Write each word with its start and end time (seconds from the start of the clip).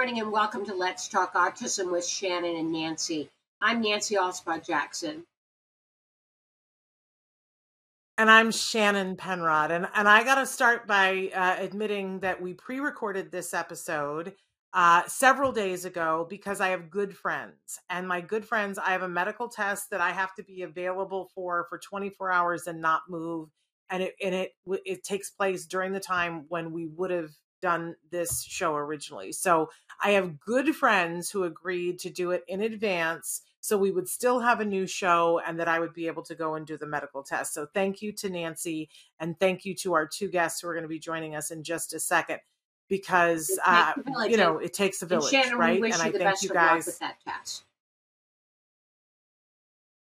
Morning 0.00 0.20
and 0.20 0.32
welcome 0.32 0.64
to 0.64 0.72
Let's 0.74 1.08
Talk 1.08 1.34
Autism 1.34 1.92
with 1.92 2.06
Shannon 2.06 2.56
and 2.56 2.72
Nancy. 2.72 3.28
I'm 3.60 3.82
Nancy 3.82 4.14
Alspaugh 4.14 4.66
Jackson. 4.66 5.24
And 8.16 8.30
I'm 8.30 8.50
Shannon 8.50 9.14
Penrod. 9.16 9.70
And, 9.70 9.86
and 9.94 10.08
I 10.08 10.24
got 10.24 10.36
to 10.36 10.46
start 10.46 10.86
by 10.86 11.30
uh, 11.34 11.56
admitting 11.58 12.20
that 12.20 12.40
we 12.40 12.54
pre 12.54 12.80
recorded 12.80 13.30
this 13.30 13.52
episode 13.52 14.32
uh, 14.72 15.02
several 15.06 15.52
days 15.52 15.84
ago 15.84 16.26
because 16.30 16.62
I 16.62 16.70
have 16.70 16.88
good 16.88 17.14
friends. 17.14 17.78
And 17.90 18.08
my 18.08 18.22
good 18.22 18.46
friends, 18.46 18.78
I 18.78 18.92
have 18.92 19.02
a 19.02 19.08
medical 19.08 19.50
test 19.50 19.90
that 19.90 20.00
I 20.00 20.12
have 20.12 20.34
to 20.36 20.42
be 20.42 20.62
available 20.62 21.28
for 21.34 21.66
for 21.68 21.76
24 21.76 22.32
hours 22.32 22.66
and 22.66 22.80
not 22.80 23.02
move. 23.10 23.50
And 23.90 24.04
it, 24.04 24.14
and 24.24 24.34
it, 24.34 24.52
it 24.66 25.04
takes 25.04 25.28
place 25.28 25.66
during 25.66 25.92
the 25.92 26.00
time 26.00 26.46
when 26.48 26.72
we 26.72 26.86
would 26.86 27.10
have 27.10 27.32
done 27.60 27.96
this 28.10 28.42
show 28.42 28.74
originally. 28.74 29.32
So 29.32 29.70
I 30.02 30.12
have 30.12 30.40
good 30.40 30.74
friends 30.74 31.30
who 31.30 31.44
agreed 31.44 31.98
to 32.00 32.10
do 32.10 32.30
it 32.30 32.44
in 32.48 32.60
advance 32.60 33.42
so 33.60 33.76
we 33.76 33.90
would 33.90 34.08
still 34.08 34.40
have 34.40 34.60
a 34.60 34.64
new 34.64 34.86
show 34.86 35.40
and 35.46 35.60
that 35.60 35.68
I 35.68 35.80
would 35.80 35.92
be 35.92 36.06
able 36.06 36.22
to 36.24 36.34
go 36.34 36.54
and 36.54 36.66
do 36.66 36.78
the 36.78 36.86
medical 36.86 37.22
test. 37.22 37.52
So 37.52 37.66
thank 37.66 38.00
you 38.00 38.12
to 38.12 38.30
Nancy 38.30 38.88
and 39.18 39.38
thank 39.38 39.64
you 39.64 39.74
to 39.76 39.92
our 39.92 40.06
two 40.06 40.28
guests 40.28 40.60
who 40.60 40.68
are 40.68 40.72
going 40.72 40.84
to 40.84 40.88
be 40.88 40.98
joining 40.98 41.36
us 41.36 41.50
in 41.50 41.62
just 41.62 41.92
a 41.92 42.00
second 42.00 42.40
because 42.88 43.58
uh, 43.64 43.92
you 44.28 44.36
know 44.36 44.58
it 44.58 44.74
takes 44.74 45.00
a 45.00 45.06
village, 45.06 45.32
and 45.32 45.44
Shannon, 45.44 45.58
right? 45.58 45.82
and 45.82 45.94
I 45.94 46.10
thank 46.10 46.42
you 46.42 46.48
guys 46.48 46.86
with 46.86 46.98
that 46.98 47.16
test. 47.26 47.64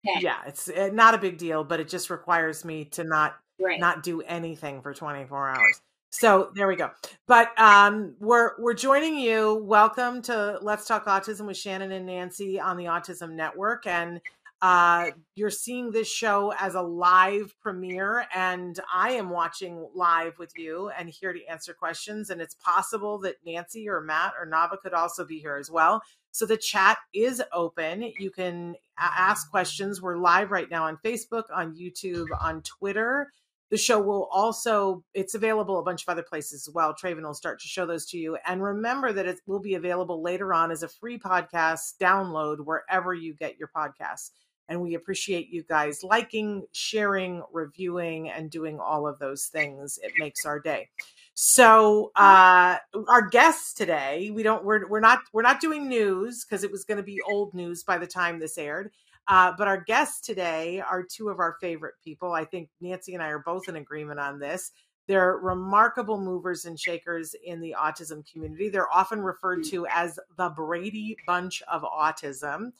Okay. 0.08 0.24
Yeah, 0.24 0.38
it's 0.46 0.68
uh, 0.68 0.88
not 0.92 1.14
a 1.14 1.18
big 1.18 1.38
deal, 1.38 1.62
but 1.62 1.78
it 1.78 1.88
just 1.88 2.10
requires 2.10 2.64
me 2.64 2.86
to 2.86 3.04
not 3.04 3.36
right. 3.60 3.78
not 3.78 4.02
do 4.02 4.22
anything 4.22 4.80
for 4.82 4.94
24 4.94 5.50
hours. 5.50 5.80
So 6.14 6.50
there 6.54 6.68
we 6.68 6.76
go. 6.76 6.90
But 7.26 7.58
um, 7.58 8.14
we're 8.20 8.50
we're 8.58 8.74
joining 8.74 9.16
you. 9.16 9.54
Welcome 9.64 10.20
to 10.22 10.58
Let's 10.60 10.86
Talk 10.86 11.06
Autism 11.06 11.46
with 11.46 11.56
Shannon 11.56 11.90
and 11.90 12.04
Nancy 12.04 12.60
on 12.60 12.76
the 12.76 12.84
Autism 12.84 13.32
Network, 13.32 13.86
and 13.86 14.20
uh, 14.60 15.12
you're 15.34 15.48
seeing 15.48 15.90
this 15.90 16.12
show 16.12 16.52
as 16.60 16.74
a 16.74 16.82
live 16.82 17.54
premiere, 17.62 18.26
and 18.34 18.78
I 18.94 19.12
am 19.12 19.30
watching 19.30 19.88
live 19.94 20.38
with 20.38 20.52
you 20.54 20.90
and 20.90 21.08
here 21.08 21.32
to 21.32 21.44
answer 21.46 21.72
questions. 21.72 22.28
And 22.28 22.42
it's 22.42 22.56
possible 22.56 23.18
that 23.20 23.36
Nancy 23.46 23.88
or 23.88 24.02
Matt 24.02 24.34
or 24.38 24.46
Nava 24.46 24.78
could 24.82 24.92
also 24.92 25.24
be 25.24 25.38
here 25.38 25.56
as 25.56 25.70
well. 25.70 26.02
So 26.30 26.44
the 26.44 26.58
chat 26.58 26.98
is 27.14 27.42
open. 27.54 28.12
You 28.18 28.30
can 28.30 28.76
ask 28.98 29.50
questions. 29.50 30.02
We're 30.02 30.18
live 30.18 30.50
right 30.50 30.70
now 30.70 30.84
on 30.84 30.98
Facebook, 31.02 31.44
on 31.52 31.74
YouTube, 31.74 32.28
on 32.38 32.60
Twitter 32.62 33.32
the 33.72 33.78
show 33.78 33.98
will 33.98 34.28
also, 34.30 35.02
it's 35.14 35.34
available 35.34 35.78
a 35.78 35.82
bunch 35.82 36.02
of 36.02 36.08
other 36.10 36.22
places 36.22 36.68
as 36.68 36.74
well. 36.74 36.94
Traven 36.94 37.22
will 37.22 37.32
start 37.32 37.58
to 37.62 37.68
show 37.68 37.86
those 37.86 38.04
to 38.04 38.18
you. 38.18 38.36
And 38.46 38.62
remember 38.62 39.14
that 39.14 39.24
it 39.24 39.40
will 39.46 39.60
be 39.60 39.76
available 39.76 40.22
later 40.22 40.52
on 40.52 40.70
as 40.70 40.82
a 40.82 40.88
free 40.88 41.18
podcast 41.18 41.96
download 41.98 42.66
wherever 42.66 43.14
you 43.14 43.32
get 43.32 43.56
your 43.56 43.70
podcasts. 43.74 44.32
And 44.68 44.82
we 44.82 44.92
appreciate 44.92 45.48
you 45.48 45.62
guys 45.62 46.04
liking, 46.04 46.66
sharing, 46.72 47.42
reviewing, 47.50 48.28
and 48.28 48.50
doing 48.50 48.78
all 48.78 49.08
of 49.08 49.18
those 49.18 49.46
things. 49.46 49.98
It 50.02 50.12
makes 50.18 50.44
our 50.44 50.60
day. 50.60 50.90
So 51.32 52.12
uh 52.14 52.76
our 53.08 53.28
guests 53.30 53.72
today, 53.72 54.30
we 54.34 54.42
don't 54.42 54.66
we're 54.66 54.86
we're 54.86 55.00
not 55.00 55.20
we're 55.32 55.40
not 55.40 55.62
doing 55.62 55.88
news 55.88 56.44
because 56.44 56.62
it 56.62 56.70
was 56.70 56.84
going 56.84 56.98
to 56.98 57.02
be 57.02 57.22
old 57.22 57.54
news 57.54 57.84
by 57.84 57.96
the 57.96 58.06
time 58.06 58.38
this 58.38 58.58
aired. 58.58 58.92
Uh, 59.28 59.52
but 59.56 59.68
our 59.68 59.80
guests 59.80 60.20
today 60.20 60.80
are 60.80 61.02
two 61.02 61.28
of 61.28 61.38
our 61.38 61.56
favorite 61.60 61.94
people. 62.04 62.32
I 62.32 62.44
think 62.44 62.68
Nancy 62.80 63.14
and 63.14 63.22
I 63.22 63.28
are 63.28 63.38
both 63.38 63.68
in 63.68 63.76
agreement 63.76 64.20
on 64.20 64.38
this. 64.38 64.72
They're 65.08 65.36
remarkable 65.36 66.18
movers 66.18 66.64
and 66.64 66.78
shakers 66.78 67.34
in 67.44 67.60
the 67.60 67.74
autism 67.78 68.24
community. 68.30 68.68
They're 68.68 68.92
often 68.92 69.20
referred 69.20 69.64
to 69.64 69.86
as 69.86 70.18
the 70.36 70.48
Brady 70.50 71.16
Bunch 71.26 71.62
of 71.70 71.82
Autism. 71.82 72.72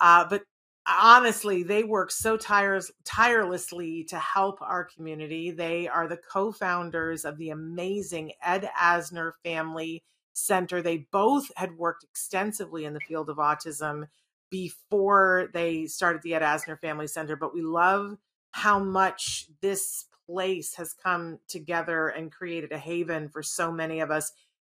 Uh, 0.00 0.26
but 0.28 0.42
honestly, 0.86 1.62
they 1.62 1.84
work 1.84 2.10
so 2.10 2.36
tires, 2.36 2.90
tirelessly 3.04 4.04
to 4.04 4.18
help 4.18 4.60
our 4.60 4.84
community. 4.84 5.50
They 5.50 5.88
are 5.88 6.08
the 6.08 6.18
co 6.18 6.52
founders 6.52 7.24
of 7.24 7.38
the 7.38 7.50
amazing 7.50 8.32
Ed 8.42 8.68
Asner 8.78 9.32
Family 9.42 10.02
Center. 10.34 10.82
They 10.82 11.06
both 11.10 11.50
had 11.56 11.78
worked 11.78 12.04
extensively 12.04 12.84
in 12.84 12.94
the 12.94 13.00
field 13.00 13.30
of 13.30 13.38
autism 13.38 14.04
before 14.52 15.48
they 15.54 15.86
started 15.86 16.20
the 16.22 16.34
Ed 16.34 16.42
Asner 16.42 16.78
Family 16.78 17.06
Center, 17.06 17.36
but 17.36 17.54
we 17.54 17.62
love 17.62 18.18
how 18.50 18.78
much 18.78 19.46
this 19.62 20.04
place 20.26 20.74
has 20.74 20.92
come 20.92 21.38
together 21.48 22.08
and 22.08 22.30
created 22.30 22.70
a 22.70 22.78
haven 22.78 23.30
for 23.30 23.42
so 23.42 23.72
many 23.72 24.00
of 24.00 24.10
us, 24.10 24.30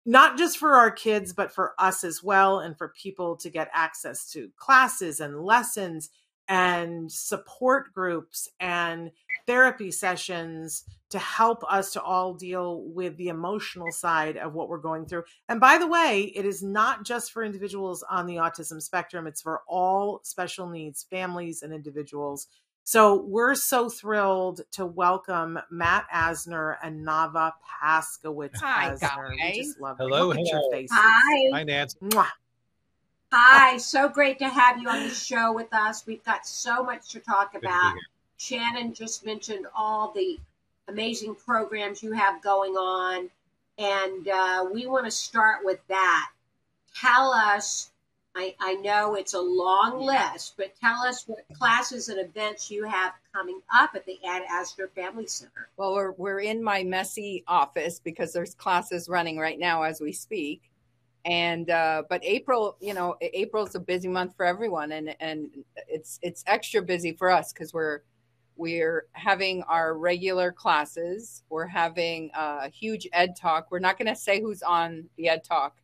not 0.05 0.37
just 0.37 0.57
for 0.57 0.75
our 0.75 0.89
kids, 0.89 1.33
but 1.33 1.51
for 1.51 1.73
us 1.77 2.05
as 2.05 2.23
well, 2.23 2.61
and 2.61 2.77
for 2.77 2.93
people 2.99 3.35
to 3.35 3.49
get 3.49 3.69
access 3.73 4.31
to 4.31 4.49
classes 4.55 5.19
and 5.19 5.41
lessons 5.41 6.09
and 6.47 7.11
support 7.11 7.93
groups 7.93 8.47
and 8.59 9.11
therapy 9.47 9.91
sessions 9.91 10.83
to 11.09 11.19
help 11.19 11.63
us 11.71 11.93
to 11.93 12.01
all 12.01 12.33
deal 12.33 12.81
with 12.87 13.15
the 13.17 13.27
emotional 13.29 13.91
side 13.91 14.37
of 14.37 14.53
what 14.53 14.69
we're 14.69 14.77
going 14.79 15.05
through. 15.05 15.23
And 15.47 15.59
by 15.59 15.77
the 15.77 15.87
way, 15.87 16.31
it 16.35 16.45
is 16.45 16.63
not 16.63 17.05
just 17.05 17.31
for 17.31 17.43
individuals 17.43 18.03
on 18.09 18.25
the 18.25 18.35
autism 18.35 18.81
spectrum, 18.81 19.27
it's 19.27 19.41
for 19.41 19.61
all 19.67 20.19
special 20.23 20.67
needs 20.67 21.05
families 21.09 21.61
and 21.61 21.73
individuals. 21.73 22.47
So 22.87 23.23
we're 23.23 23.55
so 23.55 23.89
thrilled 23.89 24.61
to 24.73 24.85
welcome 24.85 25.57
Matt 25.71 26.05
Asner 26.13 26.75
and 26.83 27.05
Nava 27.05 27.53
Paskowitz 27.83 28.57
Hi, 28.57 28.91
Asner. 28.91 28.99
guys. 28.99 29.29
We 29.55 29.63
just 29.63 29.79
love 29.79 29.97
Hello, 29.99 30.27
Look 30.27 30.37
at 30.37 30.45
hello. 30.47 30.61
your 30.61 30.71
faces. 30.71 30.95
Hi. 30.99 31.49
Hi, 31.51 31.63
Nancy. 31.63 31.97
Mwah. 32.03 32.27
Hi. 33.37 33.75
So 33.75 34.07
great 34.07 34.39
to 34.39 34.47
have 34.47 34.77
you 34.77 34.87
on 34.87 35.03
the 35.03 35.13
show 35.13 35.51
with 35.51 35.73
us. 35.73 36.07
We've 36.07 36.23
got 36.23 36.47
so 36.47 36.81
much 36.85 37.09
to 37.09 37.19
talk 37.19 37.51
Good 37.51 37.63
to 37.63 37.67
about. 37.67 37.95
Shannon 38.37 38.93
just 38.93 39.25
mentioned 39.25 39.67
all 39.75 40.13
the 40.13 40.39
amazing 40.87 41.35
programs 41.35 42.01
you 42.01 42.13
have 42.13 42.41
going 42.41 42.75
on, 42.75 43.29
and 43.77 44.29
uh, 44.29 44.65
we 44.73 44.87
want 44.87 45.03
to 45.03 45.11
start 45.11 45.65
with 45.65 45.85
that. 45.89 46.29
Tell 46.95 47.33
us. 47.33 47.91
I, 48.37 48.55
I 48.61 48.75
know 48.75 49.15
it's 49.15 49.33
a 49.33 49.39
long 49.41 49.99
list, 49.99 50.53
but 50.55 50.73
tell 50.79 51.01
us 51.01 51.25
what 51.27 51.45
classes 51.57 52.07
and 52.07 52.19
events 52.19 52.71
you 52.71 52.85
have 52.85 53.13
coming 53.33 53.59
up 53.77 53.95
at 53.95 54.05
the 54.05 54.17
Ed 54.25 54.43
Asner 54.49 54.89
Family 54.91 55.27
Center. 55.27 55.67
Well, 55.75 55.93
we're 55.93 56.11
we're 56.11 56.39
in 56.39 56.63
my 56.63 56.83
messy 56.83 57.43
office 57.49 57.99
because 57.99 58.31
there's 58.31 58.55
classes 58.55 59.09
running 59.09 59.37
right 59.37 59.59
now 59.59 59.83
as 59.83 59.99
we 59.99 60.13
speak. 60.13 60.61
And 61.25 61.71
uh, 61.71 62.03
but 62.07 62.23
April, 62.23 62.77
you 62.79 62.93
know, 62.93 63.15
April's 63.19 63.73
a 63.73 63.79
busy 63.79 64.07
month 64.07 64.35
for 64.37 64.45
everyone, 64.45 64.91
and 64.91 65.15
and 65.19 65.49
it's 65.87 66.19
it's 66.21 66.43
extra 66.45 66.83
busy 66.83 67.13
for 67.13 67.31
us 67.31 67.51
because 67.51 67.73
we're 67.73 68.01
we're 68.55 69.07
having 69.13 69.63
our 69.63 69.97
regular 69.97 70.51
classes. 70.51 71.43
We're 71.49 71.65
having 71.65 72.29
a 72.35 72.69
huge 72.69 73.07
Ed 73.11 73.35
Talk. 73.35 73.67
We're 73.71 73.79
not 73.79 73.97
going 73.97 74.07
to 74.07 74.15
say 74.15 74.39
who's 74.39 74.61
on 74.61 75.05
the 75.17 75.29
Ed 75.29 75.43
Talk, 75.43 75.77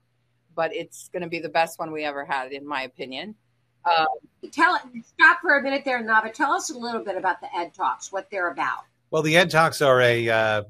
but 0.56 0.74
it's 0.74 1.10
going 1.10 1.24
to 1.24 1.28
be 1.28 1.40
the 1.40 1.50
best 1.50 1.80
one 1.80 1.92
we 1.92 2.04
ever 2.04 2.24
had, 2.24 2.52
in 2.52 2.66
my 2.66 2.84
opinion. 2.84 3.36
Uh, 3.84 4.06
Tell 4.52 4.80
stop 5.04 5.42
for 5.42 5.58
a 5.58 5.62
minute 5.64 5.84
there, 5.84 6.02
Nava. 6.04 6.32
Tell 6.32 6.52
us 6.52 6.70
a 6.70 6.78
little 6.78 7.04
bit 7.04 7.18
about 7.18 7.42
the 7.42 7.48
Ed 7.56 7.74
Talks, 7.74 8.12
what 8.12 8.30
they're 8.32 8.52
about. 8.52 8.84
Well, 9.10 9.22
the 9.22 9.36
Ed 9.36 9.50
Talks 9.50 9.82
are 9.82 10.00
a, 10.02 10.30
uh, 10.30 10.64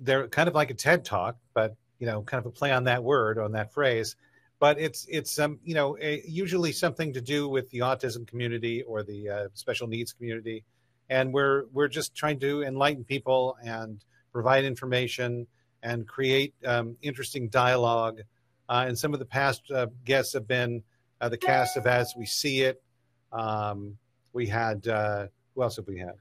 they're 0.00 0.28
kind 0.28 0.48
of 0.48 0.54
like 0.54 0.70
a 0.70 0.74
TED 0.74 1.04
Talk, 1.04 1.36
but, 1.54 1.76
you 1.98 2.06
know, 2.06 2.22
kind 2.22 2.38
of 2.38 2.46
a 2.46 2.50
play 2.50 2.72
on 2.72 2.84
that 2.84 3.02
word, 3.02 3.38
on 3.38 3.52
that 3.52 3.72
phrase. 3.72 4.16
But 4.58 4.80
it's, 4.80 5.06
it's 5.08 5.38
um, 5.38 5.58
you 5.64 5.74
know, 5.74 5.98
a, 6.00 6.22
usually 6.26 6.72
something 6.72 7.12
to 7.12 7.20
do 7.20 7.48
with 7.48 7.70
the 7.70 7.80
autism 7.80 8.26
community 8.26 8.82
or 8.82 9.02
the 9.02 9.28
uh, 9.28 9.48
special 9.54 9.86
needs 9.86 10.12
community. 10.12 10.64
And 11.10 11.32
we're, 11.32 11.64
we're 11.72 11.88
just 11.88 12.14
trying 12.14 12.40
to 12.40 12.62
enlighten 12.62 13.04
people 13.04 13.56
and 13.62 14.02
provide 14.32 14.64
information 14.64 15.46
and 15.82 16.08
create 16.08 16.54
um, 16.64 16.96
interesting 17.02 17.48
dialogue. 17.48 18.22
Uh, 18.68 18.86
and 18.88 18.98
some 18.98 19.12
of 19.12 19.20
the 19.20 19.26
past 19.26 19.62
uh, 19.70 19.86
guests 20.04 20.32
have 20.32 20.48
been 20.48 20.82
uh, 21.20 21.28
the 21.28 21.38
cast 21.38 21.76
of 21.76 21.86
As 21.86 22.14
We 22.16 22.26
See 22.26 22.62
It. 22.62 22.82
Um, 23.32 23.98
we 24.32 24.46
had, 24.46 24.88
uh, 24.88 25.26
who 25.54 25.62
else 25.62 25.76
have 25.76 25.86
we 25.86 25.98
had? 25.98 26.14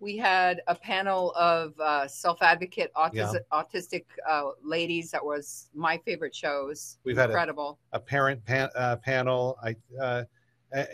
We 0.00 0.16
had 0.16 0.62
a 0.68 0.74
panel 0.74 1.32
of 1.32 1.78
uh, 1.80 2.06
self-advocate 2.06 2.92
autis- 2.94 3.34
autistic 3.52 4.04
uh, 4.28 4.50
ladies 4.62 5.10
that 5.10 5.24
was 5.24 5.68
my 5.74 5.98
favorite 6.04 6.34
shows 6.34 6.98
We've 7.04 7.16
had 7.16 7.30
a- 7.30 7.32
incredible 7.32 7.78
a 7.92 8.00
parent 8.00 8.44
pan, 8.44 8.68
uh, 8.76 8.96
panel. 8.96 9.58
I 9.62 9.76
uh, 10.00 10.24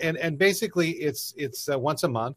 and 0.00 0.16
and 0.16 0.38
basically 0.38 0.90
it's 0.92 1.34
it's 1.36 1.68
uh, 1.68 1.78
once 1.78 2.04
a 2.04 2.08
month, 2.08 2.36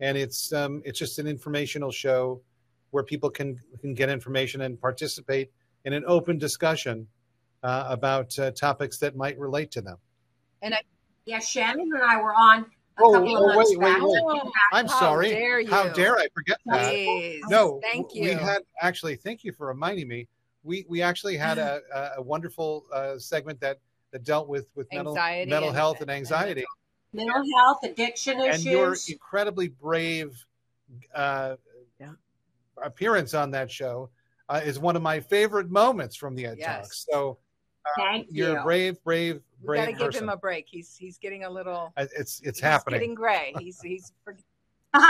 and 0.00 0.16
it's 0.16 0.52
um, 0.52 0.82
it's 0.84 0.98
just 0.98 1.18
an 1.18 1.26
informational 1.26 1.90
show 1.90 2.40
where 2.92 3.02
people 3.02 3.28
can 3.28 3.58
can 3.80 3.92
get 3.94 4.08
information 4.08 4.62
and 4.62 4.80
participate 4.80 5.50
in 5.84 5.92
an 5.92 6.04
open 6.06 6.38
discussion 6.38 7.06
uh, 7.62 7.86
about 7.88 8.38
uh, 8.38 8.50
topics 8.52 8.98
that 8.98 9.16
might 9.16 9.38
relate 9.38 9.70
to 9.72 9.80
them. 9.80 9.98
And 10.62 10.74
I- 10.74 10.82
yeah, 11.26 11.38
Shannon 11.38 11.90
and 11.92 12.02
I 12.02 12.20
were 12.20 12.34
on 12.34 12.60
a 12.60 12.66
Oh, 13.02 13.12
couple 13.14 13.36
oh, 13.36 13.48
of 13.50 13.54
months 13.56 13.70
wait, 13.70 13.78
wait, 13.78 13.92
back. 13.94 14.02
wait. 14.02 14.42
I'm 14.72 14.86
How 14.86 15.00
sorry. 15.00 15.30
dare 15.30 15.66
How 15.66 15.88
dare 15.88 16.16
I 16.16 16.26
forget 16.34 16.58
that? 16.66 16.90
Please. 16.90 17.42
No, 17.48 17.80
thank 17.82 18.14
you 18.14 18.22
We 18.24 18.30
had 18.30 18.62
actually. 18.80 19.16
Thank 19.16 19.44
you 19.44 19.52
for 19.52 19.66
reminding 19.66 20.08
me. 20.08 20.28
We 20.62 20.84
we 20.88 21.02
actually 21.02 21.36
had 21.36 21.58
a 21.58 21.80
a- 21.94 22.10
a 22.18 22.22
wonderful 22.22 22.84
uh, 22.92 23.18
segment 23.18 23.60
that 23.60 23.78
that 24.12 24.24
dealt 24.24 24.48
with 24.48 24.70
with 24.74 24.86
mental 24.92 25.16
Anxiety 25.16 25.50
mental 25.50 25.68
and- 25.70 25.76
health 25.78 26.00
and 26.00 26.10
and 26.10 26.16
anxiety. 26.18 26.64
Mental 27.12 27.42
health, 27.56 27.78
addiction 27.82 28.40
and 28.40 28.62
your 28.62 28.92
issues. 28.92 29.08
incredibly 29.08 29.68
brave 29.68 30.44
uh, 31.14 31.56
Yeah. 31.98 32.12
appearance 32.84 33.34
on 33.34 33.50
that 33.50 33.68
show 33.70 34.10
uh, 34.48 34.60
is 34.64 34.78
one 34.78 34.94
of 34.94 35.02
my 35.02 35.18
favorite 35.18 35.70
moments 35.70 36.14
from 36.14 36.36
the 36.36 36.46
Ed 36.46 36.56
Yes. 36.58 36.76
Talks. 36.82 37.06
So 37.10 37.38
Thank 37.96 38.28
you're 38.30 38.50
you. 38.52 38.58
a 38.60 38.62
brave, 38.62 39.02
brave, 39.02 39.40
we 39.60 39.66
brave 39.66 39.80
gotta 39.80 39.92
give 39.92 40.06
person. 40.06 40.24
him 40.24 40.28
a 40.30 40.36
break 40.36 40.66
he's 40.68 40.96
he's 40.96 41.18
getting 41.18 41.44
a 41.44 41.50
little 41.50 41.92
it's 41.96 42.14
it's 42.14 42.40
he's 42.40 42.60
happening. 42.60 43.00
getting 43.00 43.14
gray 43.14 43.52
he's 43.58 43.80
he's 43.80 44.12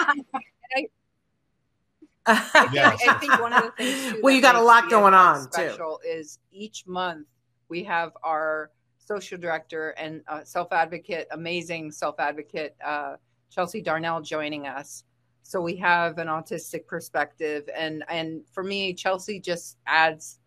Yes. 2.72 3.00
I 3.08 3.14
think 3.14 3.40
one 3.40 3.52
of 3.52 3.62
the 3.64 3.70
things 3.72 4.12
too 4.12 4.20
Well, 4.22 4.34
you 4.34 4.42
got 4.42 4.54
a 4.54 4.60
lot 4.62 4.90
going 4.90 5.14
on, 5.14 5.48
Talks 5.50 5.76
too. 5.76 5.96
Is 6.06 6.38
each 6.52 6.86
month 6.86 7.26
we 7.68 7.82
have 7.84 8.12
our 8.22 8.70
social 8.98 9.38
director 9.38 9.90
and 9.90 10.22
uh, 10.28 10.44
self 10.44 10.72
advocate, 10.72 11.26
amazing 11.32 11.90
self 11.90 12.20
advocate 12.20 12.76
uh, 12.84 13.16
Chelsea 13.50 13.80
Darnell 13.80 14.20
joining 14.20 14.66
us. 14.66 15.04
So 15.42 15.60
we 15.60 15.74
have 15.76 16.18
an 16.18 16.28
autistic 16.28 16.86
perspective, 16.86 17.68
and 17.74 18.04
and 18.08 18.42
for 18.52 18.62
me, 18.62 18.94
Chelsea 18.94 19.40
just 19.40 19.78
adds 19.86 20.38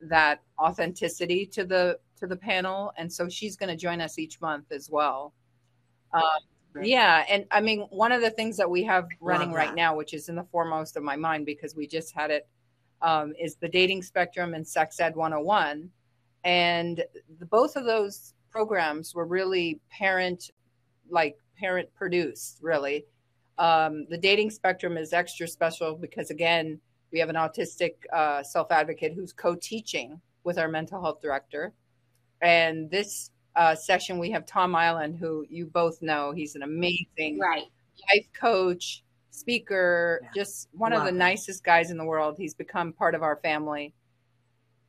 that 0.00 0.42
authenticity 0.58 1.46
to 1.46 1.64
the 1.64 1.98
to 2.18 2.26
the 2.26 2.36
panel, 2.36 2.92
and 2.96 3.12
so 3.12 3.28
she's 3.28 3.56
going 3.56 3.68
to 3.68 3.76
join 3.76 4.00
us 4.00 4.18
each 4.18 4.40
month 4.40 4.70
as 4.70 4.90
well. 4.90 5.34
Um, 6.12 6.22
yeah, 6.82 7.24
and 7.28 7.44
I 7.50 7.60
mean, 7.60 7.80
one 7.90 8.12
of 8.12 8.20
the 8.20 8.30
things 8.30 8.56
that 8.56 8.68
we 8.68 8.82
have 8.84 9.08
running 9.20 9.52
right 9.52 9.74
now, 9.74 9.96
which 9.96 10.14
is 10.14 10.28
in 10.28 10.36
the 10.36 10.44
foremost 10.44 10.96
of 10.96 11.02
my 11.02 11.16
mind 11.16 11.46
because 11.46 11.74
we 11.74 11.86
just 11.86 12.14
had 12.14 12.30
it, 12.30 12.48
um, 13.02 13.32
is 13.40 13.56
the 13.56 13.68
dating 13.68 14.02
spectrum 14.02 14.54
and 14.54 14.66
sex 14.66 15.00
ed 15.00 15.16
101. 15.16 15.90
And 16.44 17.04
the, 17.38 17.46
both 17.46 17.76
of 17.76 17.84
those 17.84 18.34
programs 18.50 19.14
were 19.14 19.26
really 19.26 19.80
parent, 19.90 20.50
like 21.10 21.36
parent 21.58 21.92
produced, 21.94 22.58
really. 22.62 23.06
Um, 23.58 24.06
the 24.08 24.18
dating 24.18 24.50
spectrum 24.50 24.96
is 24.96 25.12
extra 25.12 25.48
special 25.48 25.96
because, 25.96 26.30
again, 26.30 26.80
we 27.10 27.18
have 27.18 27.28
an 27.28 27.36
autistic 27.36 27.94
uh, 28.12 28.42
self 28.42 28.70
advocate 28.70 29.14
who's 29.14 29.32
co 29.32 29.54
teaching 29.54 30.20
with 30.44 30.58
our 30.58 30.68
mental 30.68 31.02
health 31.02 31.20
director. 31.20 31.72
And 32.42 32.90
this 32.90 33.30
uh, 33.56 33.74
session, 33.74 34.18
we 34.18 34.30
have 34.30 34.46
Tom 34.46 34.74
Iland, 34.74 35.16
who 35.18 35.44
you 35.48 35.66
both 35.66 36.00
know. 36.02 36.32
He's 36.32 36.54
an 36.54 36.62
amazing 36.62 37.38
right. 37.40 37.64
life 38.14 38.26
coach, 38.38 39.02
speaker, 39.30 40.20
Yeah. 40.22 40.30
just 40.34 40.68
one 40.72 40.92
of 40.92 41.04
the 41.04 41.12
nicest 41.12 41.64
guys 41.64 41.90
in 41.90 41.96
the 41.96 42.04
world. 42.04 42.36
He's 42.38 42.54
become 42.54 42.92
part 42.92 43.14
of 43.14 43.22
our 43.22 43.36
family. 43.36 43.94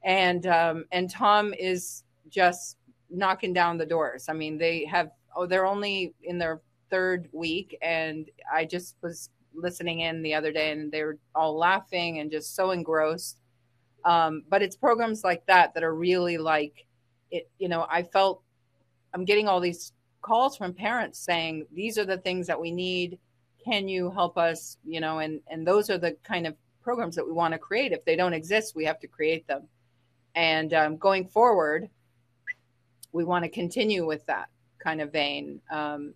And 0.03 0.45
um, 0.47 0.85
and 0.91 1.09
Tom 1.09 1.53
is 1.53 2.03
just 2.29 2.77
knocking 3.09 3.53
down 3.53 3.77
the 3.77 3.85
doors. 3.85 4.29
I 4.29 4.33
mean, 4.33 4.57
they 4.57 4.85
have 4.85 5.11
oh, 5.35 5.45
they're 5.45 5.65
only 5.65 6.13
in 6.23 6.37
their 6.37 6.61
third 6.89 7.29
week, 7.33 7.77
and 7.81 8.29
I 8.53 8.65
just 8.65 8.95
was 9.01 9.29
listening 9.53 10.01
in 10.01 10.21
the 10.21 10.33
other 10.35 10.51
day, 10.51 10.71
and 10.71 10.91
they 10.91 11.03
were 11.03 11.17
all 11.35 11.57
laughing 11.57 12.19
and 12.19 12.31
just 12.31 12.55
so 12.55 12.71
engrossed. 12.71 13.39
Um, 14.05 14.43
but 14.49 14.61
it's 14.61 14.77
programs 14.77 15.23
like 15.23 15.45
that 15.47 15.73
that 15.73 15.83
are 15.83 15.93
really 15.93 16.37
like 16.37 16.85
it. 17.31 17.49
You 17.59 17.69
know, 17.69 17.85
I 17.89 18.03
felt 18.03 18.41
I'm 19.13 19.25
getting 19.25 19.47
all 19.47 19.59
these 19.59 19.93
calls 20.21 20.57
from 20.57 20.73
parents 20.73 21.19
saying 21.19 21.65
these 21.73 21.97
are 21.97 22.05
the 22.05 22.17
things 22.17 22.47
that 22.47 22.59
we 22.59 22.71
need. 22.71 23.19
Can 23.63 23.87
you 23.87 24.09
help 24.11 24.37
us 24.37 24.77
you 24.85 24.99
know 24.99 25.19
and 25.19 25.41
and 25.47 25.65
those 25.65 25.89
are 25.89 25.97
the 25.97 26.15
kind 26.23 26.47
of 26.47 26.55
programs 26.81 27.15
that 27.15 27.25
we 27.25 27.31
want 27.31 27.53
to 27.53 27.59
create. 27.59 27.91
If 27.91 28.05
they 28.05 28.15
don't 28.15 28.33
exist 28.33 28.75
we 28.75 28.85
have 28.85 28.99
to 28.99 29.07
create 29.07 29.47
them. 29.47 29.63
And 30.35 30.73
um, 30.73 30.97
going 30.97 31.25
forward 31.25 31.89
we 33.11 33.23
want 33.23 33.43
to 33.43 33.49
continue 33.49 34.05
with 34.05 34.25
that 34.27 34.49
kind 34.83 35.01
of 35.01 35.11
vein. 35.11 35.61
Um, 35.71 36.13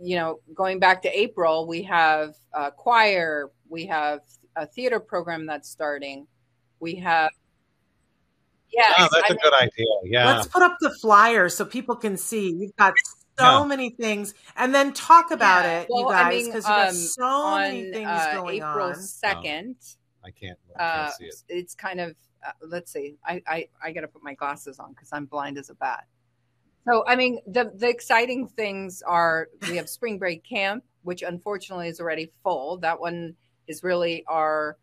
you 0.00 0.16
know 0.16 0.40
going 0.54 0.80
back 0.80 1.00
to 1.00 1.18
april 1.18 1.68
we 1.68 1.80
have 1.80 2.34
a 2.52 2.68
choir 2.68 3.52
we 3.68 3.86
have 3.86 4.22
a 4.56 4.66
theater 4.66 5.00
program 5.00 5.46
that's 5.46 5.68
starting. 5.68 6.26
We 6.80 6.94
have 6.96 7.30
yeah 8.76 8.94
Oh, 8.98 9.08
that's 9.12 9.30
a 9.30 9.34
good 9.34 9.54
idea. 9.54 9.86
Yeah. 10.04 10.26
Let's 10.26 10.46
put 10.48 10.62
up 10.62 10.76
the 10.80 10.90
flyer 11.00 11.48
so 11.48 11.64
people 11.64 11.96
can 11.96 12.16
see. 12.16 12.52
You've 12.58 12.76
got 12.76 12.94
so 13.38 13.60
Yeah. 13.60 13.64
many 13.64 13.90
things, 13.90 14.34
and 14.56 14.74
then 14.74 14.92
talk 14.92 15.30
about 15.30 15.64
Yeah. 15.64 15.80
it, 15.80 15.88
you 15.90 16.04
Well, 16.06 16.12
I 16.14 16.22
guys, 16.22 16.34
mean, 16.34 16.46
because 16.46 16.68
you've 16.68 16.76
got 16.76 16.88
um, 16.88 16.94
so 16.94 17.58
many 17.58 17.92
things 17.92 18.08
uh, 18.08 18.32
going 18.34 18.56
april 18.58 18.86
on. 18.88 18.94
2nd 18.94 19.96
I 20.24 20.30
can't, 20.30 20.58
I 20.78 20.82
uh, 20.82 21.04
can't 21.04 21.14
see 21.18 21.24
it. 21.26 21.34
it's 21.48 21.74
kind 21.74 22.00
of 22.00 22.14
uh, 22.46 22.52
let's 22.62 22.92
see 22.92 23.16
i 23.26 23.42
i, 23.46 23.68
I 23.82 23.92
got 23.92 24.02
to 24.02 24.08
put 24.08 24.22
my 24.22 24.34
glasses 24.34 24.78
on 24.78 24.90
because 24.92 25.10
i'm 25.12 25.26
blind 25.26 25.58
as 25.58 25.68
a 25.70 25.74
bat 25.74 26.04
so 26.86 27.04
i 27.06 27.16
mean 27.16 27.40
the 27.46 27.72
the 27.74 27.88
exciting 27.88 28.46
things 28.48 29.02
are 29.06 29.48
we 29.68 29.76
have 29.76 29.88
spring 29.88 30.18
break 30.18 30.44
camp 30.44 30.84
which 31.02 31.22
unfortunately 31.22 31.88
is 31.88 32.00
already 32.00 32.30
full 32.42 32.78
that 32.78 32.98
one 33.00 33.34
is 33.66 33.82
really 33.82 34.24
our 34.28 34.78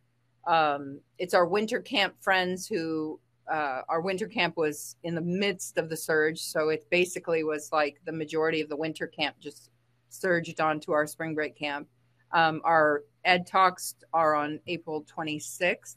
um 0.48 1.00
it's 1.18 1.34
our 1.34 1.46
winter 1.46 1.80
camp 1.80 2.14
friends 2.20 2.68
who 2.68 3.20
uh, 3.52 3.82
our 3.90 4.02
winter 4.02 4.28
camp 4.28 4.58
was 4.58 4.96
in 5.04 5.16
the 5.16 5.22
midst 5.22 5.78
of 5.78 5.90
the 5.90 5.98
surge 5.98 6.40
so 6.40 6.70
it 6.70 6.86
basically 6.90 7.44
was 7.44 7.72
like 7.72 8.00
the 8.06 8.12
majority 8.12 8.62
of 8.62 8.70
the 8.70 8.76
winter 8.76 9.08
camp 9.08 9.36
just 9.40 9.70
surged 10.10 10.60
onto 10.60 10.92
our 10.92 11.08
spring 11.08 11.34
break 11.34 11.56
camp. 11.56 11.88
Um, 12.34 12.62
our 12.64 13.04
ed 13.26 13.46
talks 13.46 13.96
are 14.14 14.36
on 14.36 14.60
april 14.68 15.06
26th 15.06 15.96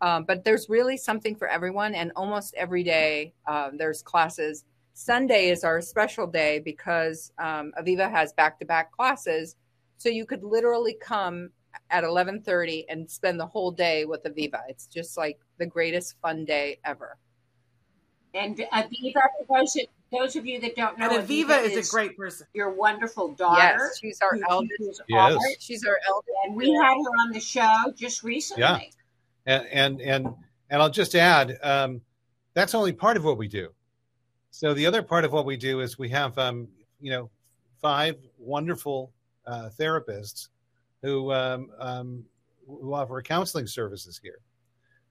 um, 0.00 0.24
but 0.24 0.44
there's 0.44 0.68
really 0.68 0.96
something 0.96 1.34
for 1.34 1.48
everyone 1.48 1.94
and 1.94 2.12
almost 2.16 2.54
every 2.54 2.82
day 2.82 3.32
um, 3.46 3.76
there's 3.78 4.02
classes. 4.02 4.64
Sunday 4.94 5.48
is 5.48 5.64
our 5.64 5.80
special 5.80 6.26
day 6.26 6.58
because 6.58 7.32
um, 7.38 7.72
aviva 7.80 8.10
has 8.10 8.32
back-to-back 8.34 8.92
classes 8.92 9.56
so 9.98 10.08
you 10.08 10.26
could 10.26 10.42
literally 10.42 10.96
come 11.00 11.50
at 11.90 12.04
11.30 12.04 12.84
and 12.88 13.10
spend 13.10 13.38
the 13.40 13.46
whole 13.46 13.70
day 13.70 14.04
with 14.04 14.22
aviva. 14.24 14.60
It's 14.68 14.86
just 14.86 15.16
like 15.16 15.38
the 15.58 15.66
greatest 15.66 16.14
fun 16.20 16.44
day 16.44 16.78
ever 16.84 17.16
And 18.34 18.56
Aviva, 18.72 19.22
for 19.46 19.58
those, 19.60 19.76
those 20.12 20.36
of 20.36 20.46
you 20.46 20.60
that 20.60 20.76
don't 20.76 20.98
know, 20.98 21.08
And 21.10 21.26
Aviva 21.26 21.62
is 21.64 21.88
a 21.88 21.90
great 21.90 22.16
person. 22.16 22.46
your 22.54 22.70
wonderful 22.70 23.32
daughter. 23.34 23.60
yes 23.62 23.98
she's 24.00 24.20
our 24.20 24.34
who 24.36 24.42
eldest 24.48 24.72
teaches 24.78 25.00
Yes. 25.08 25.38
she's 25.60 25.84
our 25.84 25.98
eldest 26.08 26.30
And 26.46 26.54
we 26.56 26.72
had 26.72 26.94
her 26.94 27.10
on 27.26 27.32
the 27.32 27.40
show 27.40 27.92
just 27.96 28.22
recently. 28.22 28.62
Yeah. 28.62 28.80
and 29.46 29.66
and 29.72 30.00
and 30.00 30.28
and 30.70 30.82
I'll 30.82 30.90
just 30.90 31.14
add, 31.14 31.58
um, 31.62 32.00
that's 32.54 32.74
only 32.74 32.92
part 32.92 33.16
of 33.16 33.22
what 33.24 33.38
we 33.38 33.46
do. 33.46 33.68
So 34.50 34.74
the 34.74 34.84
other 34.86 35.00
part 35.02 35.24
of 35.24 35.32
what 35.32 35.44
we 35.46 35.56
do 35.56 35.78
is 35.80 35.96
we 35.96 36.08
have, 36.08 36.36
um, 36.38 36.66
you 37.00 37.12
know, 37.12 37.30
five 37.80 38.16
wonderful 38.36 39.12
uh, 39.46 39.70
therapists 39.78 40.48
who 41.02 41.32
um, 41.32 41.70
um, 41.78 42.24
who 42.66 42.92
offer 42.92 43.22
counseling 43.22 43.66
services 43.68 44.18
here, 44.20 44.38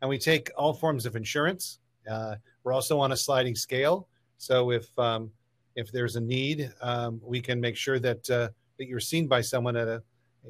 and 0.06 0.10
we 0.10 0.18
take 0.18 0.52
all 0.56 0.74
forms 0.74 1.06
of 1.06 1.16
insurance. 1.16 1.80
Uh, 2.10 2.36
we're 2.64 2.74
also 2.74 3.00
on 3.00 3.12
a 3.12 3.18
sliding 3.18 3.56
scale, 3.56 4.08
so 4.38 4.72
if 4.72 4.88
um, 5.00 5.32
if 5.76 5.92
there's 5.92 6.16
a 6.16 6.22
need, 6.22 6.72
um, 6.82 7.20
we 7.24 7.42
can 7.42 7.60
make 7.60 7.76
sure 7.76 8.00
that 8.00 8.30
uh, 8.30 8.50
that 8.78 8.88
you're 8.88 9.00
seen 9.00 9.28
by 9.28 9.42
someone 9.42 9.76
at 9.76 9.88
a 9.88 10.04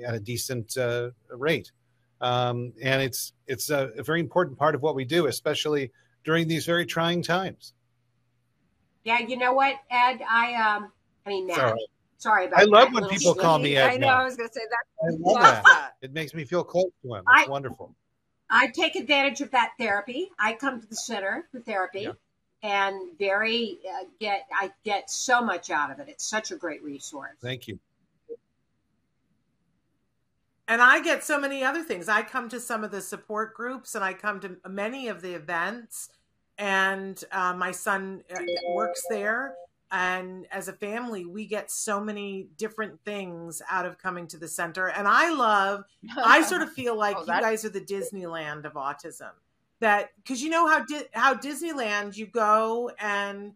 at 0.05 0.13
a 0.13 0.19
decent 0.19 0.77
uh, 0.77 1.09
rate 1.29 1.71
um, 2.21 2.73
and 2.81 3.01
it's 3.01 3.33
it's 3.47 3.69
a, 3.69 3.91
a 3.97 4.03
very 4.03 4.19
important 4.19 4.57
part 4.57 4.75
of 4.75 4.81
what 4.81 4.95
we 4.95 5.05
do, 5.05 5.27
especially 5.27 5.91
during 6.23 6.47
these 6.47 6.65
very 6.65 6.85
trying 6.85 7.21
times. 7.21 7.73
Yeah, 9.03 9.19
you 9.19 9.37
know 9.37 9.53
what, 9.53 9.75
Ed? 9.91 10.21
I 10.27 10.53
um, 10.55 10.91
I 11.25 11.29
mean, 11.29 11.47
Matt. 11.47 11.57
Sorry. 11.57 11.87
Sorry 12.17 12.45
about 12.47 12.61
I 12.61 12.63
love 12.63 12.93
when 12.93 13.07
people 13.09 13.35
call 13.35 13.59
me 13.59 13.75
Ed 13.75 13.87
i 13.87 13.97
know 13.97 14.07
now. 14.07 14.21
i 14.21 14.23
was 14.23 14.37
going 14.37 14.47
to 14.47 14.53
say 14.53 14.61
that 14.69 15.03
I 15.03 15.15
love 15.19 15.63
that. 15.65 15.91
It 16.01 16.13
makes 16.13 16.33
me 16.33 16.45
feel 16.45 16.63
close 16.63 16.89
to 17.03 17.15
him. 17.15 17.23
It's 17.37 17.47
I- 17.47 17.51
wonderful. 17.51 17.93
I 18.49 18.67
take 18.67 18.95
advantage 18.95 19.41
of 19.41 19.51
that 19.51 19.71
therapy. 19.79 20.29
I 20.39 20.53
come 20.53 20.79
to 20.81 20.87
the 20.87 20.95
center 20.95 21.47
for 21.51 21.59
therapy, 21.59 22.01
Yeah. 22.01 22.11
and 22.63 23.17
very 23.17 23.79
uh, 23.91 24.05
get 24.19 24.45
I 24.53 24.71
get 24.83 25.09
so 25.09 25.41
much 25.41 25.69
out 25.71 25.91
of 25.91 25.99
it. 25.99 26.07
It's 26.09 26.25
such 26.25 26.51
a 26.51 26.55
great 26.55 26.83
resource. 26.83 27.35
Thank 27.41 27.67
you. 27.67 27.79
and 30.67 30.81
I 30.81 30.99
get 30.99 31.23
so 31.23 31.39
many 31.39 31.63
other 31.63 31.83
things. 31.83 32.09
I 32.09 32.23
come 32.23 32.49
to 32.49 32.59
some 32.59 32.83
of 32.83 32.89
the 32.89 33.01
support 33.01 33.53
groups 33.53 33.93
and 33.93 34.03
I 34.03 34.13
come 34.13 34.39
to 34.39 34.57
many 34.67 35.07
of 35.09 35.21
the 35.21 35.33
events, 35.35 36.09
and 36.57 37.23
uh, 37.31 37.53
my 37.53 37.71
son 37.71 38.23
uh, 38.35 38.39
works 38.69 39.03
there. 39.09 39.53
And 39.95 40.45
as 40.51 40.67
a 40.67 40.73
family, 40.73 41.25
we 41.25 41.45
get 41.45 41.71
so 41.71 42.01
many 42.01 42.47
different 42.57 42.99
things 43.05 43.61
out 43.71 43.85
of 43.85 43.97
coming 43.97 44.27
to 44.27 44.37
the 44.37 44.47
center. 44.47 44.87
And 44.89 45.07
I 45.07 45.29
love, 45.33 45.85
I 46.17 46.41
sort 46.41 46.61
of 46.61 46.73
feel 46.73 46.97
like 46.97 47.15
Oh, 47.17 47.21
you 47.21 47.27
guys 47.27 47.63
are 47.63 47.69
the 47.69 47.79
Disneyland 47.81 48.65
of 48.65 48.73
autism. 48.73 49.29
That 49.79 50.09
because 50.17 50.41
you 50.41 50.49
know 50.49 50.67
how 50.67 50.83
Di- 50.85 51.07
how 51.13 51.33
Disneyland 51.35 52.15
you 52.17 52.27
go 52.27 52.91
and 52.99 53.53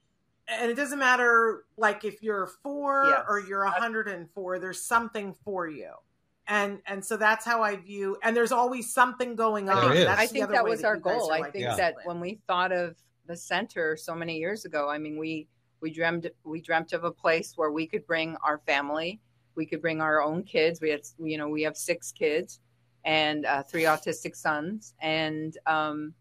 and 0.48 0.72
it 0.72 0.76
doesn't 0.76 1.00
matter 1.00 1.66
like 1.78 2.04
if 2.06 2.22
you're 2.24 2.48
four 2.64 3.06
Yes. 3.08 3.26
or 3.30 3.40
you're 3.40 3.64
104 3.64 4.60
there's 4.60 4.82
something 4.82 5.34
for 5.46 5.68
you 5.68 5.92
and 6.48 6.80
and 6.88 7.04
so 7.06 7.16
that's 7.16 7.46
how 7.46 7.62
i 7.64 7.76
view 7.78 8.18
and 8.22 8.36
there's 8.36 8.52
always 8.52 8.94
something 8.94 9.34
going 9.36 9.70
on 9.70 9.90
There 9.90 9.94
is. 10.00 10.06
That's 10.06 10.20
I 10.20 10.26
think 10.28 10.50
that 10.50 10.64
way 10.66 10.72
was 10.72 10.84
our 10.84 10.98
goal. 10.98 11.30
are 11.32 11.36
I 11.36 11.40
like 11.40 11.54
think 11.54 11.64
Yeah. 11.64 11.76
that 11.78 11.96
when 12.04 12.20
we 12.20 12.42
thought 12.48 12.72
of 12.74 12.98
the 13.28 13.38
center 13.38 13.96
so 13.96 14.14
many 14.16 14.38
years 14.40 14.66
ago, 14.66 14.90
I 14.90 14.98
mean, 14.98 15.18
we 15.18 15.48
we 15.82 15.92
dreamed 15.92 16.30
we 16.44 16.62
dreamt 16.62 16.94
of 16.94 17.04
a 17.04 17.12
place 17.12 17.54
where 17.56 17.72
we 17.72 17.88
could 17.88 18.06
bring 18.06 18.36
our 18.44 18.60
family, 18.60 19.20
we 19.56 19.66
could 19.66 19.82
bring 19.82 20.02
our 20.02 20.22
own 20.22 20.44
kids. 20.44 20.82
We 20.82 20.90
had 20.90 21.02
you 21.20 21.38
know 21.38 21.48
we 21.48 21.64
have 21.64 21.78
six 21.78 22.12
kids 22.12 22.60
and 23.06 23.46
uh, 23.46 23.64
three 23.64 23.84
autistic 23.84 24.36
sons, 24.36 24.94
and 25.02 25.58
um, 25.66 26.14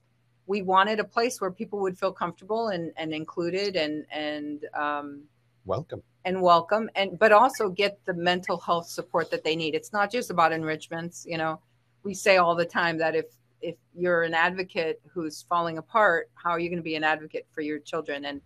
we 0.46 0.62
wanted 0.62 0.98
a 0.98 1.04
place 1.04 1.40
where 1.40 1.50
people 1.50 1.78
would 1.80 1.98
feel 1.98 2.12
comfortable 2.12 2.68
and, 2.68 2.92
and 2.96 3.12
included 3.12 3.76
and 3.76 4.04
and 4.10 4.64
um, 4.74 5.22
Welcome. 5.64 6.02
and 6.24 6.40
welcome 6.40 6.88
and 6.94 7.18
but 7.18 7.30
also 7.30 7.68
get 7.68 7.98
the 8.06 8.14
mental 8.14 8.58
health 8.58 8.88
support 8.88 9.30
that 9.30 9.44
they 9.44 9.54
need. 9.54 9.74
It's 9.74 9.92
not 9.92 10.10
just 10.10 10.30
about 10.30 10.52
enrichments 10.52 11.26
you 11.28 11.36
know. 11.36 11.60
We 12.04 12.14
say 12.14 12.38
all 12.38 12.54
the 12.54 12.64
time 12.64 12.96
that 12.98 13.14
if 13.14 13.26
if 13.60 13.76
you're 13.94 14.22
an 14.22 14.34
advocate 14.34 15.00
who's 15.12 15.42
falling 15.42 15.78
apart 15.78 16.30
how 16.34 16.50
are 16.50 16.58
you 16.58 16.70
going 16.70 16.78
to 16.78 16.82
be 16.82 16.94
an 16.94 17.04
advocate 17.04 17.46
for 17.52 17.60
your 17.60 17.78
children? 17.80 18.24
And 18.24 18.40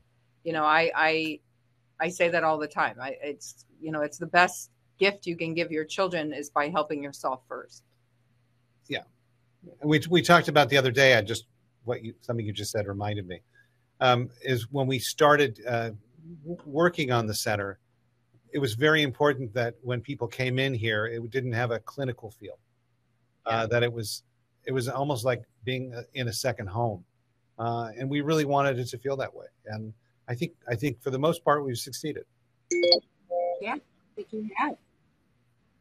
you 0.44 0.52
know 0.52 0.64
i 0.64 0.90
i 0.94 1.38
i 2.00 2.08
say 2.08 2.28
that 2.28 2.44
all 2.44 2.58
the 2.58 2.66
time 2.66 2.96
i 3.00 3.16
it's 3.22 3.66
you 3.80 3.90
know 3.92 4.02
it's 4.02 4.18
the 4.18 4.26
best 4.26 4.70
gift 4.98 5.26
you 5.26 5.36
can 5.36 5.54
give 5.54 5.70
your 5.70 5.84
children 5.84 6.32
is 6.32 6.50
by 6.50 6.68
helping 6.68 7.02
yourself 7.02 7.42
first 7.48 7.84
yeah 8.88 9.02
we 9.82 10.00
we 10.10 10.22
talked 10.22 10.48
about 10.48 10.68
the 10.68 10.76
other 10.76 10.90
day. 10.90 11.16
I 11.16 11.22
just 11.22 11.46
what 11.84 12.02
you 12.04 12.14
something 12.20 12.44
you 12.44 12.52
just 12.52 12.72
said 12.72 12.86
reminded 12.86 13.26
me 13.26 13.40
um, 14.00 14.30
is 14.42 14.70
when 14.70 14.86
we 14.86 14.98
started 14.98 15.60
uh, 15.66 15.90
working 16.64 17.10
on 17.12 17.26
the 17.26 17.34
center. 17.34 17.78
It 18.52 18.58
was 18.58 18.74
very 18.74 19.02
important 19.02 19.54
that 19.54 19.76
when 19.82 20.02
people 20.02 20.28
came 20.28 20.58
in 20.58 20.74
here, 20.74 21.06
it 21.06 21.30
didn't 21.30 21.54
have 21.54 21.70
a 21.70 21.78
clinical 21.78 22.30
feel. 22.30 22.58
Uh, 23.46 23.66
that 23.66 23.82
it 23.82 23.92
was 23.92 24.22
it 24.66 24.72
was 24.72 24.88
almost 24.88 25.24
like 25.24 25.42
being 25.64 25.94
uh, 25.94 26.02
in 26.14 26.28
a 26.28 26.32
second 26.32 26.68
home, 26.68 27.04
uh, 27.58 27.88
and 27.98 28.08
we 28.08 28.20
really 28.20 28.44
wanted 28.44 28.78
it 28.78 28.88
to 28.88 28.98
feel 28.98 29.16
that 29.16 29.34
way. 29.34 29.46
And 29.66 29.92
I 30.28 30.34
think 30.34 30.52
I 30.68 30.74
think 30.74 31.02
for 31.02 31.10
the 31.10 31.18
most 31.18 31.44
part 31.44 31.64
we've 31.64 31.78
succeeded. 31.78 32.24
Yeah, 33.60 33.74
I 33.74 33.80
think 34.16 34.28
you 34.32 34.50
have. 34.56 34.76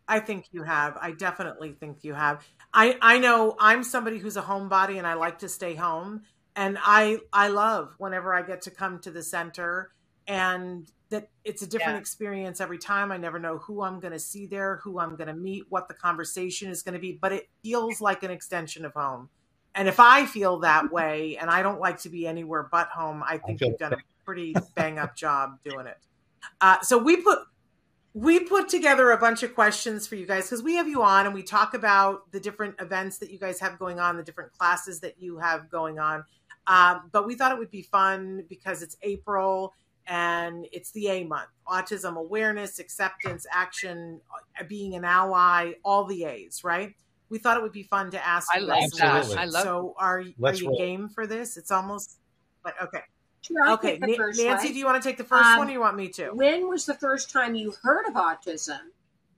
I 0.07 0.19
think 0.19 0.45
you 0.51 0.63
have. 0.63 0.97
I 1.01 1.11
definitely 1.11 1.73
think 1.73 2.03
you 2.03 2.13
have. 2.13 2.45
I 2.73 2.97
I 3.01 3.19
know 3.19 3.55
I'm 3.59 3.83
somebody 3.83 4.17
who's 4.17 4.37
a 4.37 4.41
homebody 4.41 4.97
and 4.97 5.07
I 5.07 5.13
like 5.13 5.39
to 5.39 5.49
stay 5.49 5.75
home 5.75 6.23
and 6.55 6.77
I 6.81 7.19
I 7.31 7.47
love 7.47 7.95
whenever 7.97 8.33
I 8.33 8.41
get 8.41 8.61
to 8.63 8.71
come 8.71 8.99
to 8.99 9.11
the 9.11 9.23
center 9.23 9.91
and 10.27 10.89
that 11.09 11.29
it's 11.43 11.61
a 11.61 11.67
different 11.67 11.95
Yeah. 11.95 12.01
experience 12.01 12.61
every 12.61 12.77
time. 12.77 13.11
I 13.11 13.17
never 13.17 13.39
know 13.39 13.57
who 13.57 13.81
I'm 13.83 13.99
going 13.99 14.13
to 14.13 14.19
see 14.19 14.45
there, 14.47 14.77
who 14.77 14.99
I'm 14.99 15.15
going 15.15 15.27
to 15.27 15.33
meet, 15.33 15.65
what 15.69 15.87
the 15.87 15.93
conversation 15.93 16.69
is 16.69 16.83
going 16.83 16.93
to 16.93 16.99
be, 16.99 17.17
but 17.21 17.33
it 17.33 17.49
feels 17.63 17.99
like 18.01 18.23
an 18.23 18.31
extension 18.31 18.85
of 18.85 18.93
home. 18.93 19.29
And 19.75 19.87
if 19.87 19.99
I 19.99 20.25
feel 20.25 20.59
that 20.59 20.91
way 20.93 21.37
and 21.37 21.49
I 21.49 21.61
don't 21.63 21.79
like 21.79 21.99
to 22.01 22.09
be 22.09 22.27
anywhere 22.27 22.67
but 22.71 22.87
home, 22.89 23.23
I 23.25 23.37
think 23.37 23.59
feel 23.59 23.69
you've 23.69 23.77
done 23.77 23.93
a 23.93 23.97
pretty 24.31 24.55
bang 24.75 24.97
up 24.97 25.13
job 25.15 25.59
doing 25.63 25.87
it. 25.87 25.97
Uh, 26.61 26.79
so 26.81 26.97
we 26.97 27.17
put 27.17 27.39
we 28.13 28.39
put 28.41 28.69
together 28.69 29.11
a 29.11 29.17
bunch 29.17 29.43
of 29.43 29.53
questions 29.53 30.07
for 30.07 30.15
you 30.15 30.25
guys 30.25 30.45
because 30.45 30.63
we 30.63 30.75
have 30.75 30.87
you 30.87 31.01
on 31.01 31.25
and 31.25 31.33
we 31.35 31.43
talk 31.43 31.73
about 31.73 32.31
the 32.31 32.39
different 32.39 32.75
events 32.79 33.17
that 33.19 33.29
you 33.31 33.37
guys 33.39 33.59
have 33.59 33.77
going 33.77 33.99
on, 33.99 34.17
the 34.17 34.23
different 34.23 34.51
classes 34.53 34.99
that 35.01 35.21
you 35.21 35.37
have 35.39 35.69
going 35.69 35.99
on. 35.99 36.23
Um, 36.67 37.09
but 37.11 37.25
we 37.25 37.35
thought 37.35 37.51
it 37.51 37.57
would 37.57 37.71
be 37.71 37.81
fun 37.81 38.45
because 38.49 38.81
it's 38.81 38.95
April 39.01 39.73
and 40.07 40.65
it's 40.71 40.91
the 40.91 41.07
A 41.07 41.23
month 41.25 41.49
autism 41.67 42.17
awareness, 42.17 42.79
acceptance, 42.79 43.45
action, 43.51 44.19
uh, 44.59 44.63
being 44.63 44.95
an 44.95 45.05
ally, 45.05 45.73
all 45.83 46.05
the 46.05 46.25
A's, 46.25 46.63
right? 46.63 46.93
We 47.29 47.37
thought 47.37 47.55
it 47.57 47.63
would 47.63 47.71
be 47.71 47.83
fun 47.83 48.11
to 48.11 48.25
ask 48.25 48.49
I 48.53 48.59
you 48.59 48.65
love 48.65 48.79
guys 48.97 49.29
that. 49.29 49.37
I 49.37 49.45
love- 49.45 49.63
so 49.63 49.95
are, 49.97 50.17
are 50.17 50.53
you 50.53 50.67
roll. 50.67 50.77
game 50.77 51.07
for 51.07 51.25
this? 51.27 51.55
It's 51.57 51.71
almost 51.71 52.17
like, 52.65 52.75
okay. 52.81 53.01
Sure, 53.41 53.63
I'll 53.65 53.73
Okay. 53.77 53.99
take 53.99 54.01
the 54.01 54.15
first 54.15 54.43
Nancy, 54.43 54.67
one. 54.67 54.73
do 54.73 54.79
you 54.79 54.85
want 54.85 55.01
to 55.01 55.07
take 55.09 55.17
the 55.17 55.23
first 55.23 55.51
Um, 55.51 55.59
one 55.59 55.69
or 55.69 55.71
you 55.71 55.79
want 55.79 55.97
me 55.97 56.09
to? 56.09 56.31
When 56.31 56.67
was 56.69 56.85
the 56.85 56.93
first 56.93 57.29
time 57.31 57.55
you 57.55 57.73
heard 57.81 58.05
of 58.07 58.13
autism 58.13 58.79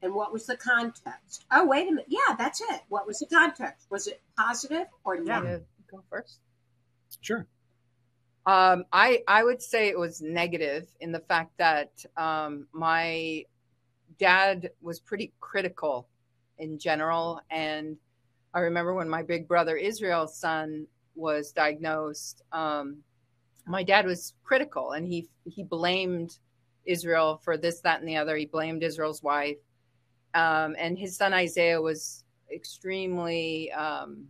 and 0.01 0.13
what 0.13 0.33
was 0.33 0.45
the 0.45 0.57
context? 0.57 1.45
Oh, 1.51 1.65
wait 1.65 1.87
a 1.87 1.91
minute. 1.91 2.05
Yeah, 2.09 2.35
that's 2.37 2.61
it. 2.61 2.81
What 2.89 3.07
was 3.07 3.19
the 3.19 3.27
context? 3.27 3.87
Was 3.89 4.07
it 4.07 4.21
positive 4.37 4.87
or 5.03 5.17
negative? 5.19 5.61
You 5.79 5.85
go 5.97 6.03
first 6.09 6.39
Sure. 7.21 7.47
Um, 8.45 8.83
I 8.91 9.23
I 9.27 9.43
would 9.43 9.61
say 9.61 9.87
it 9.87 9.97
was 9.97 10.21
negative 10.21 10.87
in 10.99 11.11
the 11.13 11.19
fact 11.21 11.57
that 11.57 11.91
um, 12.17 12.67
my 12.73 13.45
dad 14.19 14.71
was 14.81 14.99
pretty 14.99 15.31
critical 15.39 16.09
in 16.57 16.77
general, 16.77 17.39
and 17.49 17.97
I 18.53 18.59
remember 18.59 18.93
when 18.93 19.07
my 19.09 19.23
big 19.23 19.47
brother 19.47 19.77
Israel's 19.77 20.35
son 20.37 20.87
was 21.15 21.53
diagnosed. 21.53 22.41
Um, 22.51 23.03
my 23.65 23.83
dad 23.83 24.05
was 24.05 24.33
critical, 24.43 24.91
and 24.91 25.07
he 25.07 25.27
he 25.45 25.63
blamed 25.63 26.37
Israel 26.85 27.39
for 27.43 27.57
this, 27.57 27.79
that, 27.81 27.99
and 27.99 28.07
the 28.07 28.17
other. 28.17 28.35
He 28.35 28.45
blamed 28.45 28.83
Israel's 28.83 29.23
wife, 29.23 29.57
um, 30.33 30.75
and 30.77 30.97
his 30.97 31.15
son 31.15 31.33
Isaiah 31.33 31.81
was 31.81 32.23
extremely. 32.53 33.71
Um, 33.71 34.27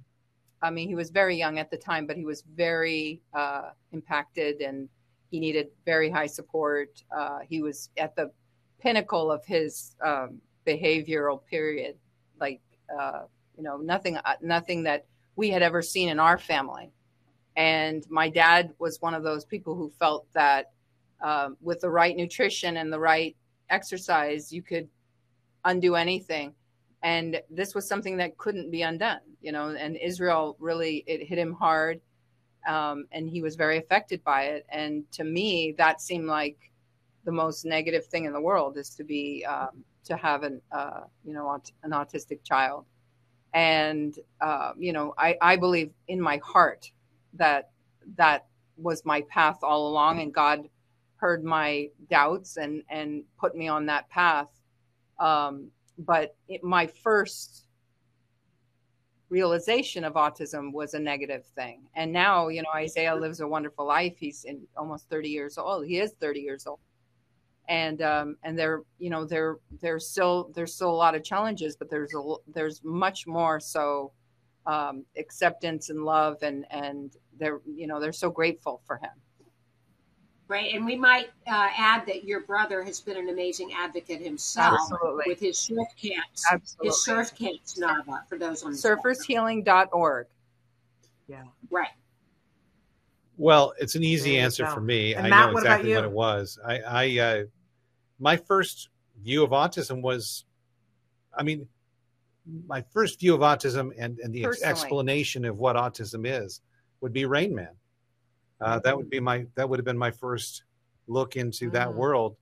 I 0.61 0.69
mean, 0.69 0.87
he 0.87 0.95
was 0.95 1.09
very 1.09 1.35
young 1.35 1.59
at 1.59 1.69
the 1.69 1.77
time, 1.77 2.07
but 2.07 2.15
he 2.15 2.23
was 2.25 2.41
very 2.55 3.21
uh, 3.33 3.71
impacted 3.91 4.61
and 4.61 4.87
he 5.29 5.39
needed 5.39 5.67
very 5.85 6.09
high 6.09 6.27
support. 6.27 7.03
Uh, 7.15 7.39
he 7.39 7.61
was 7.61 7.89
at 7.97 8.15
the 8.15 8.31
pinnacle 8.79 9.29
of 9.29 9.43
his 9.45 9.95
um, 10.05 10.39
behavioral 10.65 11.43
period, 11.45 11.95
like 12.39 12.61
uh, 12.97 13.23
you 13.57 13.63
know, 13.63 13.77
nothing, 13.77 14.17
uh, 14.17 14.35
nothing 14.41 14.83
that 14.83 15.05
we 15.35 15.49
had 15.49 15.61
ever 15.61 15.81
seen 15.81 16.09
in 16.09 16.19
our 16.19 16.37
family. 16.37 16.91
And 17.55 18.05
my 18.09 18.29
dad 18.29 18.73
was 18.79 19.01
one 19.01 19.13
of 19.13 19.23
those 19.23 19.45
people 19.45 19.75
who 19.75 19.91
felt 19.99 20.25
that 20.33 20.71
um, 21.21 21.57
with 21.61 21.81
the 21.81 21.89
right 21.89 22.15
nutrition 22.15 22.77
and 22.77 22.91
the 22.91 22.99
right 22.99 23.35
exercise, 23.69 24.51
you 24.51 24.61
could 24.61 24.87
undo 25.65 25.95
anything. 25.95 26.53
And 27.03 27.41
this 27.49 27.75
was 27.75 27.87
something 27.87 28.17
that 28.17 28.37
couldn't 28.37 28.71
be 28.71 28.81
undone 28.81 29.19
you 29.41 29.51
know 29.51 29.71
and 29.71 29.97
israel 29.97 30.55
really 30.57 31.03
it 31.05 31.27
hit 31.27 31.37
him 31.37 31.51
hard 31.51 31.99
um, 32.67 33.05
and 33.11 33.29
he 33.29 33.41
was 33.41 33.55
very 33.55 33.77
affected 33.77 34.23
by 34.23 34.43
it. 34.43 34.65
And 34.69 35.09
to 35.13 35.23
me 35.23 35.73
that 35.77 36.01
seemed 36.01 36.27
like 36.27 36.57
the 37.25 37.31
most 37.31 37.65
negative 37.65 38.05
thing 38.05 38.25
in 38.25 38.33
the 38.33 38.41
world 38.41 38.77
is 38.77 38.89
to 38.91 39.03
be 39.03 39.45
um, 39.45 39.83
to 40.05 40.15
have 40.17 40.43
an 40.43 40.61
uh, 40.71 41.01
you 41.23 41.33
know 41.33 41.49
an 41.83 41.91
autistic 41.91 42.43
child. 42.43 42.85
And 43.53 44.17
uh, 44.41 44.71
you 44.77 44.93
know 44.93 45.13
I, 45.17 45.35
I 45.41 45.55
believe 45.55 45.91
in 46.07 46.21
my 46.21 46.39
heart 46.43 46.91
that 47.35 47.71
that 48.15 48.47
was 48.77 49.05
my 49.05 49.21
path 49.29 49.59
all 49.63 49.87
along 49.87 50.21
and 50.21 50.33
god 50.33 50.67
heard 51.23 51.41
my 51.41 51.87
doubts 52.09 52.57
and 52.57 52.83
and 52.89 53.23
put 53.39 53.55
me 53.55 53.69
on 53.69 53.85
that 53.85 54.09
path. 54.09 54.49
Um, 55.19 55.69
but 55.97 56.35
it, 56.49 56.65
my 56.65 56.85
first 56.85 57.67
realization 59.29 60.03
of 60.03 60.15
autism 60.15 60.73
was 60.73 60.95
a 60.95 60.99
negative 60.99 61.45
thing. 61.55 61.83
And 61.95 62.11
now 62.11 62.49
you 62.49 62.61
know 62.61 62.73
isaiah 62.75 63.15
lives 63.15 63.39
a 63.39 63.47
wonderful 63.47 63.87
life. 63.87 64.15
He's 64.17 64.43
in 64.43 64.67
almost 64.75 65.09
30 65.09 65.29
years 65.29 65.57
old. 65.57 65.85
He 65.85 65.97
is 65.99 66.11
30 66.19 66.41
years 66.41 66.67
old. 66.67 66.79
And 67.69 68.01
um 68.01 68.35
and 68.43 68.59
there 68.59 68.81
you 68.99 69.09
know 69.09 69.23
there 69.23 69.59
there's 69.79 70.05
still 70.09 70.51
there's 70.53 70.75
still 70.75 70.91
a 70.91 71.01
lot 71.05 71.15
of 71.15 71.23
challenges 71.23 71.77
but 71.77 71.89
there's 71.89 72.13
a 72.13 72.35
there's 72.53 72.83
much 72.83 73.27
more 73.27 73.61
so 73.61 74.11
um 74.65 75.05
acceptance 75.17 75.89
and 75.89 76.03
love 76.03 76.35
and 76.43 76.65
and 76.69 77.15
they're 77.37 77.61
you 77.65 77.87
know 77.87 77.99
they're 77.99 78.13
so 78.13 78.29
grateful 78.29 78.81
for 78.85 78.97
him 78.97 79.11
Right. 80.49 80.73
And 80.75 80.85
we 80.85 80.95
might 80.95 81.29
uh, 81.47 81.69
add 81.75 82.05
that 82.05 82.25
your 82.25 82.41
brother 82.41 82.83
has 82.83 82.99
been 82.99 83.17
an 83.17 83.29
amazing 83.29 83.71
advocate 83.73 84.21
himself 84.21 84.77
Absolutely. 84.91 85.23
with 85.25 85.39
his 85.39 85.57
surf 85.57 85.87
camps. 85.99 86.43
absolutely 86.51 86.89
His 86.89 87.03
surf 87.03 87.33
camps, 87.33 87.79
Nava, 87.79 88.27
for 88.27 88.37
those 88.37 88.61
on 88.61 88.73
the 88.73 88.77
surfershealing.org 88.77 90.27
Right. 91.71 91.87
Well, 93.37 93.73
it's 93.79 93.95
an 93.95 94.03
easy 94.03 94.37
answer 94.37 94.67
for 94.67 94.81
me. 94.81 95.15
And 95.15 95.25
I 95.25 95.29
Matt, 95.29 95.47
know 95.47 95.53
what 95.53 95.63
about 95.63 95.79
exactly 95.79 95.95
what, 95.95 96.03
you? 96.03 96.09
it 96.09 96.11
was. 96.11 96.59
I, 96.63 96.79
I, 96.79 97.19
uh, 97.19 97.43
my 98.19 98.37
first 98.37 98.89
view 99.23 99.43
of 99.43 99.49
autism 99.49 100.01
was, 100.01 100.45
I 101.35 101.41
mean, 101.41 101.67
my 102.67 102.83
first 102.91 103.19
view 103.19 103.33
of 103.33 103.41
autism 103.41 103.91
and, 103.97 104.19
and 104.19 104.33
the 104.33 104.43
Personally. 104.43 104.69
explanation 104.69 105.45
of 105.45 105.57
what 105.57 105.75
autism 105.75 106.25
is 106.27 106.61
would 107.03 107.13
be 107.13 107.25
Rain 107.25 107.53
Man. 107.53 107.75
Uh, 108.61 108.79
that 108.79 108.95
would 108.97 109.09
be 109.09 109.19
my 109.19 109.45
that 109.55 109.67
would 109.69 109.77
have 109.77 109.85
been 109.85 109.97
my 109.97 110.09
first 110.09 110.63
look 111.07 111.35
into 111.35 111.69
that 111.71 111.89
Mm. 111.89 111.95
world. 111.95 112.37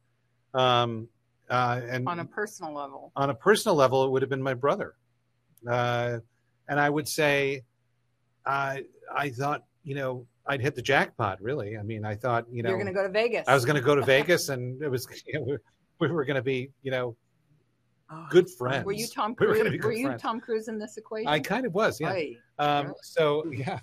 Um, 0.54 1.10
uh, 1.50 1.82
and 1.90 2.08
on 2.08 2.20
a 2.20 2.26
personal 2.26 2.72
level. 2.74 3.12
on 3.16 3.30
a 3.32 3.34
personal 3.34 3.76
level, 3.76 4.06
it 4.06 4.12
would 4.12 4.22
have 4.22 4.30
been 4.30 4.42
my 4.44 4.54
brother. 4.54 4.96
Uh, 5.68 6.20
and 6.70 6.80
I 6.80 6.90
would 6.90 7.08
say, 7.08 7.64
I 8.46 8.86
I 9.14 9.30
thought 9.32 9.64
you 9.84 9.96
know 9.96 10.28
I'd 10.46 10.62
hit 10.62 10.76
the 10.76 10.82
jackpot. 10.84 11.42
Really, 11.42 11.76
I 11.78 11.82
mean, 11.82 12.06
I 12.06 12.14
thought 12.16 12.46
you 12.52 12.62
know 12.62 12.70
You're 12.70 12.78
going 12.78 12.88
to 12.88 12.94
go 12.94 13.04
to 13.04 13.10
Vegas. 13.10 13.48
I 13.48 13.56
was 13.56 13.66
going 13.66 13.76
to 13.78 13.82
go 13.82 13.96
to 13.96 14.02
Vegas, 14.16 14.50
and 14.50 14.80
it 14.82 14.90
was 14.90 15.08
we 16.00 16.08
were 16.08 16.24
going 16.24 16.36
to 16.36 16.42
be 16.44 16.70
you 16.84 16.92
know 16.92 17.16
Oh, 18.14 18.28
good 18.30 18.50
friends. 18.50 18.86
Were 18.86 18.92
you 18.92 19.08
Tom 19.08 19.36
We 19.40 19.48
were 19.48 19.56
Cruise? 19.56 19.84
Were, 19.84 19.92
you 19.94 20.08
friends. 20.08 20.22
Tom 20.22 20.40
Cruise 20.42 20.68
in 20.68 20.78
this 20.78 20.98
equation? 20.98 21.30
I 21.30 21.40
kind 21.40 21.66
of 21.66 21.74
was, 21.74 21.98
yeah. 22.02 22.14
Um, 22.60 22.94
so 23.02 23.46
yeah, 23.52 23.80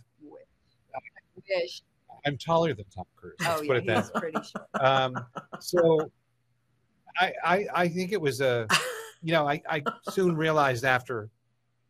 I'm 2.26 2.36
taller 2.36 2.74
than 2.74 2.84
Tom 2.94 3.04
Cruise. 3.16 3.36
Oh 3.42 3.44
Let's 3.44 3.62
yeah, 3.62 3.68
put 3.68 3.76
it 3.76 3.86
that 3.86 4.14
pretty 4.14 4.38
short. 4.42 4.84
Um, 4.84 5.14
so 5.60 6.10
I, 7.18 7.32
I 7.44 7.66
I 7.74 7.88
think 7.88 8.12
it 8.12 8.20
was 8.20 8.40
a 8.40 8.66
you 9.22 9.32
know 9.32 9.48
I, 9.48 9.62
I 9.68 9.82
soon 10.10 10.36
realized 10.36 10.84
after 10.84 11.30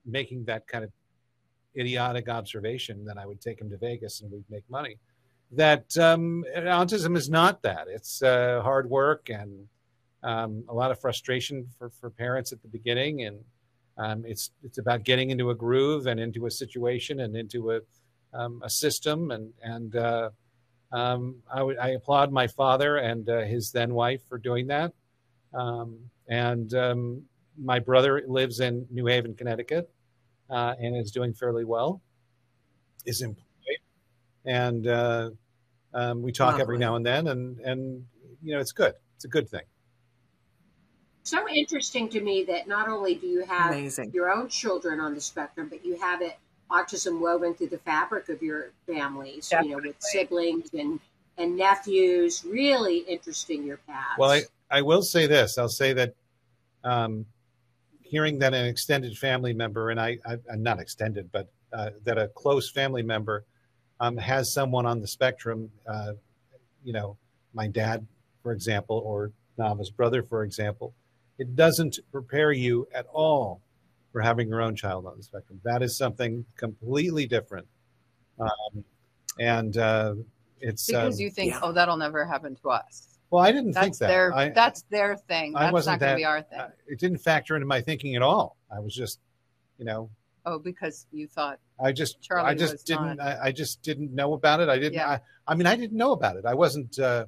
making 0.04 0.44
that 0.44 0.66
kind 0.66 0.84
of 0.84 0.90
idiotic 1.76 2.28
observation 2.28 3.04
that 3.04 3.18
I 3.18 3.26
would 3.26 3.40
take 3.40 3.60
him 3.60 3.70
to 3.70 3.76
Vegas 3.76 4.20
and 4.20 4.30
we'd 4.30 4.44
make 4.50 4.68
money. 4.70 4.98
That 5.52 5.96
um, 5.96 6.44
autism 6.56 7.16
is 7.16 7.30
not 7.30 7.62
that. 7.62 7.86
It's 7.88 8.22
uh, 8.22 8.60
hard 8.62 8.88
work 8.88 9.30
and 9.30 9.66
um, 10.22 10.64
a 10.68 10.74
lot 10.74 10.90
of 10.90 11.00
frustration 11.00 11.66
for, 11.78 11.90
for 11.90 12.10
parents 12.10 12.52
at 12.52 12.60
the 12.60 12.68
beginning, 12.68 13.22
and 13.22 13.38
um, 13.96 14.24
it's 14.26 14.50
it's 14.62 14.78
about 14.78 15.04
getting 15.04 15.30
into 15.30 15.50
a 15.50 15.54
groove 15.54 16.06
and 16.06 16.20
into 16.20 16.46
a 16.46 16.50
situation 16.50 17.20
and 17.20 17.36
into 17.36 17.70
a 17.70 17.80
um, 18.32 18.60
a 18.64 18.70
system 18.70 19.30
and 19.30 19.52
and 19.62 19.96
uh, 19.96 20.30
um, 20.92 21.36
I, 21.52 21.90
applaud 21.90 22.32
my 22.32 22.46
father 22.46 22.96
and 22.96 23.28
uh, 23.28 23.40
his 23.40 23.72
then 23.72 23.92
wife 23.92 24.22
for 24.28 24.38
doing 24.38 24.66
that. 24.68 24.92
Um, 25.52 25.98
and 26.28 26.72
um, 26.74 27.22
my 27.58 27.78
brother 27.78 28.22
lives 28.26 28.60
in 28.60 28.86
New 28.90 29.06
Haven, 29.06 29.34
Connecticut, 29.34 29.90
uh, 30.48 30.74
and 30.80 30.96
is 30.96 31.10
doing 31.10 31.32
fairly 31.32 31.64
well. 31.64 32.00
Is 33.04 33.22
employed, 33.22 33.44
and 34.44 34.86
uh, 34.86 35.30
um, 35.94 36.22
we 36.22 36.32
talk 36.32 36.60
every 36.60 36.78
now 36.78 36.96
and 36.96 37.06
then, 37.06 37.28
and 37.28 37.58
and 37.60 38.04
you 38.42 38.54
know 38.54 38.60
it's 38.60 38.72
good. 38.72 38.94
It's 39.16 39.24
a 39.24 39.28
good 39.28 39.48
thing. 39.48 39.62
So 41.22 41.46
interesting 41.48 42.08
to 42.10 42.20
me 42.20 42.44
that 42.44 42.68
not 42.68 42.88
only 42.88 43.14
do 43.14 43.26
you 43.26 43.44
have 43.44 43.72
Amazing. 43.72 44.12
your 44.12 44.30
own 44.30 44.48
children 44.48 45.00
on 45.00 45.14
the 45.14 45.20
spectrum, 45.20 45.68
but 45.68 45.84
you 45.84 45.98
have 46.00 46.22
it 46.22 46.38
autism 46.70 47.20
woven 47.20 47.54
through 47.54 47.68
the 47.68 47.78
fabric 47.78 48.28
of 48.28 48.42
your 48.42 48.70
families, 48.86 49.52
you 49.62 49.70
know, 49.70 49.78
with 49.78 49.96
siblings 50.00 50.70
and 50.74 51.00
and 51.36 51.56
nephews. 51.56 52.44
Really 52.44 52.98
interesting 52.98 53.64
your 53.64 53.78
paths. 53.78 54.18
Well, 54.18 54.30
I, 54.30 54.42
I 54.70 54.82
will 54.82 55.02
say 55.02 55.26
this. 55.26 55.56
I'll 55.56 55.68
say 55.68 55.92
that 55.94 56.14
um, 56.84 57.26
hearing 58.02 58.38
that 58.40 58.54
an 58.54 58.66
extended 58.66 59.16
family 59.16 59.52
member, 59.52 59.90
and 59.90 60.00
I, 60.00 60.18
I 60.26 60.38
I'm 60.52 60.62
not 60.62 60.80
extended, 60.80 61.30
but 61.32 61.48
uh, 61.72 61.90
that 62.04 62.18
a 62.18 62.28
close 62.28 62.70
family 62.70 63.02
member 63.02 63.44
um, 64.00 64.16
has 64.16 64.52
someone 64.52 64.86
on 64.86 65.00
the 65.00 65.06
spectrum, 65.06 65.70
uh, 65.86 66.12
you 66.84 66.92
know, 66.92 67.16
my 67.52 67.66
dad, 67.66 68.06
for 68.42 68.52
example, 68.52 69.02
or 69.04 69.32
Nava's 69.56 69.90
brother, 69.90 70.22
for 70.22 70.44
example, 70.44 70.94
it 71.38 71.56
doesn't 71.56 71.98
prepare 72.12 72.52
you 72.52 72.88
at 72.94 73.06
all 73.12 73.60
for 74.12 74.20
having 74.20 74.48
your 74.48 74.60
own 74.62 74.74
child 74.74 75.06
on 75.06 75.16
the 75.16 75.22
spectrum. 75.22 75.60
That 75.64 75.82
is 75.82 75.96
something 75.96 76.44
completely 76.56 77.26
different. 77.26 77.66
Um, 78.40 78.84
and 79.38 79.76
uh, 79.76 80.14
it's 80.60 80.86
Because 80.86 81.16
um, 81.16 81.20
you 81.20 81.30
think, 81.30 81.52
yeah. 81.52 81.60
oh, 81.62 81.72
that'll 81.72 81.96
never 81.96 82.24
happen 82.24 82.56
to 82.62 82.70
us. 82.70 83.18
well, 83.30 83.42
I 83.44 83.52
didn't 83.52 83.74
think 83.74 83.86
That's 83.86 83.98
that. 83.98 84.08
their 84.08 84.34
I, 84.34 84.48
that's 84.50 84.82
their 84.90 85.16
thing. 85.16 85.54
I 85.54 85.64
That's 85.64 85.72
wasn't 85.72 86.00
not 86.00 86.06
going 86.06 86.12
to 86.12 86.16
be 86.16 86.24
our 86.24 86.42
thing. 86.42 86.60
uh, 86.60 86.70
it 86.86 86.98
didn't 86.98 87.18
factor 87.18 87.54
into 87.56 87.66
my 87.66 87.80
thinking 87.80 88.16
at 88.16 88.22
all. 88.22 88.56
I 88.74 88.80
was 88.80 88.94
just, 88.94 89.20
you 89.78 89.84
know, 89.84 90.10
oh, 90.46 90.58
because 90.58 91.06
you 91.12 91.26
thought 91.28 91.58
I 91.78 91.92
just, 91.92 92.20
Charlie 92.22 92.48
I 92.50 92.54
just 92.54 92.86
didn't, 92.86 93.16
not. 93.16 93.20
I, 93.20 93.38
I 93.44 93.52
just 93.52 93.82
didn't 93.82 94.14
know 94.14 94.32
about 94.32 94.60
it. 94.60 94.68
I 94.68 94.78
didn't, 94.78 94.94
Yeah. 94.94 95.10
I, 95.10 95.20
I 95.46 95.54
mean, 95.54 95.66
I 95.66 95.76
didn't 95.76 95.96
know 95.96 96.12
about 96.12 96.36
it. 96.36 96.44
I 96.46 96.54
wasn't, 96.54 96.98
uh, 96.98 97.26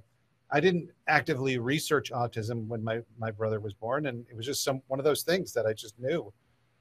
I 0.51 0.59
didn't 0.59 0.91
actively 1.07 1.59
research 1.59 2.11
autism 2.11 2.67
when 2.67 2.83
my, 2.83 3.01
my 3.19 3.31
brother 3.31 3.61
was 3.61 3.73
born. 3.75 4.07
And 4.07 4.25
it 4.29 4.37
was 4.37 4.47
just 4.47 4.65
some, 4.65 4.83
one 4.89 4.99
of 4.99 5.05
those 5.05 5.23
things 5.23 5.53
that 5.53 5.65
I 5.67 5.73
just 5.73 5.97
knew, 5.99 6.33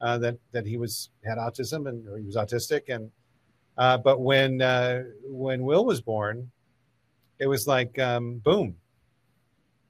uh, 0.01 0.17
that, 0.19 0.37
that 0.51 0.65
he 0.65 0.77
was, 0.77 1.09
had 1.25 1.37
autism 1.37 1.87
and, 1.87 2.07
or 2.07 2.17
he 2.17 2.25
was 2.25 2.35
autistic. 2.35 2.93
And, 2.93 3.11
uh, 3.77 3.97
but 3.97 4.19
when, 4.19 4.61
uh, 4.61 5.03
when 5.23 5.63
Will 5.63 5.85
was 5.85 6.01
born, 6.01 6.51
it 7.39 7.47
was 7.47 7.67
like, 7.67 7.97
um, 7.99 8.37
boom. 8.39 8.75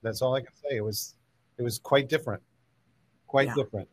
That's 0.02 0.22
all 0.22 0.36
I 0.36 0.42
can 0.42 0.54
say. 0.54 0.78
It 0.78 0.84
was, 0.84 1.16
it 1.58 1.64
was 1.64 1.80
quite 1.80 2.08
different, 2.08 2.42
quite 3.28 3.48
Yeah. 3.48 3.56
different. 3.56 3.90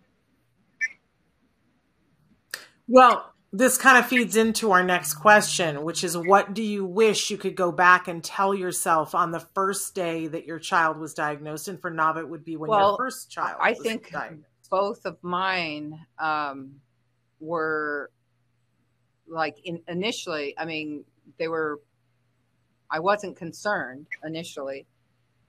Well, 2.89 3.33
this 3.53 3.79
kind 3.79 3.99
of 3.99 4.07
feeds 4.07 4.37
into 4.37 4.71
our 4.71 4.85
next 4.85 5.15
question, 5.15 5.83
which 5.83 6.05
is 6.05 6.17
what 6.17 6.55
do 6.55 6.63
you 6.63 6.85
wish 6.85 7.31
you 7.31 7.39
could 7.39 7.57
go 7.57 7.73
back 7.73 8.07
and 8.07 8.23
tell 8.23 8.55
yourself 8.55 9.15
on 9.15 9.31
the 9.31 9.41
first 9.41 9.95
day 9.95 10.27
that 10.27 10.47
your 10.47 10.59
child 10.59 10.99
was 10.99 11.15
diagnosed? 11.15 11.67
And 11.69 11.81
for 11.81 11.91
Nava, 11.91 12.19
it 12.19 12.29
would 12.29 12.45
be 12.45 12.57
when 12.57 12.71
Well, 12.71 12.91
your 12.91 12.97
first 12.99 13.31
child 13.31 13.57
I 13.61 13.71
was 13.71 13.81
think 13.81 14.11
diagnosed. 14.11 14.47
Both 14.71 15.05
of 15.05 15.17
mine 15.23 16.07
um, 16.19 16.73
were 17.41 18.11
like 19.29 19.59
in, 19.65 19.83
initially. 19.89 20.55
I 20.59 20.65
mean, 20.65 21.05
they 21.39 21.49
were. 21.49 21.81
I 22.89 23.01
wasn't 23.01 23.37
concerned 23.37 24.07
initially, 24.25 24.87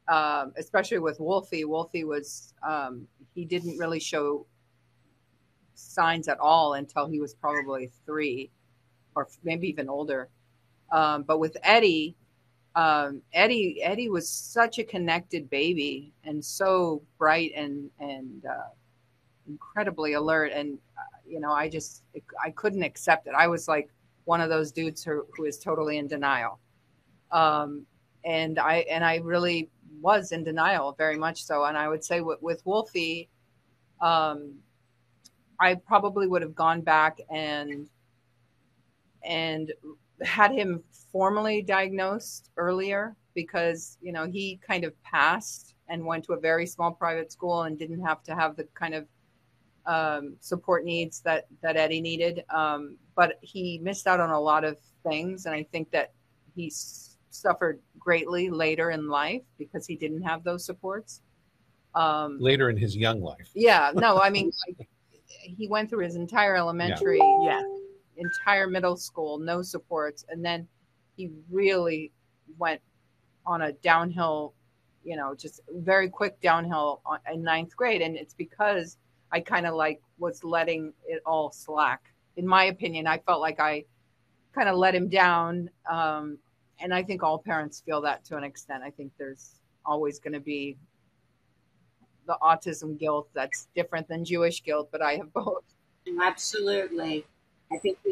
um, 0.07 0.53
especially 0.57 0.99
with 0.99 1.19
Wolfie. 1.19 1.65
Wolfie 1.65 2.03
was 2.03 2.53
um, 2.67 3.07
he 3.35 3.45
didn't 3.45 3.77
really 3.77 3.99
show 3.99 4.45
signs 5.75 6.27
at 6.27 6.39
all 6.39 6.73
until 6.73 7.07
he 7.07 7.19
was 7.19 7.35
probably 7.35 7.91
three, 8.05 8.49
or 9.15 9.27
maybe 9.43 9.67
even 9.67 9.87
older. 9.87 10.29
Um, 10.91 11.23
but 11.23 11.39
with 11.39 11.57
Eddie, 11.61 12.15
um, 12.75 13.21
Eddie 13.33 13.81
Eddie 13.83 14.09
was 14.09 14.29
such 14.29 14.79
a 14.79 14.83
connected 14.83 15.49
baby 15.49 16.13
and 16.23 16.43
so 16.43 17.01
bright 17.17 17.51
and 17.55 17.89
and 17.99 18.45
uh, 18.45 18.69
incredibly 19.47 20.13
alert 20.13 20.51
and 20.53 20.77
uh, 20.97 21.17
you 21.27 21.39
know 21.39 21.51
I 21.51 21.69
just 21.69 22.03
I 22.43 22.51
couldn't 22.51 22.83
accept 22.83 23.27
it. 23.27 23.33
I 23.37 23.47
was 23.47 23.67
like 23.67 23.89
one 24.25 24.41
of 24.41 24.49
those 24.49 24.71
dudes 24.71 25.03
who, 25.03 25.25
who 25.35 25.45
is 25.45 25.57
totally 25.57 25.97
in 25.97 26.07
denial, 26.07 26.59
um, 27.31 27.85
and 28.25 28.59
I 28.59 28.85
and 28.89 29.03
I 29.03 29.17
really 29.17 29.69
was 30.01 30.31
in 30.31 30.43
denial 30.43 30.93
very 30.97 31.17
much 31.17 31.43
so. 31.43 31.65
And 31.65 31.77
I 31.77 31.87
would 31.87 32.03
say 32.03 32.21
with, 32.21 32.41
with 32.41 32.65
Wolfie, 32.65 33.29
um, 34.01 34.53
I 35.59 35.75
probably 35.75 36.27
would 36.27 36.41
have 36.41 36.55
gone 36.55 36.81
back 36.81 37.19
and 37.29 37.87
and 39.23 39.73
had 40.23 40.51
him 40.51 40.83
formally 41.11 41.61
diagnosed 41.61 42.51
earlier 42.57 43.15
because 43.33 43.97
you 44.01 44.11
know 44.11 44.25
he 44.25 44.59
kind 44.67 44.83
of 44.83 44.93
passed 45.03 45.75
and 45.89 46.05
went 46.05 46.23
to 46.25 46.33
a 46.33 46.39
very 46.39 46.65
small 46.65 46.91
private 46.91 47.31
school 47.31 47.63
and 47.63 47.77
didn't 47.77 48.03
have 48.03 48.23
to 48.23 48.35
have 48.35 48.55
the 48.55 48.65
kind 48.73 48.93
of 48.93 49.05
um, 49.87 50.35
support 50.41 50.83
needs 50.85 51.21
that 51.21 51.47
that 51.61 51.75
Eddie 51.77 52.01
needed. 52.01 52.43
Um, 52.53 52.97
but 53.15 53.39
he 53.41 53.79
missed 53.81 54.05
out 54.05 54.19
on 54.19 54.29
a 54.29 54.39
lot 54.39 54.63
of 54.63 54.77
things, 55.03 55.45
and 55.47 55.55
I 55.55 55.63
think 55.71 55.89
that 55.91 56.11
he 56.55 56.67
s- 56.67 57.17
suffered 57.29 57.79
greatly 57.97 58.49
later 58.49 58.91
in 58.91 59.07
life 59.07 59.41
because 59.57 59.87
he 59.87 59.95
didn't 59.95 60.21
have 60.23 60.43
those 60.43 60.65
supports. 60.65 61.21
Um, 61.95 62.37
Later 62.39 62.69
in 62.69 62.77
his 62.77 62.95
young 62.95 63.21
life. 63.21 63.49
yeah, 63.55 63.91
no, 63.95 64.19
I 64.19 64.29
mean, 64.29 64.51
like, 64.67 64.87
he 65.41 65.67
went 65.67 65.89
through 65.89 66.03
his 66.03 66.15
entire 66.15 66.55
elementary, 66.55 67.17
Yeah. 67.41 67.63
entire 68.17 68.67
middle 68.67 68.97
school, 68.97 69.39
no 69.39 69.61
supports, 69.61 70.25
and 70.29 70.43
then 70.45 70.67
he 71.15 71.31
really 71.49 72.11
went 72.59 72.81
on 73.45 73.63
a 73.63 73.71
downhill, 73.71 74.53
you 75.03 75.15
know, 75.15 75.33
just 75.33 75.61
very 75.77 76.09
quick 76.09 76.39
downhill 76.41 77.01
in 77.33 77.41
ninth 77.41 77.75
grade, 77.75 78.01
and 78.01 78.15
it's 78.15 78.33
because 78.35 78.97
I 79.31 79.39
kind 79.41 79.65
of 79.67 79.75
like 79.75 80.01
was 80.17 80.43
letting 80.43 80.93
it 81.07 81.21
all 81.25 81.51
slack. 81.51 82.01
In 82.37 82.47
my 82.47 82.65
opinion, 82.65 83.07
I 83.07 83.17
felt 83.19 83.41
like 83.41 83.59
I 83.59 83.83
kind 84.53 84.69
of 84.69 84.77
let 84.77 84.93
him 84.95 85.07
down, 85.09 85.69
um, 85.89 86.37
and 86.79 86.93
I 86.93 87.03
think 87.03 87.23
all 87.23 87.37
parents 87.39 87.81
feel 87.85 88.01
that 88.01 88.23
to 88.25 88.37
an 88.37 88.43
extent. 88.43 88.83
I 88.83 88.89
think 88.91 89.11
there's 89.17 89.55
always 89.85 90.19
going 90.19 90.33
to 90.33 90.39
be 90.39 90.77
the 92.25 92.37
autism 92.41 92.97
guilt 92.99 93.29
that's 93.33 93.67
different 93.75 94.07
than 94.07 94.23
Jewish 94.25 94.63
guilt, 94.63 94.89
but 94.91 95.01
I 95.01 95.13
have 95.15 95.31
both. 95.33 95.63
Absolutely. 96.21 97.25
I 97.71 97.77
think 97.79 97.97
we 98.05 98.11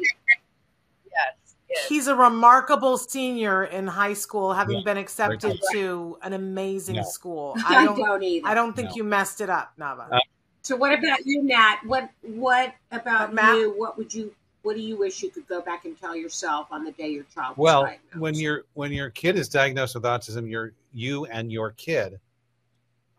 Yes. 1.05 1.55
yes. 1.69 1.87
He's 1.87 2.07
a 2.07 2.15
remarkable 2.15 2.97
senior 2.97 3.63
in 3.65 3.87
high 3.87 4.13
school, 4.13 4.53
having 4.53 4.77
Yeah, 4.79 4.83
been 4.83 4.97
accepted 4.97 5.41
great. 5.41 5.61
to 5.73 6.17
an 6.23 6.33
amazing 6.33 6.97
No. 6.97 7.03
school. 7.03 7.55
I 7.65 7.75
I 7.81 7.85
don't, 7.85 7.97
don't. 7.97 8.23
either. 8.23 8.47
I 8.47 8.53
don't 8.53 8.73
think 8.75 8.89
No. 8.89 8.95
you 8.95 9.03
messed 9.05 9.39
it 9.41 9.49
up, 9.49 9.73
Nava. 9.79 10.11
Uh, 10.11 10.19
So 10.65 10.75
what 10.75 10.97
about 10.97 11.27
you, 11.27 11.43
Nat? 11.43 11.77
What 11.85 12.09
what 12.23 12.73
about 12.91 13.35
Matt? 13.35 13.55
you? 13.55 13.71
What 13.77 13.99
would 13.99 14.11
you 14.11 14.33
what 14.63 14.75
do 14.75 14.81
you 14.81 14.97
wish 14.97 15.21
you 15.21 15.29
could 15.29 15.47
go 15.47 15.61
back 15.61 15.85
and 15.85 15.95
tell 15.99 16.15
yourself 16.15 16.69
on 16.71 16.83
the 16.83 16.91
day 16.91 17.09
your 17.09 17.25
child 17.35 17.55
was 17.55 17.63
Well, 17.63 17.83
diagnosed? 17.83 18.17
when 18.17 18.33
your 18.33 18.63
when 18.73 18.91
your 18.91 19.11
kid 19.11 19.37
is 19.37 19.47
diagnosed 19.47 19.93
with 19.93 20.05
autism, 20.05 20.49
your 20.49 20.73
you 20.91 21.25
and 21.25 21.51
your 21.51 21.69
kid 21.73 22.19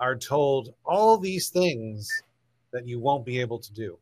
are 0.00 0.16
told 0.16 0.74
all 0.85 1.18
these 1.18 1.48
things 1.48 2.11
that 2.72 2.85
you 2.85 2.98
won't 2.98 3.24
be 3.24 3.40
able 3.40 3.61
to 3.61 3.72
do, 3.72 3.96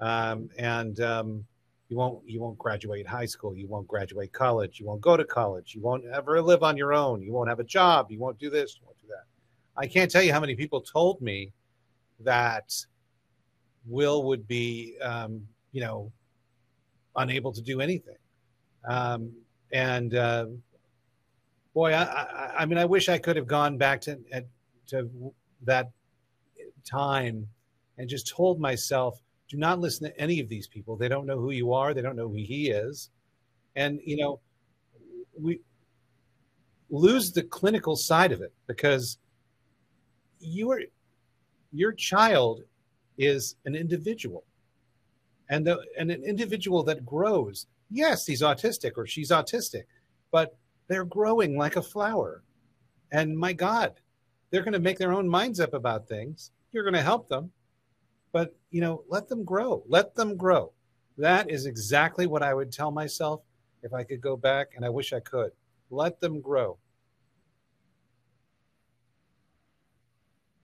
um, 0.00 0.48
and 0.56 1.00
um, 1.00 1.44
you 1.90 1.98
won't 1.98 2.26
you 2.26 2.40
won't 2.40 2.56
graduate 2.56 3.06
high 3.06 3.26
school, 3.26 3.54
you 3.54 3.66
won't 3.66 3.86
graduate 3.88 4.32
college, 4.32 4.80
you 4.80 4.86
won't 4.86 5.02
go 5.02 5.18
to 5.18 5.24
college, 5.26 5.74
you 5.74 5.82
won't 5.82 6.06
ever 6.06 6.40
live 6.40 6.62
on 6.62 6.78
your 6.78 6.94
own, 6.94 7.20
you 7.20 7.30
won't 7.34 7.50
have 7.50 7.60
a 7.60 7.64
job, 7.64 8.10
you 8.10 8.18
won't 8.18 8.38
do 8.38 8.48
this, 8.48 8.76
you 8.80 8.86
won't 8.86 8.98
do 9.02 9.08
that. 9.08 9.24
I 9.76 9.86
can't 9.86 10.10
tell 10.10 10.22
you 10.22 10.32
how 10.32 10.40
many 10.40 10.54
people 10.54 10.80
told 10.80 11.20
me 11.20 11.52
that 12.24 12.74
Will 13.86 14.24
would 14.24 14.46
be, 14.46 14.96
um, 15.02 15.46
you 15.72 15.80
know, 15.80 16.12
unable 17.16 17.52
to 17.52 17.62
do 17.62 17.80
anything. 17.80 18.16
Um, 18.88 19.32
and 19.72 20.14
uh, 20.14 20.46
boy, 21.74 21.92
I, 21.92 22.02
I, 22.02 22.54
I 22.58 22.66
mean, 22.66 22.78
I 22.78 22.84
wish 22.84 23.08
I 23.08 23.18
could 23.18 23.36
have 23.36 23.46
gone 23.46 23.78
back 23.78 24.00
to 24.02 24.18
to 24.88 25.32
that 25.62 25.90
time 26.84 27.48
and 27.98 28.08
just 28.08 28.28
told 28.28 28.58
myself, 28.60 29.20
do 29.48 29.56
not 29.56 29.78
listen 29.78 30.08
to 30.08 30.20
any 30.20 30.40
of 30.40 30.48
these 30.48 30.66
people. 30.66 30.96
They 30.96 31.08
don't 31.08 31.26
know 31.26 31.38
who 31.38 31.50
you 31.50 31.72
are. 31.72 31.92
They 31.94 32.02
don't 32.02 32.16
know 32.16 32.28
who 32.28 32.36
he 32.36 32.70
is. 32.70 33.10
And 33.76 34.00
you 34.04 34.16
know, 34.16 34.40
we 35.38 35.60
lose 36.90 37.32
the 37.32 37.42
clinical 37.42 37.96
side 37.96 38.32
of 38.32 38.40
it 38.40 38.52
because 38.66 39.18
you 40.40 40.70
are 40.70 40.80
your 41.72 41.92
child 41.92 42.62
is 43.18 43.56
an 43.64 43.74
individual. 43.74 44.44
And 45.48 45.66
the 45.66 45.80
and 45.98 46.10
an 46.10 46.22
individual 46.24 46.82
that 46.84 47.04
grows 47.04 47.66
yes 47.90 48.24
he's 48.24 48.42
autistic 48.42 48.92
or 48.96 49.04
she's 49.04 49.32
autistic 49.32 49.82
but 50.30 50.56
they're 50.86 51.04
growing 51.04 51.56
like 51.56 51.76
a 51.76 51.82
flower. 51.82 52.44
And 53.10 53.36
my 53.36 53.52
god 53.52 53.94
they're 54.50 54.62
going 54.62 54.72
to 54.72 54.80
make 54.80 54.98
their 54.98 55.12
own 55.12 55.28
minds 55.28 55.60
up 55.60 55.74
about 55.74 56.08
things. 56.08 56.50
You're 56.72 56.84
going 56.84 56.94
to 56.94 57.02
help 57.02 57.28
them. 57.28 57.50
But 58.32 58.56
you 58.70 58.80
know 58.80 59.02
let 59.08 59.28
them 59.28 59.44
grow. 59.44 59.82
Let 59.88 60.14
them 60.14 60.36
grow. 60.36 60.72
That 61.18 61.50
is 61.50 61.66
exactly 61.66 62.26
what 62.26 62.42
i 62.42 62.54
would 62.54 62.72
tell 62.72 62.92
myself 62.92 63.42
if 63.82 63.92
i 63.92 64.04
could 64.04 64.20
go 64.20 64.36
back 64.36 64.68
and 64.76 64.84
i 64.84 64.88
wish 64.88 65.12
i 65.12 65.20
could. 65.20 65.50
Let 65.90 66.20
them 66.20 66.40
grow 66.40 66.78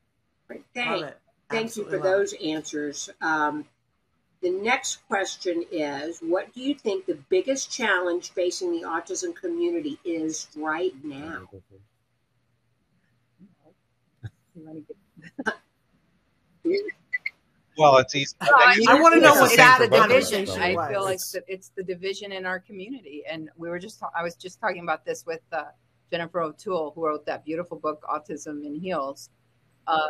Right. 0.08 0.14
Love 0.14 0.35
Thank, 0.48 1.14
thank 1.50 1.76
you 1.76 1.84
for 1.84 1.90
love 1.96 2.00
it. 2.00 2.02
those 2.02 2.34
answers. 2.42 3.10
Um, 3.20 3.64
the 4.42 4.50
next 4.50 5.06
question 5.08 5.64
is 5.72 6.18
What 6.20 6.52
do 6.54 6.60
you 6.60 6.74
think 6.74 7.06
the 7.06 7.18
biggest 7.28 7.70
challenge 7.70 8.30
facing 8.30 8.70
the 8.72 8.82
autism 8.86 9.34
community 9.34 9.98
is 10.04 10.46
right 10.56 10.92
now? 11.02 11.48
well 17.76 17.98
it's 17.98 18.14
easy 18.14 18.34
I 18.40 18.98
want 19.00 19.14
to 19.14 19.20
know 19.20 19.32
It's 19.32 19.40
what 19.40 19.50
the 19.50 19.56
that 19.56 19.78
same 19.78 19.90
for 19.90 19.90
both 19.90 20.10
of 20.10 20.16
us. 20.16 20.58
I 20.58 20.88
feel 20.90 21.02
like 21.04 21.14
It's- 21.16 21.32
the, 21.32 21.42
it's 21.46 21.68
the 21.76 21.82
division 21.82 22.32
in 22.32 22.46
our 22.46 22.58
community, 22.58 23.22
and 23.30 23.50
we 23.56 23.68
were 23.68 23.78
just 23.78 24.02
I 24.16 24.22
was 24.22 24.34
just 24.34 24.60
talking 24.60 24.82
about 24.82 25.04
this 25.04 25.24
with 25.26 25.42
uh, 25.52 25.64
Jennifer 26.10 26.40
O'Toole, 26.40 26.92
who 26.94 27.04
wrote 27.04 27.26
that 27.26 27.44
beautiful 27.44 27.78
book 27.78 28.02
Autism 28.08 28.64
in 28.64 28.74
Heels. 28.80 29.28
Uh, 29.86 30.08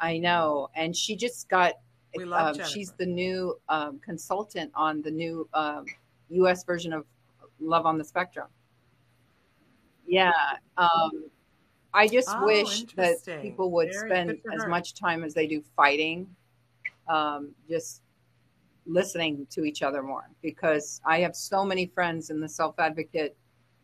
I 0.00 0.18
know, 0.18 0.68
and 0.74 0.94
she 0.96 1.16
just 1.16 1.48
got. 1.48 1.74
We 2.14 2.24
love 2.24 2.48
um, 2.48 2.54
Jennifer. 2.54 2.70
she's 2.70 2.92
the 2.92 3.06
new 3.06 3.60
um, 3.68 3.98
consultant 3.98 4.72
on 4.74 5.02
the 5.02 5.10
new 5.10 5.48
um, 5.54 5.86
U.S. 6.30 6.64
version 6.64 6.92
of 6.92 7.04
Love 7.60 7.86
on 7.86 7.98
the 7.98 8.04
Spectrum. 8.04 8.48
Yeah, 10.06 10.32
um, 10.76 11.30
I 11.92 12.06
just 12.08 12.28
Oh, 12.38 12.44
wish 12.46 12.84
that 12.94 13.18
people 13.42 13.70
would 13.72 13.88
Very 13.88 14.10
spend 14.10 14.40
as 14.52 14.66
much 14.66 14.94
time 14.94 15.24
as 15.24 15.34
they 15.34 15.46
do 15.46 15.62
fighting, 15.76 16.34
um, 17.08 17.54
just 17.68 18.02
listening 18.86 19.46
to 19.50 19.64
each 19.64 19.82
other 19.82 20.02
more. 20.02 20.28
Because 20.42 21.00
I 21.04 21.20
have 21.20 21.36
so 21.36 21.64
many 21.64 21.86
friends 21.86 22.30
in 22.30 22.40
the 22.40 22.48
self 22.48 22.78
advocate 22.78 23.36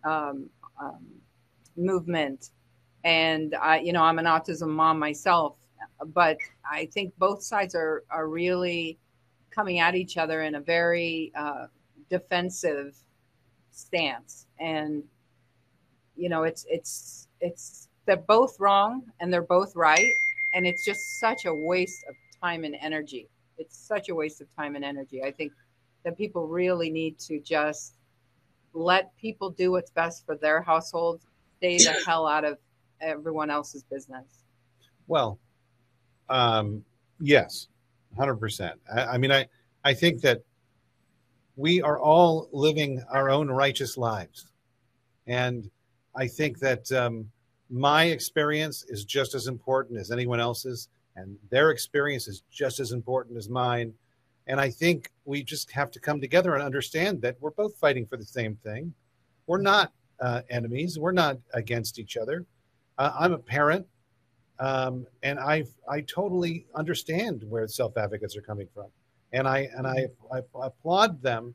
um, 0.05 0.49
um, 0.81 1.05
movement, 1.77 2.51
and 3.05 3.55
I, 3.55 3.81
you 3.81 3.93
know, 3.93 4.03
I'm 4.03 4.19
an 4.19 4.27
autism 4.27 4.69
mom 4.69 4.99
myself, 4.99 5.57
but 6.07 6.39
I 6.71 6.87
think 6.87 7.13
both 7.19 7.43
sides 7.43 7.75
are 7.75 8.05
are 8.11 8.29
really 8.29 8.99
coming 9.51 9.79
at 9.79 9.95
each 9.95 10.17
other 10.17 10.43
in 10.43 10.57
a 10.57 10.61
very 10.61 11.33
uh, 11.37 11.67
defensive 12.11 12.97
stance, 13.71 14.47
and 14.59 15.03
you 16.17 16.29
know, 16.29 16.45
it's 16.45 16.67
it's 16.69 17.29
it's 17.41 17.89
they're 18.07 18.17
both 18.17 18.59
wrong 18.61 19.03
and 19.21 19.33
they're 19.33 19.43
both 19.43 19.75
right, 19.75 20.13
and 20.55 20.67
it's 20.67 20.85
just 20.85 21.19
such 21.21 21.45
a 21.47 21.55
waste 21.55 22.05
of 22.09 22.15
time 22.41 22.65
and 22.65 22.77
energy. 22.81 23.29
It's 23.59 23.77
such 23.77 24.09
a 24.09 24.15
waste 24.15 24.41
of 24.41 24.55
time 24.57 24.77
and 24.77 24.85
energy. 24.85 25.23
I 25.23 25.31
think 25.31 25.53
that 26.05 26.17
people 26.17 26.49
really 26.49 26.91
need 26.91 27.19
to 27.21 27.41
just 27.41 27.95
let 28.73 29.17
people 29.17 29.51
do 29.51 29.71
what's 29.71 29.91
best 29.91 30.27
for 30.27 30.37
their 30.37 30.61
household, 30.61 31.23
stay 31.59 31.79
the 31.79 31.95
hell 32.07 32.27
out 32.27 32.45
of 32.45 32.59
everyone 33.01 33.51
else's 33.51 33.85
business. 33.85 34.25
Well, 35.07 35.39
um, 36.29 36.85
yes, 37.21 37.69
hundred 38.17 38.37
percent. 38.37 38.81
I, 38.95 39.05
I 39.05 39.19
mean, 39.19 39.33
I 39.33 39.47
I 39.85 39.95
think 39.95 40.21
that 40.23 40.43
we 41.57 41.83
are 41.83 41.99
all 41.99 42.49
living 42.53 43.03
our 43.11 43.31
own 43.31 43.49
righteous 43.49 43.97
lives, 43.97 44.47
and 45.27 45.71
I 46.15 46.27
think 46.29 46.59
that 46.61 46.91
um, 46.93 47.31
my 47.71 48.05
experience 48.05 48.85
is 48.89 49.05
just 49.05 49.35
as 49.35 49.47
important 49.47 49.99
as 49.99 50.11
anyone 50.11 50.41
else's, 50.41 50.89
and 51.17 51.37
their 51.51 51.71
experience 51.71 52.29
is 52.29 52.43
just 52.51 52.81
as 52.81 52.93
important 52.93 53.37
as 53.37 53.49
mine. 53.49 53.93
And 54.47 54.61
I 54.61 54.69
think 54.71 55.11
we 55.25 55.43
just 55.43 55.71
have 55.71 55.91
to 55.93 56.01
come 56.01 56.21
together 56.21 56.55
and 56.55 56.63
understand 56.63 57.23
that 57.23 57.37
we're 57.41 57.51
both 57.51 57.77
fighting 57.77 58.07
for 58.07 58.19
the 58.19 58.25
same 58.25 58.57
thing. 58.57 58.93
We're 59.47 59.63
not 59.63 59.93
uh, 60.21 60.43
enemies. 60.51 60.99
We're 60.99 61.13
not 61.13 61.39
against 61.55 61.99
each 61.99 62.17
other. 62.17 62.45
Uh, 62.99 63.13
I'm 63.19 63.33
a 63.33 63.39
parent 63.39 63.87
um, 64.59 65.07
and 65.23 65.39
I 65.39 65.65
I 65.89 66.03
totally 66.03 66.67
understand 66.75 67.45
where 67.49 67.67
self 67.67 67.97
advocates 67.97 68.37
are 68.37 68.43
coming 68.43 68.69
from, 68.75 68.87
and 69.33 69.49
I 69.49 69.69
and 69.77 69.87
I, 69.87 70.07
I 70.33 70.41
applaud 70.63 71.23
them 71.23 71.55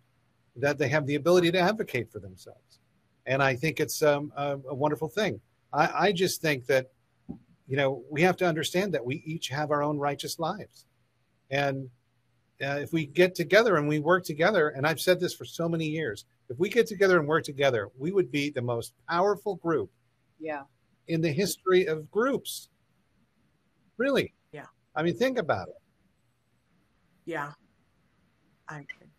that 0.55 0.77
they 0.77 0.89
have 0.89 1.05
the 1.05 1.15
ability 1.15 1.51
to 1.51 1.59
advocate 1.59 2.11
for 2.11 2.19
themselves, 2.19 2.79
and 3.25 3.41
I 3.41 3.55
think 3.55 3.79
it's 3.79 4.01
um, 4.01 4.33
a, 4.35 4.57
a 4.69 4.75
wonderful 4.75 5.07
thing. 5.07 5.39
I, 5.71 6.07
I 6.07 6.11
just 6.11 6.41
think 6.41 6.65
that 6.65 6.91
you 7.67 7.77
know 7.77 8.03
we 8.09 8.21
have 8.21 8.35
to 8.37 8.45
understand 8.45 8.93
that 8.93 9.05
we 9.05 9.23
each 9.25 9.47
have 9.49 9.71
our 9.71 9.81
own 9.81 9.97
righteous 9.97 10.39
lives, 10.39 10.85
and 11.49 11.89
uh, 12.61 12.79
if 12.81 12.91
we 12.91 13.05
get 13.05 13.35
together 13.35 13.77
and 13.77 13.87
we 13.87 13.99
work 13.99 14.25
together, 14.25 14.69
and 14.69 14.85
I've 14.85 14.99
said 14.99 15.19
this 15.19 15.33
for 15.33 15.45
so 15.45 15.69
many 15.69 15.85
years, 15.85 16.25
if 16.49 16.59
we 16.59 16.67
get 16.69 16.87
together 16.87 17.17
and 17.17 17.27
work 17.27 17.45
together, 17.45 17.89
we 17.97 18.11
would 18.11 18.31
be 18.31 18.49
the 18.49 18.61
most 18.61 18.93
powerful 19.07 19.55
group 19.55 19.89
Yeah. 20.39 20.63
in 21.07 21.21
the 21.21 21.31
history 21.31 21.85
of 21.85 22.11
groups. 22.11 22.69
Really? 23.99 24.33
Yeah. 24.51 24.65
I 24.95 25.03
mean, 25.03 25.15
think 25.15 25.37
about 25.37 25.67
it. 25.67 25.75
Yeah. 27.25 27.51
I 28.67 28.79
agree. 28.79 29.11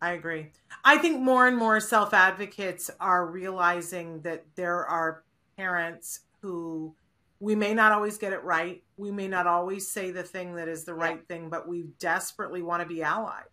I 0.00 0.12
agree. 0.12 0.50
I 0.84 0.98
think 0.98 1.20
more 1.20 1.46
and 1.46 1.56
more 1.56 1.78
self 1.78 2.12
advocates 2.12 2.90
are 2.98 3.26
realizing 3.26 4.22
that 4.22 4.44
there 4.56 4.84
are 4.84 5.22
parents 5.56 6.20
who 6.40 6.96
we 7.38 7.54
may 7.54 7.74
not 7.74 7.92
always 7.92 8.18
get 8.18 8.32
it 8.32 8.42
right. 8.42 8.82
We 8.96 9.10
may 9.10 9.28
not 9.28 9.46
always 9.46 9.88
say 9.88 10.10
the 10.10 10.22
thing 10.22 10.54
that 10.56 10.66
is 10.66 10.84
the 10.84 10.94
right 10.94 11.26
thing, 11.28 11.50
but 11.50 11.68
we 11.68 11.86
desperately 11.98 12.62
want 12.62 12.82
to 12.82 12.88
be 12.88 13.02
allies. 13.02 13.44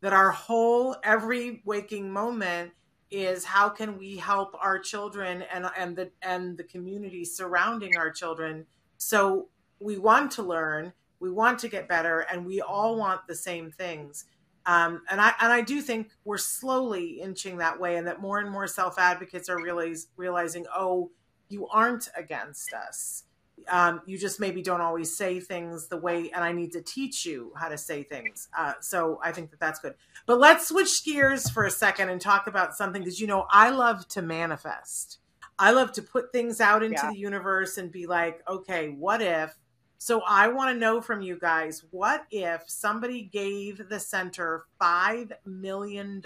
That 0.00 0.12
our 0.12 0.30
whole 0.30 0.96
every 1.04 1.62
waking 1.64 2.10
moment 2.10 2.72
is 3.10 3.44
how 3.44 3.68
can 3.68 3.98
we 3.98 4.16
help 4.16 4.56
our 4.60 4.78
children 4.78 5.42
and 5.42 5.66
and 5.76 5.96
the 5.96 6.10
and 6.22 6.56
the 6.56 6.64
community 6.64 7.24
surrounding 7.24 7.96
our 7.96 8.10
children 8.10 8.66
so 8.96 9.48
we 9.84 9.98
want 9.98 10.30
to 10.32 10.42
learn 10.42 10.92
we 11.20 11.30
want 11.30 11.58
to 11.60 11.68
get 11.68 11.88
better 11.88 12.20
and 12.30 12.44
we 12.44 12.60
all 12.60 12.96
want 12.98 13.20
the 13.26 13.34
same 13.34 13.70
things. 13.70 14.26
Um, 14.66 15.02
and 15.10 15.20
i 15.20 15.32
and 15.40 15.52
i 15.52 15.60
do 15.60 15.80
think 15.82 16.10
we're 16.24 16.38
slowly 16.38 17.20
inching 17.20 17.58
that 17.58 17.78
way 17.78 17.96
and 17.96 18.06
that 18.06 18.20
more 18.20 18.38
and 18.40 18.50
more 18.50 18.66
self 18.66 18.98
advocates 18.98 19.48
are 19.48 19.60
realize, 19.62 20.08
realizing 20.16 20.64
oh 20.74 21.10
you 21.48 21.66
aren't 21.68 22.08
against 22.16 22.72
us. 22.72 23.24
Um, 23.68 24.00
you 24.06 24.18
just 24.18 24.40
maybe 24.40 24.60
don't 24.62 24.80
always 24.80 25.16
say 25.16 25.38
things 25.38 25.88
the 25.88 25.96
way 25.98 26.30
and 26.34 26.42
i 26.42 26.52
need 26.52 26.72
to 26.72 26.82
teach 26.82 27.24
you 27.26 27.52
how 27.56 27.68
to 27.68 27.78
say 27.78 28.02
things. 28.02 28.48
Uh, 28.58 28.72
so 28.80 29.20
i 29.22 29.30
think 29.32 29.50
that 29.50 29.60
that's 29.60 29.80
good. 29.80 29.94
But 30.26 30.38
let's 30.40 30.68
switch 30.68 31.04
gears 31.04 31.48
for 31.50 31.64
a 31.64 31.70
second 31.70 32.08
and 32.08 32.20
talk 32.20 32.46
about 32.46 32.74
something 32.74 33.02
because 33.02 33.20
you 33.20 33.26
know 33.26 33.46
i 33.50 33.70
love 33.70 34.08
to 34.08 34.22
manifest. 34.22 35.18
I 35.58 35.70
love 35.70 35.92
to 35.92 36.02
put 36.02 36.32
things 36.32 36.60
out 36.60 36.82
into 36.82 37.00
Yeah. 37.02 37.10
the 37.10 37.18
universe 37.18 37.76
and 37.78 37.92
be 37.92 38.06
like 38.06 38.42
okay 38.48 38.88
what 38.88 39.20
if 39.22 39.54
So 39.98 40.22
I 40.28 40.48
want 40.48 40.74
to 40.74 40.78
know 40.78 41.00
from 41.00 41.22
you 41.22 41.38
guys 41.38 41.84
what 41.90 42.24
if 42.30 42.62
somebody 42.66 43.22
gave 43.22 43.88
the 43.88 43.98
center 44.00 44.64
$5 44.80 45.32
million? 45.46 46.22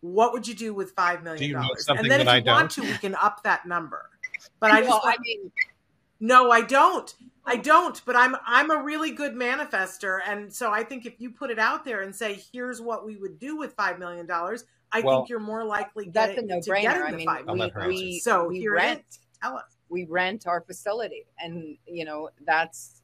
What 0.00 0.32
would 0.32 0.46
you 0.48 0.54
do 0.54 0.72
with 0.72 0.94
$5 0.96 1.22
million? 1.22 1.38
Do 1.38 1.46
you 1.46 1.54
know 1.54 1.60
and 1.70 1.78
something 1.78 2.08
then 2.08 2.20
if 2.20 2.26
you 2.26 2.32
I 2.32 2.40
want 2.40 2.74
don't? 2.74 2.84
to, 2.86 2.92
we 2.92 2.98
can 2.98 3.14
up 3.16 3.42
that 3.42 3.66
number. 3.66 4.08
But 4.60 4.70
I 4.70 4.78
just 4.80 4.88
well, 4.90 5.00
want, 5.04 5.16
I 5.18 5.22
mean, 5.22 5.52
no, 6.20 6.50
I 6.50 6.62
don't. 6.62 7.12
I 7.44 7.56
don't, 7.56 8.00
but 8.04 8.14
I'm 8.14 8.36
I'm 8.46 8.70
a 8.70 8.82
really 8.82 9.10
good 9.10 9.32
manifester 9.32 10.20
and 10.26 10.52
so 10.52 10.70
I 10.70 10.84
think 10.84 11.06
if 11.06 11.14
you 11.18 11.30
put 11.30 11.50
it 11.50 11.58
out 11.58 11.82
there 11.82 12.02
and 12.02 12.14
say 12.14 12.38
here's 12.52 12.78
what 12.80 13.06
we 13.06 13.16
would 13.16 13.38
do 13.38 13.56
with 13.56 13.72
5 13.72 13.98
million 13.98 14.26
dollars, 14.26 14.64
I 14.92 15.00
Well, 15.00 15.20
think 15.20 15.30
you're 15.30 15.40
more 15.40 15.64
likely 15.64 16.04
get 16.04 16.12
that's 16.14 16.32
it- 16.32 16.38
a 16.38 16.42
to 16.42 16.46
no-brainer. 16.48 16.82
get 16.82 16.96
I 17.02 17.10
the 17.10 17.16
mean, 17.16 17.26
5 17.26 17.36
I'll 17.48 17.56
million. 17.56 17.74
let 17.74 17.82
her 17.82 17.88
we, 17.88 17.94
we, 17.94 18.18
So 18.20 18.48
we 18.48 18.58
here 18.58 18.74
rent 18.74 19.02
is. 19.08 19.18
Tell 19.42 19.56
us. 19.56 19.77
We 19.88 20.04
rent 20.04 20.46
our 20.46 20.60
facility 20.60 21.26
and 21.38 21.76
you 21.86 22.04
know 22.04 22.28
that's 22.46 23.02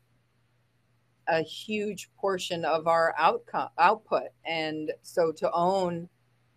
a 1.28 1.40
huge 1.42 2.10
portion 2.18 2.64
of 2.64 2.86
our 2.86 3.14
outcome 3.18 3.68
output 3.78 4.24
and 4.46 4.92
so 5.02 5.32
to 5.32 5.50
own 5.52 6.08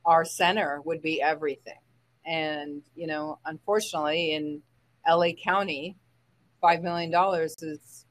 our 0.06 0.26
center 0.26 0.82
would 0.84 1.02
be 1.02 1.22
everything 1.22 1.80
and 2.26 2.82
you 2.96 3.08
know 3.08 3.40
unfortunately 3.46 4.34
in 4.34 4.62
la 5.10 5.28
county 5.42 5.96
five 6.62 6.82
million 6.84 7.10
dollars 7.10 7.56
is 7.62 8.06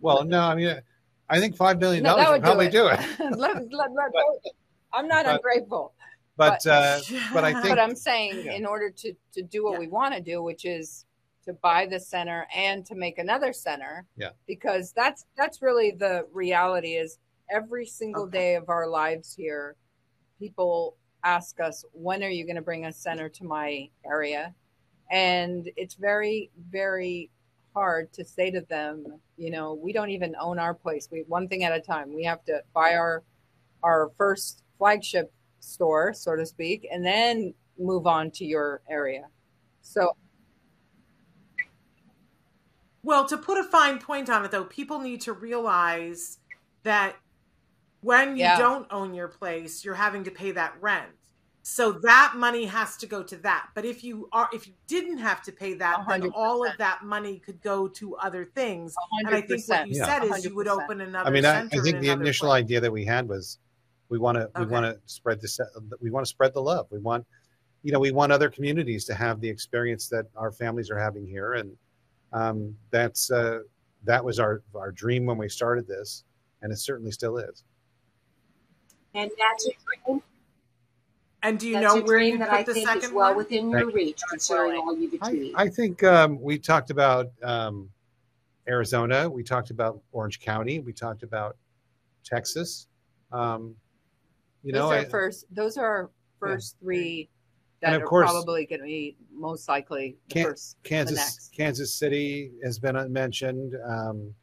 Well, 0.00 0.24
no, 0.24 0.40
I 0.42 0.54
mean, 0.54 0.80
I 1.30 1.40
think 1.40 1.56
five 1.56 1.78
million 1.80 2.02
no, 2.04 2.10
dollars 2.16 2.24
that 2.26 2.32
would 2.32 2.42
probably 2.42 2.68
do 2.68 2.88
it. 2.88 3.00
Let- 3.38 3.72
let- 3.72 3.92
let- 3.92 4.12
i'm 4.92 5.08
not 5.08 5.24
but- 5.24 5.36
ungrateful 5.36 5.94
But 6.36 6.60
But- 6.64 6.70
uh, 6.70 7.00
but 7.32 7.44
I 7.44 7.52
think 7.62 7.68
but 7.74 7.78
i'm 7.78 7.96
saying 7.96 8.42
Yeah. 8.44 8.52
in 8.52 8.66
order 8.66 8.90
to 8.90 9.14
to 9.32 9.42
do 9.42 9.64
what 9.64 9.72
Yeah. 9.74 9.78
we 9.80 9.88
want 9.88 10.14
to 10.14 10.20
do 10.20 10.42
which 10.42 10.64
is 10.66 11.06
to 11.48 11.54
buy 11.54 11.86
the 11.86 11.98
center 11.98 12.46
and 12.54 12.84
to 12.86 12.94
make 12.94 13.18
another 13.18 13.52
center. 13.52 14.04
Yeah. 14.16 14.30
because 14.46 14.92
that's 14.92 15.24
that's 15.36 15.62
really 15.62 15.90
the 15.90 16.26
reality 16.32 16.92
is 16.94 17.18
every 17.50 17.86
single 17.86 18.24
Okay. 18.24 18.38
day 18.38 18.54
of 18.56 18.68
our 18.68 18.86
lives 18.86 19.34
here 19.34 19.74
people 20.38 20.96
ask 21.24 21.58
us 21.60 21.84
when 21.92 22.22
are 22.22 22.28
you 22.28 22.44
going 22.44 22.56
to 22.56 22.62
bring 22.62 22.84
a 22.86 22.92
center 22.92 23.28
to 23.30 23.44
my 23.44 23.88
area? 24.06 24.54
And 25.10 25.68
it's 25.76 25.94
very 25.94 26.50
very 26.70 27.30
hard 27.74 28.12
to 28.12 28.24
say 28.24 28.50
to 28.50 28.60
them 28.68 29.04
you 29.36 29.50
know 29.50 29.74
we 29.74 29.92
don't 29.92 30.10
even 30.10 30.34
own 30.40 30.58
our 30.58 30.74
place. 30.74 31.08
We 31.10 31.24
one 31.28 31.48
thing 31.48 31.64
at 31.64 31.72
a 31.72 31.80
time. 31.80 32.14
We 32.14 32.24
have 32.24 32.44
to 32.44 32.62
buy 32.74 32.94
our 32.94 33.22
our 33.82 34.10
first 34.18 34.62
flagship 34.78 35.32
store 35.60 36.12
so 36.14 36.36
to 36.36 36.46
speak 36.46 36.86
and 36.92 37.04
then 37.04 37.54
move 37.78 38.06
on 38.06 38.30
to 38.32 38.44
your 38.44 38.82
area. 38.90 39.24
So 39.80 40.14
Well, 43.08 43.24
to 43.28 43.38
put 43.38 43.56
a 43.56 43.64
fine 43.64 44.00
point 44.00 44.28
on 44.28 44.44
it, 44.44 44.50
though, 44.50 44.64
people 44.64 44.98
need 45.00 45.22
to 45.22 45.32
realize 45.32 46.40
that 46.82 47.16
when 48.02 48.36
you 48.36 48.42
Yeah. 48.42 48.58
don't 48.58 48.86
own 48.90 49.14
your 49.14 49.28
place, 49.28 49.82
you're 49.82 49.94
having 49.94 50.24
to 50.24 50.30
pay 50.30 50.50
that 50.50 50.74
rent. 50.82 51.08
So 51.62 51.92
that 52.02 52.34
money 52.36 52.66
has 52.66 52.98
to 52.98 53.06
go 53.06 53.22
to 53.22 53.36
that. 53.38 53.70
But 53.74 53.86
if 53.86 54.04
you 54.04 54.28
are, 54.30 54.50
if 54.52 54.66
you 54.66 54.74
didn't 54.88 55.18
have 55.18 55.40
to 55.44 55.52
pay 55.52 55.72
that, 55.72 56.04
then 56.06 56.20
100%. 56.20 56.32
all 56.34 56.66
of 56.66 56.76
that 56.76 57.02
money 57.02 57.38
could 57.38 57.62
go 57.62 57.88
to 57.88 58.14
other 58.16 58.44
things. 58.44 58.94
And 59.20 59.34
I 59.34 59.40
think 59.40 59.66
what 59.66 59.88
you 59.88 59.94
100%. 59.94 59.96
Yeah. 59.96 60.04
said 60.04 60.24
is 60.24 60.44
you 60.44 60.54
would 60.54 60.68
open 60.68 61.00
another. 61.00 61.30
I 61.30 61.32
mean, 61.32 61.46
I, 61.46 61.62
I 61.62 61.66
think 61.66 61.86
in 61.86 62.00
the 62.02 62.10
initial 62.10 62.48
place. 62.48 62.62
idea 62.62 62.80
that 62.82 62.92
we 62.92 63.06
had 63.06 63.26
was 63.26 63.58
we 64.10 64.18
want 64.18 64.36
to 64.36 64.50
we 64.58 64.66
want 64.66 64.84
to 64.84 65.00
spread 65.06 65.40
this 65.40 65.58
we 66.02 66.10
want 66.10 66.26
to 66.26 66.28
spread 66.28 66.52
the 66.52 66.60
love. 66.60 66.86
We 66.90 66.98
want 66.98 67.26
you 67.82 67.90
know 67.90 68.00
we 68.00 68.10
want 68.10 68.32
other 68.32 68.50
communities 68.50 69.06
to 69.06 69.14
have 69.14 69.40
the 69.40 69.48
experience 69.48 70.08
that 70.08 70.26
our 70.36 70.52
families 70.52 70.90
are 70.90 70.98
having 70.98 71.26
here, 71.26 71.54
and 71.54 71.74
um, 72.32 72.74
that's 72.90 73.30
uh, 73.30 73.60
that 74.04 74.24
was 74.24 74.38
our 74.38 74.62
our 74.74 74.92
dream 74.92 75.26
when 75.26 75.38
we 75.38 75.48
started 75.48 75.86
this, 75.86 76.24
and 76.62 76.72
it 76.72 76.76
certainly 76.78 77.10
still 77.12 77.38
is. 77.38 77.64
And 79.14 79.30
that's 79.38 79.66
a 79.66 79.70
dream, 80.06 80.22
And 81.42 81.58
do 81.58 81.66
you 81.68 81.80
that's 81.80 81.94
know 81.94 82.02
where 82.02 82.18
you 82.18 82.38
that 82.38 82.50
put 82.50 82.58
I 82.58 82.62
the 82.64 82.74
think 82.74 83.02
is 83.04 83.10
well 83.12 83.28
one? 83.30 83.36
within 83.38 83.70
your 83.70 83.80
Thank 83.84 83.94
reach, 83.94 84.20
considering 84.28 84.78
all 84.78 84.96
you've 84.96 85.14
I, 85.22 85.28
achieved. 85.30 85.54
I 85.56 85.68
think 85.68 86.02
um, 86.04 86.40
we 86.40 86.58
talked 86.58 86.90
about 86.90 87.30
um, 87.42 87.88
Arizona, 88.68 89.28
we 89.28 89.42
talked 89.42 89.70
about 89.70 90.00
Orange 90.12 90.40
County, 90.40 90.78
we 90.80 90.92
talked 90.92 91.22
about 91.22 91.56
Texas. 92.24 92.86
Um, 93.32 93.74
you 94.62 94.72
those 94.72 94.80
know, 94.80 94.90
are 94.90 94.98
I- 94.98 95.04
first 95.06 95.46
those 95.50 95.76
are 95.78 95.86
our 95.86 96.10
first 96.38 96.76
three 96.80 97.28
And 97.82 97.92
that 97.92 97.96
of 97.96 98.02
are 98.02 98.06
course- 98.06 98.30
probably 98.30 98.66
going 98.66 98.80
to 98.80 98.86
be 98.86 99.16
most 99.32 99.68
likely 99.68 100.16
the 100.28 100.34
Can- 100.34 100.44
first 100.46 100.76
the 100.82 100.88
Kansas 100.88 101.16
next. 101.16 101.52
Kansas 101.56 101.94
City 101.94 102.50
has 102.64 102.78
been 102.78 103.12
mentioned, 103.12 103.74
um, 103.86 104.34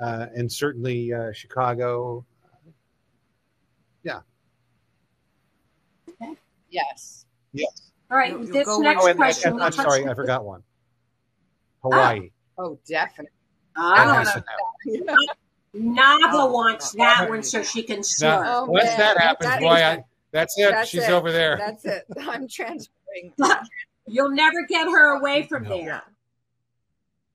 uh, 0.00 0.26
and 0.34 0.50
certainly 0.50 1.12
uh, 1.12 1.32
Chicago. 1.32 2.24
yes 6.72 7.26
Yes. 7.52 7.90
all 8.10 8.16
right, 8.16 8.30
You'll- 8.30 8.44
you'll 8.44 8.52
this 8.52 8.78
next 8.78 8.78
with- 8.78 8.86
Oh, 8.86 9.00
and, 9.00 9.08
and- 9.10 9.16
question. 9.18 9.60
I'm 9.60 9.72
sorry, 9.72 10.06
I 10.06 10.14
forgot 10.14 10.44
one. 10.44 10.62
Hawaii. 11.82 12.30
oh 12.58 12.78
definitely 12.86 13.32
That 13.74 13.82
Ah, 13.82 14.14
has 14.14 14.32
to 14.34 14.44
happen. 14.94 15.16
Nava 15.74 16.18
Oh, 16.32 16.52
wants 16.52 16.94
oh, 16.94 16.98
that 16.98 17.28
one 17.28 17.42
so 17.42 17.62
she 17.62 17.82
can 17.82 17.98
Now, 17.98 18.02
surf. 18.02 18.42
Oh, 18.46 18.64
once 18.66 18.84
that 18.96 19.18
happens, 19.18 19.50
That 19.50 19.60
boy, 19.60 19.74
is- 19.74 19.82
I, 19.82 20.04
that's 20.32 20.58
it. 20.58 20.70
that's 20.70 20.88
She's 20.90 21.04
it. 21.04 21.10
over 21.10 21.30
there. 21.32 21.56
that's 21.56 21.84
it 21.84 22.04
i'm 22.20 22.46
transferring 22.48 23.32
You'll 24.06 24.30
never 24.30 24.66
get 24.68 24.86
her 24.88 25.18
away 25.18 25.44
from 25.44 25.64
No. 25.64 25.76
there. 25.76 26.02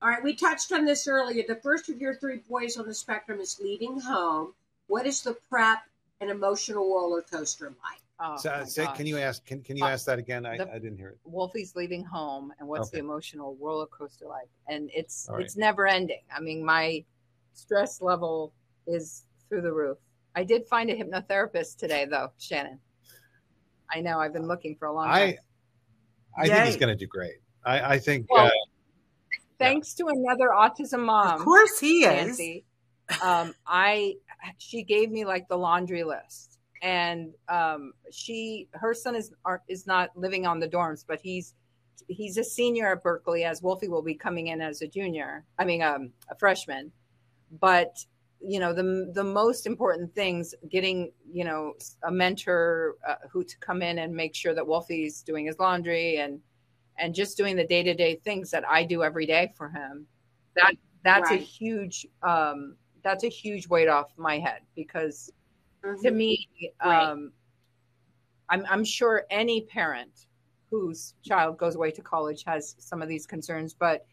All 0.02 0.10
right, 0.10 0.22
we 0.22 0.34
touched 0.34 0.72
on 0.72 0.84
this 0.84 1.08
earlier. 1.08 1.42
The 1.48 1.56
first 1.56 1.88
of 1.88 1.98
your 2.00 2.14
three 2.16 2.40
boys 2.50 2.76
on 2.76 2.86
the 2.86 2.92
spectrum 2.94 3.40
is 3.40 3.58
leaving 3.62 3.98
home. 3.98 4.52
What 4.88 5.06
is 5.06 5.22
the 5.22 5.38
prep 5.48 5.78
and 6.20 6.28
emotional 6.30 6.84
roller 6.94 7.22
coaster 7.22 7.68
like? 7.68 8.00
oh, 8.20 8.36
So, 8.36 8.50
my 8.50 8.64
say, 8.64 8.86
can 8.94 9.06
you 9.06 9.16
ask? 9.16 9.44
Can, 9.46 9.62
can 9.62 9.78
you 9.78 9.84
Uh, 9.84 9.88
ask 9.90 10.04
that 10.04 10.18
again? 10.18 10.44
I, 10.44 10.58
the- 10.58 10.70
I 10.70 10.78
didn't 10.78 10.98
hear 10.98 11.10
it. 11.10 11.18
Wolfie's 11.24 11.74
leaving 11.76 12.04
home 12.04 12.52
and 12.58 12.68
what's 12.68 12.90
the 12.90 12.98
emotional 12.98 13.56
roller 13.58 13.86
coaster 13.86 14.26
like 14.26 14.48
and 14.68 14.90
it's 14.92 15.26
All 15.28 15.36
right. 15.36 15.44
it's 15.44 15.56
never 15.56 15.86
ending 15.86 16.22
i 16.34 16.40
mean 16.40 16.62
my 16.64 17.02
stress 17.54 18.02
level 18.02 18.52
is 18.86 19.24
through 19.48 19.62
the 19.62 19.72
roof 19.72 19.96
i 20.34 20.44
did 20.44 20.66
find 20.66 20.90
a 20.90 20.94
hypnotherapist 20.96 21.76
today 21.78 22.04
though 22.04 22.30
shannon 22.38 22.78
i 23.92 24.00
know 24.00 24.18
i've 24.18 24.32
been 24.32 24.48
looking 24.48 24.76
for 24.76 24.86
a 24.86 24.92
long 24.92 25.06
time 25.06 25.14
I 25.14 25.38
I 26.36 26.48
think 26.48 26.66
he's 26.66 26.76
going 26.76 26.96
to 26.96 26.96
do 26.96 27.06
great. 27.06 27.36
I, 27.64 27.94
I 27.94 27.98
think. 27.98 28.26
Well, 28.30 28.46
uh, 28.46 28.50
thanks 29.58 29.94
to 29.94 30.06
another 30.08 30.50
autism 30.54 31.04
mom 31.04 31.40
of 31.40 31.44
course 31.44 31.78
he 31.78 32.04
is. 32.04 32.26
Nancy, 32.26 32.64
um, 33.22 33.54
I 33.66 34.14
she 34.58 34.82
gave 34.82 35.10
me 35.10 35.24
like 35.24 35.48
the 35.48 35.56
laundry 35.56 36.04
list, 36.04 36.58
and 36.82 37.32
um, 37.48 37.92
she 38.12 38.68
her 38.72 38.94
son 38.94 39.16
is 39.16 39.32
are, 39.44 39.62
is 39.68 39.86
not 39.86 40.10
living 40.14 40.46
on 40.46 40.60
the 40.60 40.68
dorms, 40.68 41.04
but 41.06 41.20
he's 41.20 41.54
he's 42.08 42.36
a 42.36 42.44
senior 42.44 42.92
at 42.92 43.02
Berkeley, 43.02 43.44
as 43.44 43.62
Wolfie 43.62 43.88
will 43.88 44.02
be 44.02 44.14
coming 44.14 44.48
in 44.48 44.60
as 44.60 44.82
a 44.82 44.86
junior. 44.86 45.44
I 45.58 45.64
mean, 45.64 45.82
um, 45.82 46.12
a 46.30 46.36
freshman. 46.36 46.92
But 47.60 48.04
you 48.40 48.60
know 48.60 48.72
the 48.72 49.10
the 49.14 49.24
most 49.24 49.66
important 49.66 50.14
things 50.14 50.54
getting 50.70 51.10
you 51.32 51.44
know 51.44 51.72
a 52.04 52.10
mentor 52.10 52.96
uh, 53.08 53.14
who 53.30 53.42
to 53.42 53.58
come 53.58 53.82
in 53.82 53.98
and 54.00 54.14
make 54.14 54.34
sure 54.34 54.54
that 54.54 54.64
Wolfie's 54.64 55.22
doing 55.22 55.46
his 55.46 55.58
laundry 55.58 56.18
and 56.18 56.40
and 56.98 57.14
just 57.14 57.36
doing 57.36 57.56
the 57.56 57.66
day 57.66 57.82
to 57.82 57.94
day 57.94 58.16
things 58.16 58.50
that 58.50 58.64
I 58.68 58.84
do 58.84 59.02
every 59.02 59.26
day 59.26 59.52
for 59.56 59.68
him. 59.68 60.06
That 60.54 60.74
that's 61.04 61.30
a 61.30 61.36
huge 61.36 62.06
um, 62.22 62.76
that's 63.02 63.24
a 63.24 63.28
huge 63.28 63.68
weight 63.68 63.88
off 63.88 64.12
my 64.16 64.38
head 64.38 64.60
because 64.74 65.32
to 66.02 66.10
me, 66.10 66.48
Right. 66.84 67.02
um, 67.02 67.32
I'm, 68.48 68.64
I'm 68.68 68.84
sure 68.84 69.24
any 69.30 69.62
parent 69.62 70.26
whose 70.70 71.14
child 71.22 71.58
goes 71.58 71.76
away 71.76 71.90
to 71.92 72.02
college 72.02 72.42
has 72.44 72.74
some 72.78 73.02
of 73.02 73.08
these 73.08 73.26
concerns, 73.26 73.74
but 73.74 74.06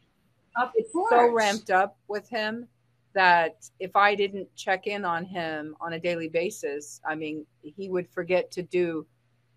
it's 0.75 0.91
so 1.09 1.31
ramped 1.31 1.71
up 1.71 1.97
with 2.07 2.29
him 2.29 2.67
that 3.13 3.69
if 3.79 3.95
I 3.95 4.15
didn't 4.15 4.53
check 4.55 4.87
in 4.87 5.05
on 5.05 5.25
him 5.25 5.75
on 5.79 5.93
a 5.93 5.99
daily 5.99 6.29
basis, 6.29 6.99
I 7.07 7.15
mean, 7.15 7.45
he 7.61 7.89
would 7.89 8.09
forget 8.09 8.51
to 8.51 8.63
do 8.63 9.05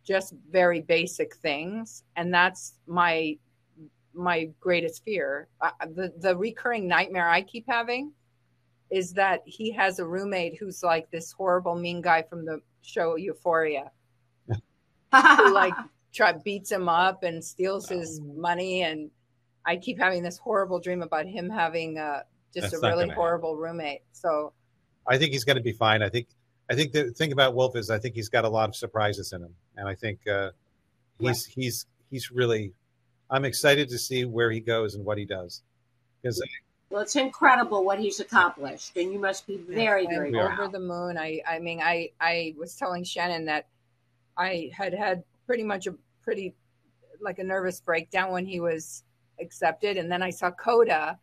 just 0.04 0.34
very 0.50 0.80
basic 0.80 1.36
things, 1.36 2.04
and 2.16 2.32
that's 2.32 2.74
my 2.86 3.36
my 4.14 4.48
greatest 4.60 5.04
fear. 5.04 5.48
Uh, 5.60 5.70
the 5.94 6.12
the 6.18 6.36
recurring 6.36 6.86
nightmare 6.86 7.28
I 7.28 7.42
keep 7.42 7.66
having 7.68 8.12
is 8.90 9.12
that 9.14 9.42
he 9.44 9.70
has 9.72 9.98
a 9.98 10.06
roommate 10.06 10.56
who's 10.58 10.82
like 10.82 11.10
this 11.10 11.32
horrible 11.32 11.74
mean 11.74 12.00
guy 12.00 12.22
from 12.22 12.44
the 12.44 12.60
show 12.82 13.16
Euphoria. 13.16 13.90
Who 14.48 14.54
like 15.52 15.74
try 16.16 16.32
beats 16.32 16.72
him 16.72 16.88
up 16.88 17.22
and 17.22 17.44
steals 17.44 17.88
his 17.88 18.20
money. 18.20 18.82
And 18.82 19.10
I 19.64 19.76
keep 19.76 19.98
having 19.98 20.22
this 20.22 20.38
horrible 20.38 20.80
dream 20.80 21.02
about 21.02 21.26
him 21.26 21.50
having 21.50 21.98
uh, 21.98 22.22
just 22.54 22.70
That's 22.70 22.82
a 22.82 22.86
really 22.86 23.04
gonna 23.04 23.14
horrible 23.14 23.56
roommate. 23.56 24.02
So 24.12 24.52
I 25.06 25.18
think 25.18 25.32
he's 25.32 25.44
going 25.44 25.56
to 25.56 25.62
be 25.62 25.72
fine. 25.72 26.02
I 26.02 26.08
think. 26.08 26.28
I 26.68 26.74
think 26.74 26.92
the 26.92 27.12
thing 27.12 27.30
about 27.30 27.54
Wolf 27.54 27.76
is 27.76 27.90
I 27.90 27.98
think 28.00 28.16
he's 28.16 28.28
got 28.28 28.44
a 28.44 28.48
lot 28.48 28.68
of 28.68 28.74
surprises 28.74 29.32
in 29.32 29.42
him, 29.42 29.54
and 29.76 29.88
I 29.88 29.94
think 29.94 30.26
uh, 30.26 30.50
he's 31.18 31.44
he's 31.46 31.86
he's 32.10 32.30
really. 32.30 32.72
I'm 33.30 33.44
excited 33.44 33.88
to 33.88 33.98
see 33.98 34.24
where 34.24 34.50
he 34.50 34.60
goes 34.60 34.94
and 34.94 35.04
what 35.04 35.18
he 35.18 35.24
does, 35.24 35.62
because 36.22 36.42
Well, 36.90 37.02
it's 37.02 37.16
incredible 37.16 37.84
what 37.84 37.98
he's 37.98 38.20
accomplished, 38.20 38.96
and 38.96 39.12
you 39.12 39.18
must 39.18 39.46
be 39.46 39.56
very, 39.56 40.06
very 40.06 40.36
I'm 40.38 40.60
over 40.60 40.68
the 40.68 40.78
moon. 40.78 41.18
I, 41.18 41.40
I 41.46 41.58
mean, 41.58 41.80
I, 41.80 42.10
I 42.20 42.54
was 42.56 42.76
telling 42.76 43.02
Shannon 43.02 43.46
that 43.46 43.66
I 44.36 44.70
had 44.72 44.94
had 44.94 45.24
pretty 45.46 45.64
much 45.64 45.86
a 45.86 45.94
pretty 46.22 46.54
like 47.20 47.38
a 47.38 47.44
nervous 47.44 47.80
breakdown 47.80 48.30
when 48.30 48.46
he 48.46 48.60
was 48.60 49.02
accepted, 49.40 49.96
and 49.96 50.10
then 50.10 50.22
I 50.22 50.30
saw 50.30 50.50
Coda, 50.50 51.18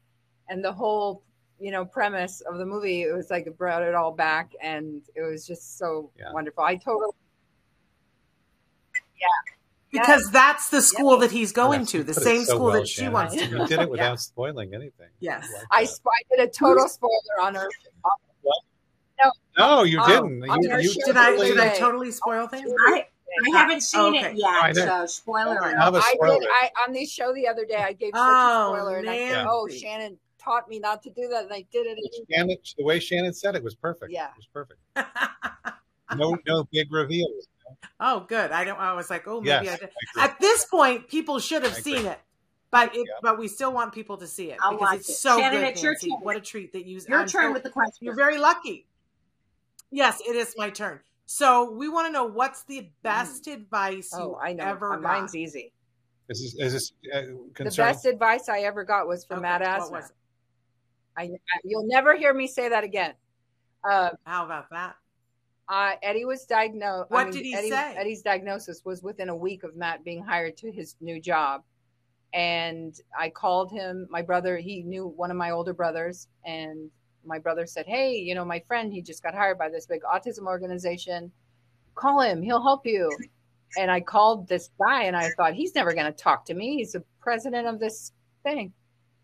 and 0.50 0.64
the 0.64 0.72
whole 0.72 1.24
you 1.60 1.72
know 1.72 1.86
premise 1.86 2.42
of 2.42 2.58
the 2.58 2.66
movie. 2.66 3.04
It 3.04 3.14
was 3.14 3.30
like 3.30 3.48
it 3.48 3.58
brought 3.58 3.84
it 3.84 3.96
all 3.96 4.12
back, 4.12 4.52
and 4.62 5.02
it 5.16 5.22
was 5.22 5.46
just 5.48 5.78
so 5.78 6.12
Yeah. 6.18 6.32
wonderful. 6.34 6.64
I 6.64 6.76
totally 6.76 7.12
yeah 9.20 9.54
because 9.94 10.30
that's 10.32 10.70
the 10.70 10.82
school 10.82 11.18
that 11.20 11.30
he's 11.30 11.52
going 11.52 11.86
to, 11.86 12.04
the 12.04 12.16
same 12.16 12.44
so 12.46 12.56
school 12.56 12.66
well, 12.66 12.74
that 12.74 12.88
she 12.88 13.02
Shannon. 13.02 13.14
wants 13.14 13.36
to 13.36 13.46
You 13.46 13.68
did 13.68 13.80
it 13.80 13.90
without 13.90 14.04
Yeah. 14.14 14.16
spoiling 14.16 14.74
anything. 14.74 15.10
Yes. 15.20 15.48
I, 15.70 15.84
that. 15.84 15.90
sp- 15.94 16.10
I 16.10 16.36
did 16.36 16.50
a 16.50 16.52
total 16.52 16.90
spoiler 16.90 17.12
on 17.44 17.54
her. 17.54 17.70
no, 19.24 19.32
no, 19.60 19.84
you 19.84 20.00
Oh, 20.02 20.08
didn't. 20.08 20.42
You, 20.42 20.80
you 20.80 20.94
Did 21.06 21.16
I 21.16 21.38
did 21.38 21.60
I 21.60 21.78
totally 21.78 22.10
spoil 22.10 22.48
things? 22.48 22.74
I, 22.88 23.06
I 23.46 23.58
haven't 23.58 23.82
seen 23.82 24.02
oh, 24.02 24.10
Okay. 24.10 24.32
it 24.32 24.38
yet, 24.38 24.76
so 24.76 25.06
spoiler 25.06 25.46
oh, 25.46 25.50
Alright. 25.52 25.74
alert. 25.74 25.80
Have 25.84 25.94
a 25.96 25.98
I 26.00 26.14
spoiler. 26.16 26.40
did. 26.40 26.50
I 26.50 26.70
on 26.88 26.94
the 26.94 27.06
show 27.06 27.32
the 27.34 27.48
other 27.48 27.66
day. 27.66 27.76
I 27.76 27.94
gave 27.94 28.14
such 28.16 28.20
Oh, 28.20 28.74
a 28.74 28.78
spoiler, 28.78 28.98
and 28.98 29.10
I 29.10 29.18
said, 29.30 29.46
"Oh, 29.48 29.68
Shannon 29.68 30.18
taught 30.44 30.68
me 30.70 30.80
not 30.80 31.02
to 31.04 31.10
do 31.10 31.28
that, 31.30 31.44
and 31.46 31.54
I 31.54 31.66
did 31.72 31.86
it." 31.88 32.00
Shannon, 32.32 32.58
the 32.78 32.84
way 32.84 33.00
Shannon 33.00 33.34
said 33.34 33.56
it 33.56 33.64
was 33.64 33.76
perfect. 33.76 34.12
Yeah. 34.12 34.28
it 34.28 34.38
was 34.38 34.48
perfect. 34.48 34.80
No, 36.16 36.38
no 36.46 36.64
big 36.72 36.92
reveals. 36.92 37.48
oh, 38.00 38.22
good. 38.28 38.52
I 38.52 38.64
don't. 38.64 38.80
I 38.80 38.94
was 38.94 39.10
like, 39.10 39.28
oh, 39.28 39.42
maybe 39.42 39.52
I 39.52 39.58
I 39.58 39.64
did. 39.64 39.74
agree. 39.76 39.90
At 40.20 40.40
this 40.40 40.66
point, 40.66 41.08
people 41.08 41.40
should 41.40 41.64
have 41.64 41.74
I 41.74 41.78
agree. 41.80 41.96
seen 41.98 42.06
it, 42.06 42.20
but 42.70 42.96
it, 42.96 43.00
Yeah. 43.00 43.14
but 43.24 43.40
we 43.40 43.48
still 43.48 43.74
want 43.74 43.94
people 43.94 44.18
to 44.18 44.28
see 44.28 44.52
it 44.52 44.60
I'll 44.62 44.74
because 44.78 45.00
it's 45.00 45.10
it. 45.10 45.14
so 45.14 45.40
Shannon, 45.40 45.62
good. 45.62 45.70
it's 45.70 45.82
your 45.82 45.94
Nancy. 45.94 46.10
turn. 46.10 46.20
What 46.22 46.36
a 46.36 46.42
treat 46.42 46.74
that 46.74 46.86
you. 46.86 47.00
Your 47.08 47.20
I'm 47.22 47.28
turn 47.28 47.50
so- 47.50 47.54
with 47.54 47.64
the 47.64 47.72
question. 47.72 48.06
You're 48.06 48.16
very 48.16 48.38
lucky. 48.38 48.86
Yes, 49.92 50.22
it 50.28 50.36
is 50.36 50.54
my 50.58 50.70
turn. 50.70 51.00
So 51.26 51.72
we 51.72 51.88
want 51.90 52.08
to 52.08 52.12
know 52.12 52.26
what's 52.26 52.64
the 52.66 52.90
best 53.02 53.48
advice 53.48 54.10
you 54.14 54.20
Oh, 54.20 54.40
I 54.42 54.54
know. 54.54 54.66
ever 54.66 54.94
Uh, 54.94 54.98
got. 54.98 55.02
Mine's 55.04 55.36
easy. 55.36 55.72
Is 56.30 56.42
this, 56.42 56.56
is 56.66 56.74
this 56.74 56.94
uh, 57.14 57.22
The 57.64 57.74
best 57.76 58.06
advice 58.06 58.50
I 58.50 58.60
ever 58.62 58.84
got 58.84 59.08
was 59.08 59.26
from 59.26 59.38
Okay, 59.40 59.44
Matt 59.44 59.62
what 59.62 60.04
Asner. 60.04 60.12
I, 61.18 61.24
I- 61.24 61.30
you'll 61.64 61.88
never 61.88 62.16
hear 62.16 62.34
me 62.34 62.48
say 62.48 62.70
that 62.70 62.84
again. 62.84 63.14
Uh, 63.90 64.10
How 64.26 64.46
about 64.46 64.70
that? 64.72 64.96
uh, 65.70 65.94
Eddie 66.02 66.26
was 66.26 66.46
diagnosed. 66.46 67.10
What 67.12 67.22
I 67.22 67.24
mean, 67.26 67.34
did 67.34 67.46
he 67.46 67.56
Eddie, 67.56 67.70
say? 67.70 67.96
Eddie's 67.96 68.22
diagnosis 68.22 68.82
was 68.86 69.02
within 69.04 69.30
a 69.30 69.36
week 69.36 69.64
of 69.64 69.76
Matt 69.76 70.04
being 70.04 70.24
hired 70.24 70.58
to 70.58 70.72
his 70.72 70.96
new 71.02 71.22
job. 71.22 71.64
And 72.34 72.96
I 73.18 73.30
called 73.30 73.72
him, 73.72 74.08
my 74.10 74.22
brother, 74.22 74.58
he 74.58 74.82
knew 74.84 75.08
one 75.08 75.30
of 75.32 75.38
my 75.38 75.52
older 75.52 75.74
brothers. 75.74 76.28
And 76.46 76.90
my 77.26 77.40
brother 77.40 77.66
said, 77.66 77.86
Hey, 77.86 78.16
you 78.18 78.36
know, 78.36 78.44
my 78.44 78.62
friend, 78.68 78.92
he 78.92 79.02
just 79.02 79.22
got 79.24 79.36
hired 79.36 79.58
by 79.58 79.70
this 79.70 79.86
big 79.86 80.02
autism 80.02 80.48
organization. 80.48 81.32
Call 81.96 82.22
him, 82.22 82.42
he'll 82.42 82.62
help 82.64 82.86
you. 82.86 83.10
And 83.78 83.90
I 83.92 84.02
called 84.02 84.48
this 84.48 84.70
guy 84.80 85.04
and 85.04 85.16
I 85.16 85.30
thought, 85.38 85.54
he's 85.54 85.76
never 85.76 85.94
going 85.94 86.06
to 86.06 86.12
talk 86.12 86.46
to 86.46 86.54
me. 86.54 86.78
He's 86.78 86.92
the 86.94 87.04
president 87.22 87.68
of 87.68 87.80
this 87.80 88.12
thing. 88.44 88.74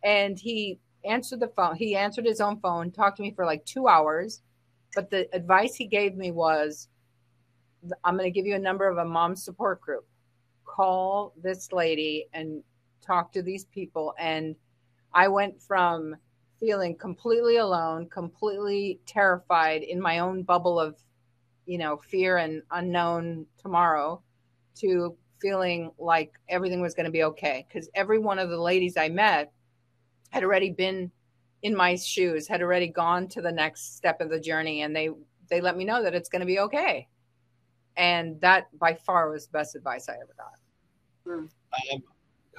And 0.04 0.40
he 0.40 0.80
answered 1.06 1.40
the 1.40 1.48
phone. 1.50 1.76
He 1.76 1.96
answered 1.96 2.26
his 2.26 2.42
own 2.42 2.60
phone, 2.60 2.92
talked 2.92 3.18
to 3.18 3.24
me 3.24 3.32
for 3.32 3.46
like 3.46 3.66
two 3.66 3.88
hours. 3.88 4.42
But 4.96 5.10
the 5.10 5.34
advice 5.36 5.76
he 5.76 5.86
gave 5.86 6.16
me 6.16 6.32
was 6.32 6.88
I'm 8.04 8.18
going 8.18 8.32
to 8.32 8.38
give 8.38 8.46
you 8.46 8.56
a 8.56 8.60
number 8.60 8.88
of 8.88 8.98
a 8.98 9.06
mom 9.06 9.36
support 9.36 9.82
group. 9.82 10.06
Call 10.66 11.34
this 11.42 11.72
lady 11.72 12.28
and 12.34 12.64
talk 13.02 13.32
to 13.34 13.42
these 13.42 13.66
people. 13.66 14.14
And 14.20 14.56
I 15.14 15.28
went 15.28 15.62
from 15.62 16.16
feeling 16.60 16.96
completely 16.96 17.58
alone, 17.58 18.10
completely 18.10 19.00
terrified 19.06 19.84
in 19.84 20.02
my 20.02 20.20
own 20.20 20.44
bubble 20.44 20.80
of, 20.80 20.98
you 21.66 21.78
know, 21.78 21.98
fear 21.98 22.38
and 22.38 22.62
unknown 22.72 23.46
tomorrow 23.58 24.22
to 24.76 25.16
feeling 25.42 25.92
like 25.98 26.34
everything 26.50 26.82
was 26.82 26.94
going 26.94 27.06
to 27.06 27.12
be 27.12 27.24
okay. 27.24 27.66
Because 27.68 27.90
every 27.96 28.20
one 28.20 28.40
of 28.40 28.50
the 28.50 28.60
ladies 28.60 28.98
I 28.98 29.08
met 29.10 29.54
had 30.30 30.44
already 30.44 30.72
been 30.72 31.12
in 31.62 31.76
my 31.76 31.96
shoes, 31.96 32.48
had 32.48 32.62
already 32.62 32.88
gone 32.88 33.28
to 33.30 33.42
the 33.42 33.52
next 33.52 33.96
step 33.98 34.22
of 34.22 34.30
the 34.30 34.40
journey, 34.40 34.82
and 34.84 34.96
they 34.96 35.10
they 35.50 35.62
let 35.62 35.76
me 35.76 35.84
know 35.84 36.04
that 36.04 36.14
it's 36.14 36.30
going 36.30 36.42
to 36.42 36.46
be 36.46 36.60
okay. 36.60 37.08
And 37.98 38.40
that 38.42 38.68
by 38.78 38.94
far 38.94 39.30
was 39.30 39.48
the 39.48 39.52
best 39.52 39.76
advice 39.76 40.08
I 40.08 40.14
ever 40.14 40.34
got. 40.38 41.34
Um, 41.34 41.50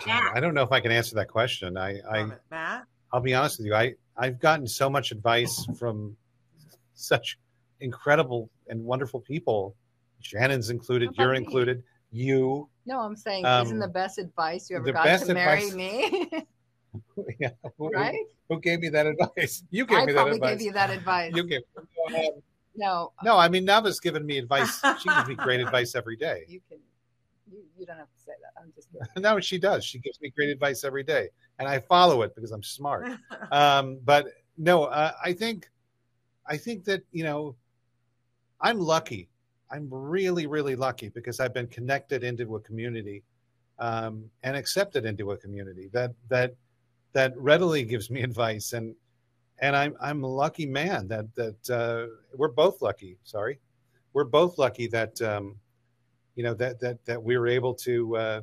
Yeah. 0.07 0.31
I 0.35 0.41
don't 0.41 0.55
know 0.55 0.63
if 0.63 0.73
I 0.73 0.81
can 0.81 0.93
answer 0.93 1.15
that 1.17 1.29
question. 1.29 1.77
I, 1.77 2.01
I 2.11 2.31
Matt? 2.51 2.85
I'll 3.13 3.21
be 3.21 3.35
honest 3.35 3.59
with 3.59 3.67
you. 3.67 3.75
I 3.75 3.95
I've 4.17 4.39
gotten 4.39 4.67
so 4.67 4.91
much 4.91 5.13
advice 5.13 5.67
from 5.79 6.17
such 6.95 7.39
incredible 7.81 8.51
and 8.69 8.85
wonderful 8.85 9.21
people. 9.21 9.75
Shannon's 10.21 10.69
included. 10.71 11.11
You're 11.17 11.33
me? 11.33 11.39
included. 11.39 11.83
You. 12.13 12.69
No, 12.87 13.01
I'm 13.01 13.17
saying, 13.17 13.47
Um, 13.47 13.67
isn't 13.67 13.79
the 13.79 13.89
best 13.89 14.19
advice 14.19 14.69
you 14.69 14.77
ever 14.77 14.93
got 14.93 15.05
to 15.21 15.33
marry 15.35 15.69
advice- 15.69 15.75
me? 15.75 16.47
Yeah. 17.39 17.51
Who, 17.79 17.91
right? 17.91 18.17
who 18.49 18.61
gave 18.61 18.81
me 18.81 18.89
that 18.91 19.07
advice? 19.07 19.63
You 19.71 19.87
gave 19.87 19.99
I 19.99 20.07
me 20.07 20.13
that 20.13 20.27
advice. 20.29 20.35
I 20.35 20.39
probably 20.39 20.57
gave 20.57 20.63
you 20.63 20.73
that 20.73 20.91
advice. 20.91 21.33
You 21.35 21.45
gave. 21.45 21.61
Um, 21.77 22.43
no, 22.77 23.13
no, 23.23 23.37
I 23.37 23.49
mean 23.49 23.65
Nava's 23.65 24.01
given 24.01 24.25
me 24.25 24.39
advice. 24.39 24.81
She 25.01 25.09
gives 25.09 25.29
me 25.29 25.35
great 25.35 25.61
advice 25.67 25.95
every 25.95 26.17
day. 26.17 26.45
you 26.49 26.61
can. 26.69 26.79
You, 27.51 27.65
you 27.77 27.85
don't 27.85 27.99
have 27.99 28.07
to 28.07 28.21
say 28.25 28.33
that. 28.43 28.61
I'm 28.61 28.73
just 28.75 28.89
kidding. 28.93 29.23
No, 29.23 29.41
she 29.41 29.59
does. 29.59 29.85
She 29.85 29.99
gives 29.99 30.21
me 30.21 30.31
great 30.31 30.51
advice 30.51 30.85
every 30.85 31.03
day, 31.03 31.29
and 31.59 31.69
I 31.69 31.81
follow 31.81 32.23
it 32.23 32.35
because 32.35 32.53
I'm 32.53 32.63
smart. 32.63 33.09
um, 33.51 33.99
but 34.05 34.27
no, 34.57 34.85
uh, 34.85 35.13
I 35.23 35.33
think, 35.33 35.69
I 36.47 36.57
think 36.57 36.85
that 36.85 37.03
you 37.13 37.25
know, 37.25 37.57
I'm 38.61 38.79
lucky. 38.79 39.29
I'm 39.71 39.89
really, 39.91 40.47
really 40.47 40.77
lucky 40.77 41.09
because 41.09 41.41
I've 41.41 41.55
been 41.55 41.69
connected 41.69 42.25
into 42.25 42.57
a 42.57 42.61
community, 42.61 43.25
um, 43.79 44.25
and 44.43 44.57
accepted 44.57 45.05
into 45.07 45.33
a 45.33 45.37
community 45.37 45.89
that 45.93 46.13
that 46.29 46.55
that 47.13 47.37
readily 47.37 47.85
gives 47.85 48.11
me 48.11 48.23
advice, 48.31 48.73
and 48.73 48.95
and 49.59 49.77
I'm 49.77 49.95
I'm 50.01 50.25
a 50.25 50.29
lucky 50.29 50.67
man 50.67 51.09
that 51.09 51.35
that 51.35 51.71
uh, 51.71 52.07
we're 52.37 52.49
both 52.49 52.83
lucky. 52.83 53.19
Sorry, 53.25 53.59
we're 54.13 54.25
both 54.25 54.59
lucky 54.59 54.87
that 54.89 55.21
um, 55.23 55.57
you 56.35 56.43
know 56.43 56.55
that 56.55 56.81
that 56.81 57.05
that 57.05 57.23
we 57.23 57.37
were 57.37 57.49
able 57.49 57.75
to 57.75 58.17
uh, 58.17 58.41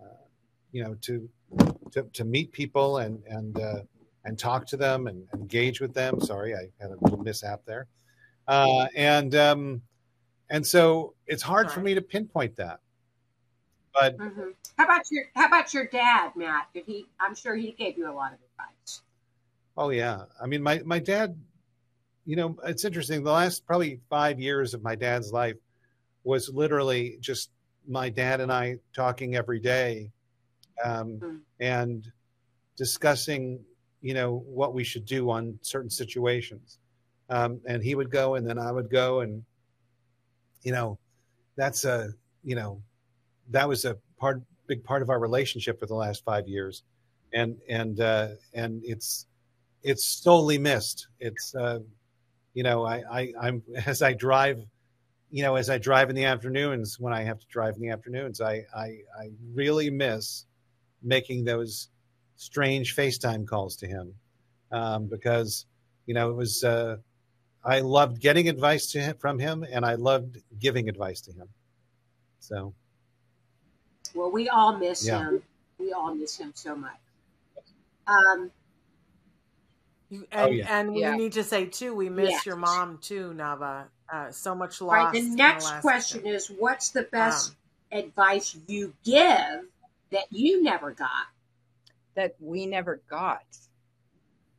uh, 0.00 0.24
you 0.72 0.82
know 0.82 0.94
to 1.02 1.28
to, 1.92 2.02
to 2.12 2.24
meet 2.24 2.52
people 2.52 2.98
and 2.98 3.22
and 3.26 3.58
uh, 3.58 3.82
and 4.24 4.38
talk 4.38 4.66
to 4.66 4.76
them 4.76 5.06
and 5.06 5.26
engage 5.34 5.80
with 5.80 5.94
them. 5.94 6.20
Sorry, 6.20 6.54
I 6.54 6.68
had 6.80 6.90
a 6.90 6.96
little 7.00 7.18
mishap 7.18 7.62
there, 7.64 7.86
uh, 8.46 8.86
and 8.94 9.34
um, 9.34 9.82
and 10.50 10.66
so 10.66 11.14
it's 11.26 11.42
hard 11.42 11.70
for 11.70 11.80
me 11.80 11.94
to 11.94 12.02
pinpoint 12.02 12.56
that. 12.56 12.80
But 13.94 14.16
Mhm. 14.16 14.54
How 14.76 14.84
about 14.84 15.10
your 15.10 15.24
How 15.34 15.46
about 15.46 15.74
your 15.74 15.86
dad, 15.86 16.36
Matt? 16.36 16.68
Did 16.72 16.84
he? 16.86 17.06
I'm 17.18 17.34
sure 17.34 17.54
he 17.56 17.72
gave 17.72 17.98
you 17.98 18.10
a 18.10 18.12
lot 18.14 18.32
of 18.32 18.38
advice. 18.40 19.02
oh 19.76 19.90
yeah, 19.90 20.24
I 20.40 20.46
mean 20.46 20.62
my 20.62 20.80
my 20.84 20.98
dad, 20.98 21.36
you 22.24 22.36
know, 22.36 22.58
it's 22.64 22.84
interesting. 22.84 23.22
The 23.24 23.32
last 23.32 23.66
probably 23.66 24.00
five 24.10 24.40
years 24.40 24.74
of 24.74 24.82
my 24.82 24.94
dad's 24.94 25.32
life 25.32 25.56
was 26.24 26.48
literally 26.48 27.16
just 27.20 27.50
my 27.86 28.08
dad 28.10 28.40
and 28.40 28.52
I 28.52 28.78
talking 28.92 29.34
every 29.36 29.60
day, 29.60 30.10
um, 30.84 31.18
Mm. 31.20 31.40
and 31.60 32.12
discussing, 32.76 33.64
you 34.02 34.14
know, 34.14 34.38
what 34.46 34.74
we 34.74 34.84
should 34.84 35.04
do 35.06 35.30
on 35.30 35.58
certain 35.62 35.90
situations. 35.90 36.78
Um, 37.30 37.60
and 37.66 37.82
he 37.82 37.94
would 37.94 38.10
go, 38.10 38.34
and 38.36 38.46
then 38.46 38.58
I 38.58 38.70
would 38.72 38.90
go, 38.90 39.20
and 39.20 39.44
you 40.62 40.72
know, 40.72 40.98
that's 41.56 41.84
a, 41.84 42.12
you 42.44 42.54
know, 42.56 42.82
that 43.50 43.68
was 43.68 43.84
a 43.84 43.96
part, 44.18 44.42
big 44.66 44.84
part 44.84 45.02
of 45.02 45.10
our 45.10 45.18
relationship 45.18 45.78
for 45.80 45.86
the 45.86 45.94
last 45.94 46.24
five 46.24 46.48
years, 46.48 46.82
and 47.32 47.56
and 47.68 48.00
uh, 48.00 48.28
and 48.54 48.82
it's 48.84 49.26
it's 49.82 50.04
solely 50.04 50.58
missed. 50.58 51.08
It's, 51.20 51.54
uh, 51.54 51.80
you 52.54 52.62
know, 52.62 52.84
I, 52.84 53.02
I 53.10 53.32
I'm 53.40 53.62
as 53.86 54.02
I 54.02 54.12
drive, 54.12 54.64
you 55.30 55.42
know, 55.42 55.56
as 55.56 55.70
I 55.70 55.78
drive 55.78 56.10
in 56.10 56.16
the 56.16 56.24
afternoons 56.24 56.98
when 56.98 57.12
I 57.12 57.22
have 57.22 57.38
to 57.38 57.46
drive 57.46 57.76
in 57.76 57.82
the 57.82 57.90
afternoons, 57.90 58.40
I 58.40 58.64
I, 58.74 58.98
I 59.18 59.30
really 59.54 59.90
miss 59.90 60.44
making 61.02 61.44
those 61.44 61.88
strange 62.36 62.96
FaceTime 62.96 63.46
calls 63.46 63.76
to 63.76 63.86
him 63.86 64.14
um, 64.72 65.06
because 65.06 65.66
you 66.06 66.14
know 66.14 66.30
it 66.30 66.34
was 66.34 66.64
uh, 66.64 66.96
I 67.64 67.80
loved 67.80 68.20
getting 68.20 68.48
advice 68.48 68.92
to 68.92 69.00
him, 69.00 69.16
from 69.18 69.38
him 69.38 69.64
and 69.70 69.84
I 69.84 69.94
loved 69.94 70.38
giving 70.58 70.88
advice 70.88 71.20
to 71.22 71.32
him. 71.32 71.48
So 72.40 72.74
Well, 74.14 74.30
we 74.30 74.48
all 74.48 74.76
miss 74.76 75.06
Yeah. 75.06 75.18
him. 75.18 75.42
We 75.78 75.92
all 75.92 76.14
miss 76.14 76.36
him 76.36 76.52
so 76.54 76.74
much. 76.74 76.96
Um, 78.06 78.50
You, 80.10 80.26
Oh, 80.32 80.46
and, 80.46 80.54
yeah. 80.54 80.80
and 80.80 80.94
we 80.94 81.00
Yeah. 81.02 81.16
need 81.16 81.32
to 81.34 81.44
say 81.44 81.66
too, 81.66 81.94
we 81.94 82.08
miss 82.08 82.30
Yes. 82.30 82.46
your 82.46 82.56
mom 82.56 82.96
too, 82.96 83.34
Nava. 83.34 83.88
Uh, 84.10 84.32
so 84.32 84.54
much 84.54 84.80
loss. 84.80 84.96
all 84.96 85.04
right. 85.04 85.12
The 85.12 85.20
next 85.20 85.64
last 85.66 85.82
question 85.82 86.20
season. 86.20 86.34
is, 86.34 86.48
what's 86.50 86.88
the 86.92 87.02
best 87.02 87.50
Um, 87.50 87.98
advice 87.98 88.56
you 88.68 88.94
give 89.04 89.68
that 90.10 90.24
you 90.32 90.62
never 90.62 90.92
got? 90.92 91.26
That 92.14 92.36
we 92.40 92.64
never 92.64 93.02
got. 93.10 93.44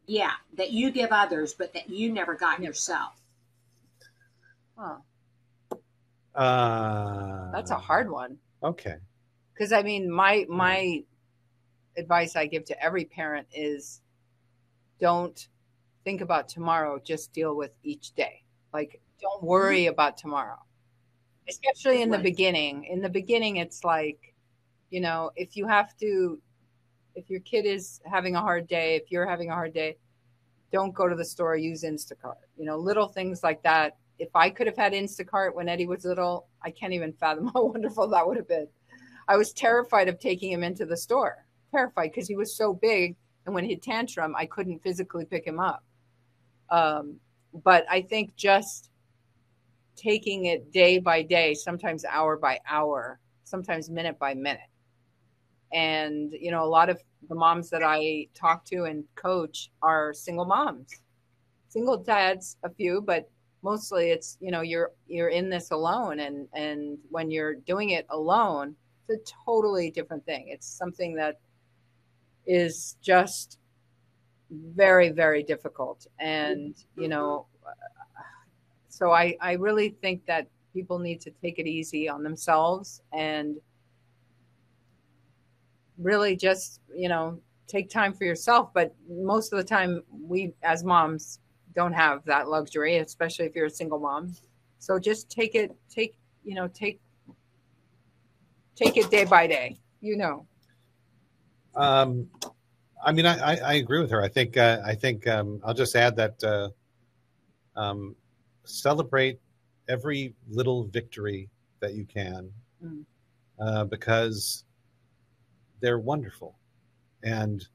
Yeah, 0.06 0.34
that 0.54 0.70
you 0.70 0.92
give 0.92 1.12
others, 1.12 1.56
but 1.56 1.74
that 1.74 1.90
you 1.90 2.14
never 2.14 2.36
got 2.36 2.62
yourself. 2.62 3.20
Huh. 4.78 4.98
Uh, 6.36 7.52
That's 7.52 7.72
a 7.72 7.78
hard 7.78 8.10
one. 8.12 8.40
Okay. 8.62 8.98
Because 9.60 9.74
I 9.74 9.84
mean, 9.84 10.10
my 10.10 10.46
my 10.48 11.04
advice 11.98 12.36
I 12.38 12.46
give 12.46 12.64
to 12.66 12.82
every 12.84 13.04
parent 13.04 13.48
is 13.54 14.02
don't 15.02 15.48
think 16.06 16.22
about 16.22 16.48
tomorrow. 16.48 17.00
Just 17.04 17.34
deal 17.34 17.56
with 17.56 17.72
each 17.84 18.14
day. 18.14 18.44
Like, 18.74 19.02
don't 19.22 19.40
mm-hmm. 19.40 19.48
worry 19.48 19.86
about 19.88 20.18
tomorrow, 20.18 20.58
especially 21.50 22.02
in 22.02 22.10
the 22.10 22.20
beginning. 22.20 22.86
In 22.86 23.02
the 23.02 23.10
beginning, 23.10 23.58
it's 23.58 23.84
like, 23.84 24.34
you 24.92 25.02
know, 25.02 25.32
if 25.36 25.58
you 25.58 25.68
have 25.68 25.98
to, 25.98 26.40
if 27.16 27.30
your 27.30 27.42
kid 27.42 27.66
is 27.66 28.00
having 28.10 28.36
a 28.36 28.42
hard 28.42 28.66
day, 28.68 28.96
if 28.96 29.12
you're 29.12 29.28
having 29.28 29.50
a 29.50 29.54
hard 29.54 29.74
day, 29.74 29.98
don't 30.72 30.94
go 30.94 31.10
to 31.10 31.16
the 31.16 31.26
store. 31.26 31.58
Use 31.58 31.84
Instacart. 31.84 32.48
You 32.58 32.64
know, 32.64 32.78
little 32.78 33.10
things 33.10 33.44
like 33.44 33.62
that. 33.64 33.98
If 34.20 34.30
I 34.36 34.50
could 34.50 34.68
have 34.68 34.78
had 34.78 34.94
Instacart 34.94 35.54
when 35.54 35.68
Eddie 35.68 35.88
was 35.88 36.06
little, 36.06 36.48
I 36.62 36.72
can't 36.72 36.94
even 36.94 37.12
fathom 37.12 37.48
how 37.54 37.66
wonderful 37.66 38.08
that 38.08 38.26
would 38.26 38.38
have 38.38 38.48
been. 38.48 38.68
I 39.30 39.38
was 39.38 39.54
terrified 39.54 40.10
of 40.10 40.20
taking 40.20 40.52
him 40.52 40.64
into 40.64 40.88
the 40.88 40.98
store. 40.98 41.46
Terrified 41.72 42.10
because 42.12 42.28
he 42.28 42.36
was 42.36 42.58
so 42.58 42.74
big, 42.74 43.16
and 43.46 43.54
when 43.54 43.64
he'd 43.64 43.84
tantrum, 43.84 44.36
I 44.36 44.48
couldn't 44.48 44.82
physically 44.82 45.24
pick 45.24 45.46
him 45.46 45.60
up. 45.60 45.84
Um, 46.72 47.18
but 47.64 47.86
I 47.90 48.02
think 48.02 48.36
just 48.36 48.90
taking 49.96 50.46
it 50.46 50.72
day 50.72 50.98
by 50.98 51.22
day, 51.22 51.54
sometimes 51.54 52.06
hour 52.06 52.38
by 52.38 52.60
hour, 52.68 53.20
sometimes 53.44 53.88
minute 53.88 54.18
by 54.18 54.34
minute. 54.34 54.62
And 55.72 56.32
you 56.32 56.50
know, 56.50 56.64
a 56.64 56.66
lot 56.66 56.90
of 56.90 57.00
the 57.28 57.36
moms 57.36 57.70
that 57.70 57.84
I 57.84 58.28
talk 58.34 58.66
to 58.66 58.86
and 58.86 59.04
coach 59.14 59.70
are 59.84 60.12
single 60.12 60.46
moms, 60.46 60.90
single 61.68 61.98
dads, 61.98 62.58
a 62.64 62.70
few, 62.70 63.00
but 63.00 63.30
mostly 63.62 64.10
it's 64.10 64.40
you 64.42 64.50
know 64.50 64.62
you're 64.62 64.92
you're 65.06 65.30
in 65.30 65.52
this 65.52 65.70
alone, 65.70 66.20
and 66.20 66.48
and 66.54 66.98
when 67.12 67.30
you're 67.30 67.54
doing 67.54 67.92
it 67.92 68.08
alone 68.10 68.76
a 69.10 69.18
totally 69.46 69.92
different 69.92 70.26
thing. 70.26 70.48
It's 70.50 70.68
something 70.68 71.16
that 71.16 71.40
is 72.46 72.98
just 73.02 73.60
very, 74.50 75.10
very 75.10 75.44
difficult. 75.44 76.08
And, 76.20 76.76
you 76.96 77.08
know, 77.08 77.46
so 78.88 79.12
I, 79.12 79.38
I 79.40 79.54
really 79.54 79.90
think 80.02 80.26
that 80.26 80.48
people 80.74 81.00
need 81.00 81.22
to 81.22 81.32
take 81.42 81.60
it 81.60 81.68
easy 81.68 82.10
on 82.10 82.24
themselves 82.24 83.02
and 83.14 83.58
really 85.98 86.36
just, 86.36 86.82
you 86.96 87.10
know, 87.10 87.40
take 87.68 87.90
time 87.90 88.14
for 88.14 88.24
yourself. 88.24 88.74
But 88.74 88.96
most 89.08 89.54
of 89.54 89.58
the 89.58 89.64
time, 89.64 90.04
we 90.12 90.54
as 90.64 90.84
moms 90.84 91.40
don't 91.76 91.94
have 91.94 92.26
that 92.26 92.48
luxury, 92.50 92.98
especially 92.98 93.46
if 93.46 93.56
you're 93.56 93.68
a 93.68 93.70
single 93.70 94.00
mom. 94.00 94.34
So 94.80 94.98
just 94.98 95.30
take 95.30 95.56
it, 95.56 95.76
take, 95.90 96.16
you 96.44 96.56
know, 96.56 96.68
take 96.68 97.00
take 98.82 98.98
it 98.98 99.10
day 99.12 99.26
by 99.26 99.48
day. 99.48 99.78
You 100.02 100.18
know. 100.18 100.48
Um, 101.76 102.30
I 103.04 103.12
mean, 103.12 103.26
I, 103.26 103.54
I, 103.54 103.56
I 103.56 103.74
agree 103.76 104.00
with 104.02 104.12
her. 104.12 104.22
I 104.22 104.28
think 104.28 104.58
uh, 104.58 104.80
I 104.86 104.96
think 104.96 105.28
um, 105.28 105.62
I'll 105.64 105.74
just 105.74 105.96
add 105.96 106.16
that 106.16 106.44
uh, 106.44 106.70
um, 107.76 108.16
celebrate 108.66 109.40
every 109.88 110.34
little 110.50 110.86
victory 110.86 111.50
that 111.80 111.94
you 111.94 112.06
can 112.06 112.52
Mm. 112.82 113.04
uh, 113.60 113.84
because 113.84 114.64
they're 115.82 116.00
wonderful, 116.00 116.58
and 117.24 117.68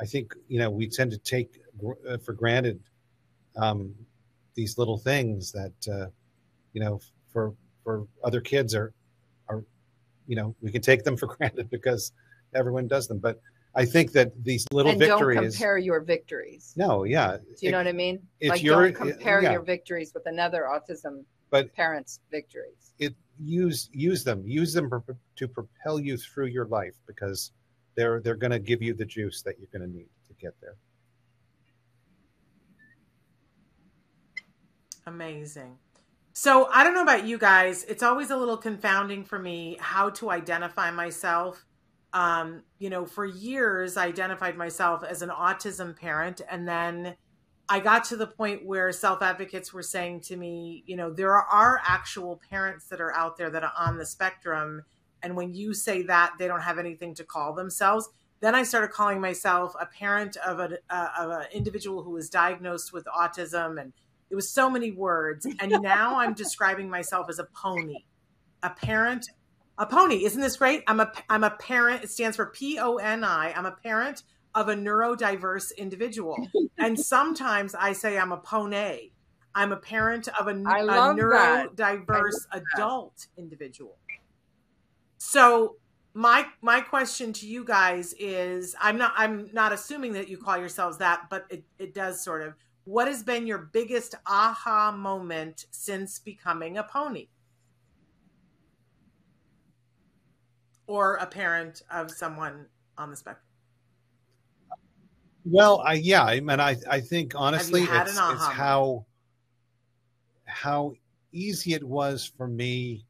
I 0.00 0.04
think 0.04 0.34
you 0.48 0.58
know 0.58 0.68
we 0.68 0.88
tend 0.88 1.12
to 1.12 1.18
take 1.18 1.60
uh, 2.08 2.18
for 2.18 2.32
granted 2.32 2.80
um, 3.56 3.94
these 4.56 4.78
little 4.78 4.98
things 4.98 5.52
that 5.52 5.88
uh, 5.88 6.06
you 6.72 6.80
know 6.80 7.00
for 7.32 7.54
for 7.84 8.08
other 8.24 8.40
kids 8.40 8.74
are 8.74 8.92
you 10.32 10.36
know 10.36 10.56
we 10.62 10.72
can 10.72 10.80
take 10.80 11.04
them 11.04 11.14
for 11.14 11.26
granted 11.36 11.68
because 11.68 12.10
everyone 12.54 12.88
does 12.88 13.06
them, 13.06 13.18
but 13.18 13.38
I 13.74 13.84
think 13.84 14.12
that 14.12 14.32
these 14.42 14.64
little 14.72 14.92
and 14.92 14.98
victories. 14.98 15.36
don't 15.36 15.50
compare 15.52 15.76
your 15.76 16.00
victories. 16.00 16.72
no, 16.74 17.04
yeah. 17.04 17.36
Do 17.36 17.66
you 17.66 17.70
know 17.70 17.76
what 17.76 17.86
I 17.86 17.92
mean? 17.92 18.18
if 18.40 18.48
Like 18.48 18.62
you're- 18.62 18.92
don't 18.92 18.94
compare 19.12 19.42
yeah. 19.42 19.52
your 19.52 19.60
victories 19.62 20.12
with 20.14 20.24
another 20.24 20.62
autism 20.74 21.24
But- 21.50 21.74
parent's 21.74 22.20
victories. 22.30 22.94
it 22.98 23.14
use 23.38 23.90
use 23.92 24.24
them 24.24 24.42
use 24.46 24.72
them 24.72 24.88
to 25.36 25.48
propel 25.48 26.00
you 26.00 26.16
through 26.16 26.46
your 26.46 26.66
life 26.66 26.96
because 27.06 27.52
they're 27.94 28.18
they're 28.22 28.40
going 28.44 28.52
to 28.52 28.58
give 28.70 28.80
you 28.80 28.94
the 28.94 29.04
juice 29.04 29.42
that 29.42 29.54
you're 29.58 29.68
going 29.76 29.86
to 29.86 29.94
need 29.98 30.08
to 30.28 30.34
get 30.40 30.54
there 30.62 30.76
Amazing. 35.06 35.76
So 36.34 36.68
I 36.72 36.82
don't 36.82 36.94
know 36.94 37.02
about 37.02 37.26
you 37.26 37.36
guys. 37.36 37.84
It's 37.84 38.02
always 38.02 38.30
a 38.30 38.36
little 38.36 38.56
confounding 38.56 39.24
for 39.24 39.38
me 39.38 39.76
how 39.80 40.10
to 40.10 40.30
identify 40.30 40.90
myself. 40.90 41.64
Um, 42.14 42.62
you 42.78 42.90
know, 42.90 43.04
for 43.04 43.26
years 43.26 43.96
I 43.96 44.06
identified 44.06 44.56
myself 44.56 45.04
as 45.04 45.22
an 45.22 45.28
autism 45.28 45.96
parent, 45.96 46.40
and 46.50 46.66
then 46.66 47.16
I 47.68 47.80
got 47.80 48.04
to 48.04 48.16
the 48.16 48.26
point 48.26 48.66
where 48.66 48.92
self 48.92 49.22
advocates 49.22 49.72
were 49.72 49.82
saying 49.82 50.20
to 50.22 50.36
me, 50.36 50.84
you 50.86 50.96
know, 50.96 51.10
there 51.10 51.34
are 51.34 51.80
actual 51.84 52.40
parents 52.50 52.86
that 52.86 53.00
are 53.00 53.14
out 53.14 53.36
there 53.36 53.50
that 53.50 53.64
are 53.64 53.72
on 53.78 53.98
the 53.98 54.06
spectrum, 54.06 54.82
and 55.22 55.36
when 55.36 55.54
you 55.54 55.74
say 55.74 56.02
that, 56.02 56.32
they 56.38 56.48
don't 56.48 56.62
have 56.62 56.78
anything 56.78 57.14
to 57.14 57.24
call 57.24 57.54
themselves. 57.54 58.08
Then 58.40 58.54
I 58.54 58.62
started 58.64 58.90
calling 58.90 59.20
myself 59.20 59.74
a 59.80 59.86
parent 59.86 60.36
of 60.36 60.58
a 60.58 60.78
uh, 60.90 61.08
of 61.18 61.30
an 61.30 61.46
individual 61.52 62.02
who 62.02 62.10
was 62.10 62.28
diagnosed 62.28 62.92
with 62.92 63.04
autism, 63.06 63.80
and 63.80 63.92
it 64.32 64.34
was 64.34 64.48
so 64.48 64.70
many 64.70 64.90
words. 64.90 65.46
And 65.60 65.70
now 65.82 66.18
I'm 66.18 66.32
describing 66.32 66.88
myself 66.88 67.28
as 67.28 67.38
a 67.38 67.44
pony, 67.44 67.98
a 68.62 68.70
parent, 68.70 69.26
a 69.76 69.86
pony. 69.86 70.24
Isn't 70.24 70.40
this 70.40 70.56
great? 70.56 70.82
I'm 70.86 71.00
a 71.00 71.12
I'm 71.28 71.44
a 71.44 71.50
parent. 71.50 72.02
It 72.02 72.10
stands 72.10 72.36
for 72.36 72.46
P 72.46 72.78
O 72.80 72.96
N 72.96 73.22
I. 73.22 73.52
I'm 73.52 73.66
a 73.66 73.72
parent 73.72 74.22
of 74.54 74.68
a 74.68 74.74
neurodiverse 74.74 75.76
individual. 75.76 76.36
and 76.78 76.98
sometimes 76.98 77.74
I 77.74 77.92
say 77.92 78.18
I'm 78.18 78.32
a 78.32 78.38
pony. 78.38 79.10
I'm 79.54 79.70
a 79.70 79.76
parent 79.76 80.28
of 80.28 80.48
a, 80.48 80.54
that. 80.54 81.76
neurodiverse 81.76 82.46
adult 82.52 83.26
individual. 83.36 83.98
So 85.18 85.76
my 86.14 86.46
my 86.62 86.80
question 86.80 87.34
to 87.34 87.46
you 87.46 87.64
guys 87.64 88.14
is 88.18 88.74
I'm 88.80 88.96
not 88.96 89.12
I'm 89.14 89.50
not 89.52 89.74
assuming 89.74 90.14
that 90.14 90.28
you 90.28 90.38
call 90.38 90.56
yourselves 90.56 90.98
that, 90.98 91.28
but 91.28 91.44
it, 91.50 91.64
it 91.78 91.92
does 91.92 92.24
sort 92.24 92.40
of. 92.40 92.54
What 92.84 93.06
has 93.08 93.22
been 93.22 93.46
your 93.46 93.58
biggest 93.58 94.14
aha 94.26 94.92
moment 94.92 95.66
since 95.70 96.18
becoming 96.18 96.78
a 96.78 96.82
pony? 96.82 97.28
Or 100.86 101.14
a 101.16 101.26
parent 101.26 101.82
of 101.90 102.10
someone 102.10 102.66
on 102.98 103.10
the 103.10 103.16
spectrum? 103.16 103.46
well 105.44 105.82
i 105.84 105.94
yeah 105.94 106.22
i 106.24 106.38
mean 106.40 106.60
i 106.60 106.76
i 106.88 107.00
think 107.00 107.32
honestly 107.34 107.82
it's, 107.82 108.10
it's 108.10 108.46
how 108.46 109.04
how 110.44 110.92
easy 111.32 111.74
it 111.74 111.82
was 111.82 112.30
for 112.36 112.46
me 112.46 113.04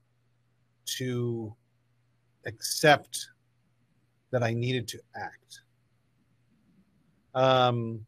to 0.86 1.54
accept 2.46 3.28
that 4.30 4.42
i 4.42 4.52
needed 4.52 4.88
to 4.88 4.98
act 5.14 5.60
um 7.34 8.04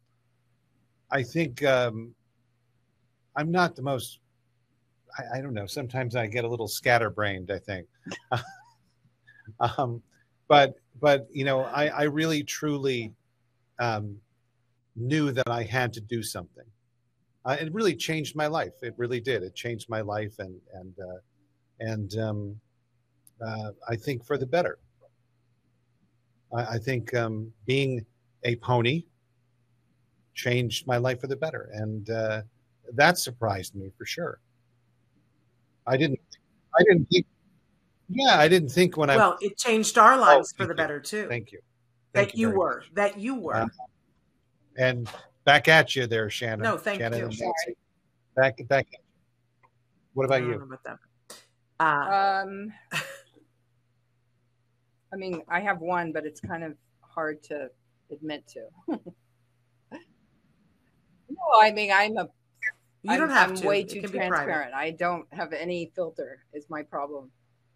i 1.15 1.23
think 1.23 1.63
um 1.63 2.13
i'm 3.35 3.51
not 3.51 3.75
the 3.75 3.81
most 3.81 4.19
I, 5.17 5.37
I 5.37 5.41
don't 5.41 5.53
know 5.53 5.65
sometimes 5.65 6.15
i 6.15 6.27
get 6.27 6.43
a 6.43 6.47
little 6.47 6.67
scatterbrained 6.67 7.51
i 7.51 7.59
think 7.59 7.87
um 9.77 10.01
but 10.47 10.75
but 10.99 11.27
you 11.31 11.45
know 11.45 11.61
i 11.61 11.87
i 11.87 12.03
really 12.03 12.43
truly 12.43 13.13
um, 13.79 14.17
knew 14.95 15.31
that 15.31 15.49
I 15.49 15.63
had 15.63 15.93
to 15.93 16.01
do 16.01 16.23
something. 16.23 16.65
Uh, 17.43 17.57
it 17.59 17.73
really 17.73 17.95
changed 17.95 18.35
my 18.35 18.47
life. 18.47 18.73
It 18.81 18.93
really 18.97 19.19
did. 19.19 19.43
It 19.43 19.53
changed 19.53 19.89
my 19.89 20.01
life, 20.01 20.33
and 20.39 20.59
and 20.73 20.93
uh, 20.99 21.19
and 21.79 22.17
um, 22.17 22.59
uh, 23.45 23.71
I 23.87 23.95
think 23.95 24.25
for 24.25 24.37
the 24.37 24.45
better. 24.45 24.79
I, 26.53 26.75
I 26.75 26.77
think 26.77 27.13
um, 27.13 27.51
being 27.65 28.05
a 28.43 28.55
pony 28.55 29.03
changed 30.35 30.85
my 30.85 30.97
life 30.97 31.19
for 31.21 31.27
the 31.27 31.35
better, 31.35 31.69
and 31.73 32.09
uh, 32.09 32.41
that 32.93 33.17
surprised 33.17 33.73
me 33.75 33.89
for 33.97 34.05
sure. 34.05 34.39
I 35.87 35.97
didn't. 35.97 36.19
I 36.77 36.83
didn't 36.83 37.05
think. 37.11 37.25
Yeah, 38.09 38.37
I 38.37 38.47
didn't 38.47 38.69
think 38.69 38.97
when 38.97 39.09
I. 39.09 39.17
Well, 39.17 39.37
it 39.41 39.57
changed 39.57 39.97
our 39.97 40.17
lives 40.17 40.53
for 40.55 40.65
the 40.65 40.73
you. 40.73 40.77
better 40.77 40.99
too. 40.99 41.27
Thank 41.27 41.51
you. 41.51 41.59
Thank 42.13 42.31
that 42.31 42.37
you, 42.37 42.47
very 42.49 42.57
were. 42.57 42.75
much. 42.81 42.91
That 42.93 43.19
you 43.19 43.35
were. 43.35 43.55
Uh, 43.55 43.67
And 44.77 45.09
back 45.45 45.67
at 45.67 45.95
you 45.95 46.05
there, 46.05 46.29
Shannon. 46.29 46.61
No, 46.61 46.77
thank 46.77 46.99
Shannon 46.99 47.17
you. 47.19 47.25
and 47.25 47.39
Nancy. 47.39 47.77
Back, 48.35 48.67
back. 48.67 48.87
At 48.93 48.99
you. 48.99 49.69
What 50.13 50.25
about 50.25 50.39
don't 50.39 50.49
you? 50.51 50.57
know 50.59 50.63
about 50.63 50.83
that. 50.83 50.97
Uh, 51.79 52.43
Um, 52.45 52.73
I 55.13 55.17
mean, 55.17 55.41
I 55.49 55.59
have 55.61 55.79
one, 55.81 56.11
but 56.11 56.25
it's 56.25 56.39
kind 56.41 56.63
of 56.63 56.75
hard 57.01 57.41
to 57.43 57.69
admit 58.11 58.45
to. 58.49 58.99
No, 61.35 61.61
I 61.61 61.71
mean 61.71 61.91
I'm 61.91 62.17
a 62.17 62.29
You 63.03 63.11
I'm, 63.11 63.19
don't 63.19 63.29
have 63.29 63.49
I'm 63.51 63.55
to. 63.57 63.67
way 63.67 63.83
too 63.83 64.01
transparent. 64.01 64.73
I 64.73 64.91
don't 64.91 65.27
have 65.31 65.53
any 65.53 65.91
filter. 65.95 66.43
Is 66.53 66.69
my 66.69 66.83
problem. 66.83 67.31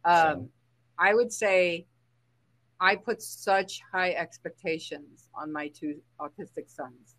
Um, 0.05 0.14
So- 0.16 0.49
I 1.01 1.14
would 1.14 1.32
say 1.32 1.86
I 2.82 2.95
put 2.95 3.22
such 3.22 3.82
high 3.91 4.12
expectations 4.12 5.30
on 5.34 5.51
my 5.51 5.68
two 5.70 6.01
autistic 6.20 6.70
sons 6.70 7.16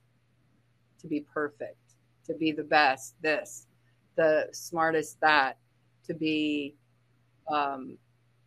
to 1.01 1.07
be 1.07 1.21
perfect, 1.21 1.79
to 2.27 2.35
be 2.35 2.53
the 2.53 2.63
best, 2.65 3.15
this, 3.23 3.67
the 4.17 4.49
smartest, 4.53 5.19
that, 5.21 5.57
to 6.07 6.15
be, 6.15 6.75
um, 7.51 7.97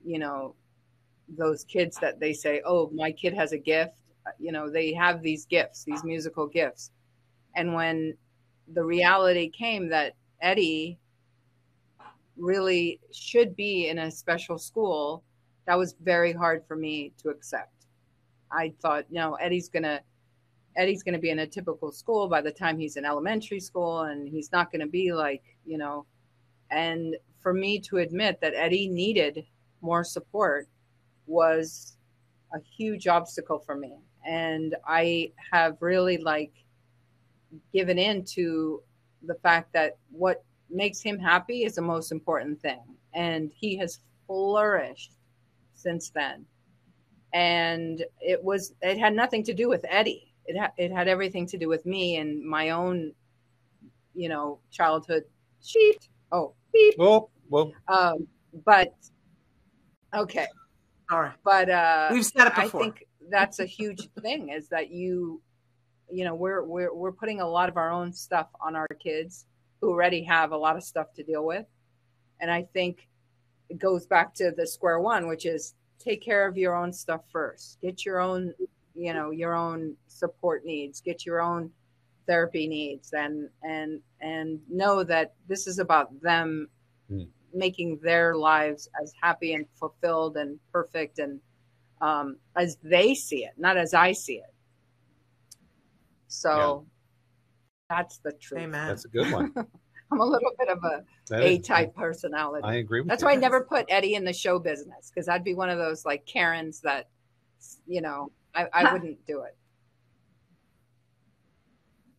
you 0.06 0.20
know, 0.20 0.56
those 1.38 1.64
kids 1.64 1.98
that 1.98 2.20
they 2.20 2.34
say, 2.34 2.62
oh, 2.66 2.90
my 2.94 3.12
kid 3.12 3.34
has 3.34 3.54
a 3.54 3.58
gift. 3.58 3.98
You 4.40 4.52
know, 4.52 4.70
they 4.70 4.94
have 4.94 5.22
these 5.22 5.46
gifts, 5.46 5.84
these 5.84 6.04
musical 6.04 6.46
gifts. 6.48 6.92
And 7.56 7.74
when 7.74 8.16
the 8.74 8.84
reality 8.84 9.50
came 9.50 9.90
that 9.90 10.16
Eddie 10.42 10.98
really 12.38 13.00
should 13.12 13.56
be 13.56 13.90
in 13.90 14.00
a 14.00 14.12
special 14.12 14.58
school, 14.58 15.24
that 15.66 15.78
was 15.78 15.96
very 16.02 16.34
hard 16.34 16.64
for 16.68 16.76
me 16.76 17.14
to 17.22 17.30
accept. 17.30 17.86
I 18.52 18.74
thought, 18.82 19.06
no, 19.10 19.36
Eddie's 19.36 19.70
gonna 19.70 20.02
Eddie's 20.76 21.04
gonna 21.04 21.20
be 21.20 21.30
in 21.30 21.40
a 21.40 21.48
typical 21.48 21.92
school 21.92 22.28
by 22.28 22.42
the 22.42 22.52
time 22.52 22.80
he's 22.80 22.98
in 22.98 23.06
elementary 23.06 23.60
school, 23.60 24.02
and 24.02 24.28
he's 24.28 24.52
not 24.52 24.72
gonna 24.72 24.88
be 24.88 25.14
like, 25.14 25.44
you 25.66 25.78
know. 25.78 26.06
And 26.72 27.16
for 27.40 27.54
me 27.54 27.80
to 27.82 27.98
admit 27.98 28.40
that 28.42 28.54
Eddie 28.56 28.88
needed 28.88 29.46
more 29.82 30.04
support 30.04 30.68
was 31.28 31.98
a 32.54 32.60
huge 32.78 33.08
obstacle 33.08 33.60
for 33.60 33.76
me, 33.76 33.94
and 34.26 34.76
I 34.88 35.32
have 35.52 35.78
really 35.82 36.18
like 36.18 36.54
given 37.72 37.98
in 38.00 38.24
to 38.26 38.82
the 39.24 39.36
fact 39.36 39.74
that 39.74 39.98
what 40.12 40.44
makes 40.70 41.02
him 41.02 41.20
happy 41.20 41.64
is 41.64 41.76
the 41.76 41.82
most 41.82 42.12
important 42.12 42.62
thing. 42.62 42.82
And 43.14 43.52
he 43.54 43.78
has 43.78 44.00
flourished 44.28 45.14
since 45.74 46.10
then. 46.10 46.46
And 47.34 48.04
it 48.20 48.44
was, 48.44 48.74
it 48.82 48.98
had 48.98 49.14
nothing 49.14 49.44
to 49.44 49.54
do 49.54 49.70
with 49.70 49.86
Eddie. 49.88 50.34
It, 50.46 50.58
ha- 50.58 50.72
it 50.78 50.92
had 50.92 51.08
everything 51.08 51.48
to 51.48 51.58
do 51.58 51.68
with 51.68 51.86
me 51.86 52.18
and 52.18 52.44
my 52.44 52.72
own, 52.72 53.14
you 54.14 54.30
know, 54.30 54.60
childhood 54.72 55.24
sheet. 55.64 56.10
Oh, 56.32 56.54
beep. 56.74 56.96
Oh, 57.00 57.30
well, 57.50 57.72
Um, 57.88 58.28
but 58.66 58.94
okay. 60.14 60.48
All 61.12 61.22
right. 61.22 61.36
But, 61.44 61.70
uh, 61.70 62.10
We've 62.12 62.26
said 62.26 62.48
it 62.48 62.58
I 62.58 62.68
think 62.68 63.06
that's 63.30 63.60
a 63.60 63.66
huge 63.66 64.10
thing 64.22 64.50
is 64.50 64.68
that 64.70 64.90
you, 64.92 65.42
you 66.12 66.26
know, 66.26 66.36
we're, 66.36 66.64
we're, 66.64 66.94
we're 66.94 67.12
putting 67.12 67.42
a 67.42 67.48
lot 67.48 67.70
of 67.70 67.78
our 67.78 67.92
own 67.92 68.14
stuff 68.14 68.48
on 68.62 68.76
our 68.76 68.88
kids 68.88 69.46
who 69.82 69.90
already 69.90 70.24
have 70.24 70.52
a 70.52 70.58
lot 70.58 70.76
of 70.76 70.84
stuff 70.84 71.14
to 71.16 71.24
deal 71.24 71.46
with. 71.46 71.66
And 72.40 72.52
I 72.52 72.64
think 72.74 73.08
it 73.70 73.80
goes 73.80 74.06
back 74.06 74.34
to 74.36 74.52
the 74.56 74.68
square 74.68 75.00
one, 75.00 75.28
which 75.28 75.46
is 75.46 75.76
take 76.00 76.22
care 76.22 76.48
of 76.48 76.58
your 76.58 76.76
own 76.76 76.92
stuff 76.94 77.22
first. 77.32 77.80
Get 77.82 78.06
your 78.06 78.20
own, 78.20 78.54
you 78.96 79.14
know, 79.14 79.32
your 79.32 79.56
own 79.56 79.96
support 80.08 80.66
needs, 80.66 81.02
get 81.02 81.26
your 81.26 81.42
own 81.42 81.72
therapy 82.26 82.68
needs 82.70 83.12
and 83.12 83.50
and 83.64 84.00
and 84.22 84.58
know 84.70 85.04
that 85.04 85.34
this 85.50 85.68
is 85.68 85.78
about 85.78 86.22
them 86.22 86.70
Hmm. 87.10 87.24
making 87.54 88.00
their 88.02 88.36
lives 88.36 88.90
as 89.02 89.14
happy 89.22 89.54
and 89.54 89.66
fulfilled 89.76 90.38
and 90.38 90.60
perfect 90.72 91.20
and 91.20 91.40
um, 92.02 92.38
as 92.56 92.78
they 92.84 93.14
see 93.14 93.46
it, 93.46 93.54
not 93.58 93.78
as 93.78 93.94
I 93.94 94.12
see 94.12 94.36
it. 94.36 94.53
So 96.34 96.86
that's 97.90 98.18
the 98.18 98.32
truth. 98.32 98.62
Amen. 98.62 98.88
that's 98.88 99.06
a 99.06 99.08
good 99.08 99.32
one. 99.32 99.54
I'm 100.12 100.20
a 100.20 100.26
little 100.26 100.52
bit 100.58 100.68
of 100.68 100.84
a 100.84 101.04
A 101.32 101.60
type 101.60 101.96
personality. 101.96 102.64
I 102.68 102.76
agree 102.76 103.02
with 103.02 103.10
That's 103.10 103.22
you. 103.22 103.28
why 103.28 103.34
I 103.34 103.36
never 103.36 103.62
put 103.62 103.86
Eddie 103.90 104.16
in 104.16 104.26
the 104.26 104.34
show 104.34 104.58
business 104.60 105.12
because 105.14 105.30
I'd 105.30 105.44
be 105.44 105.54
one 105.54 105.70
of 105.70 105.78
those 105.78 106.06
like 106.06 106.26
Karens 106.26 106.82
that, 106.82 107.08
you 107.88 108.02
know, 108.02 108.32
I, 108.56 108.68
I 108.74 108.92
wouldn't 108.94 109.26
do 109.26 109.42
it. 109.42 109.56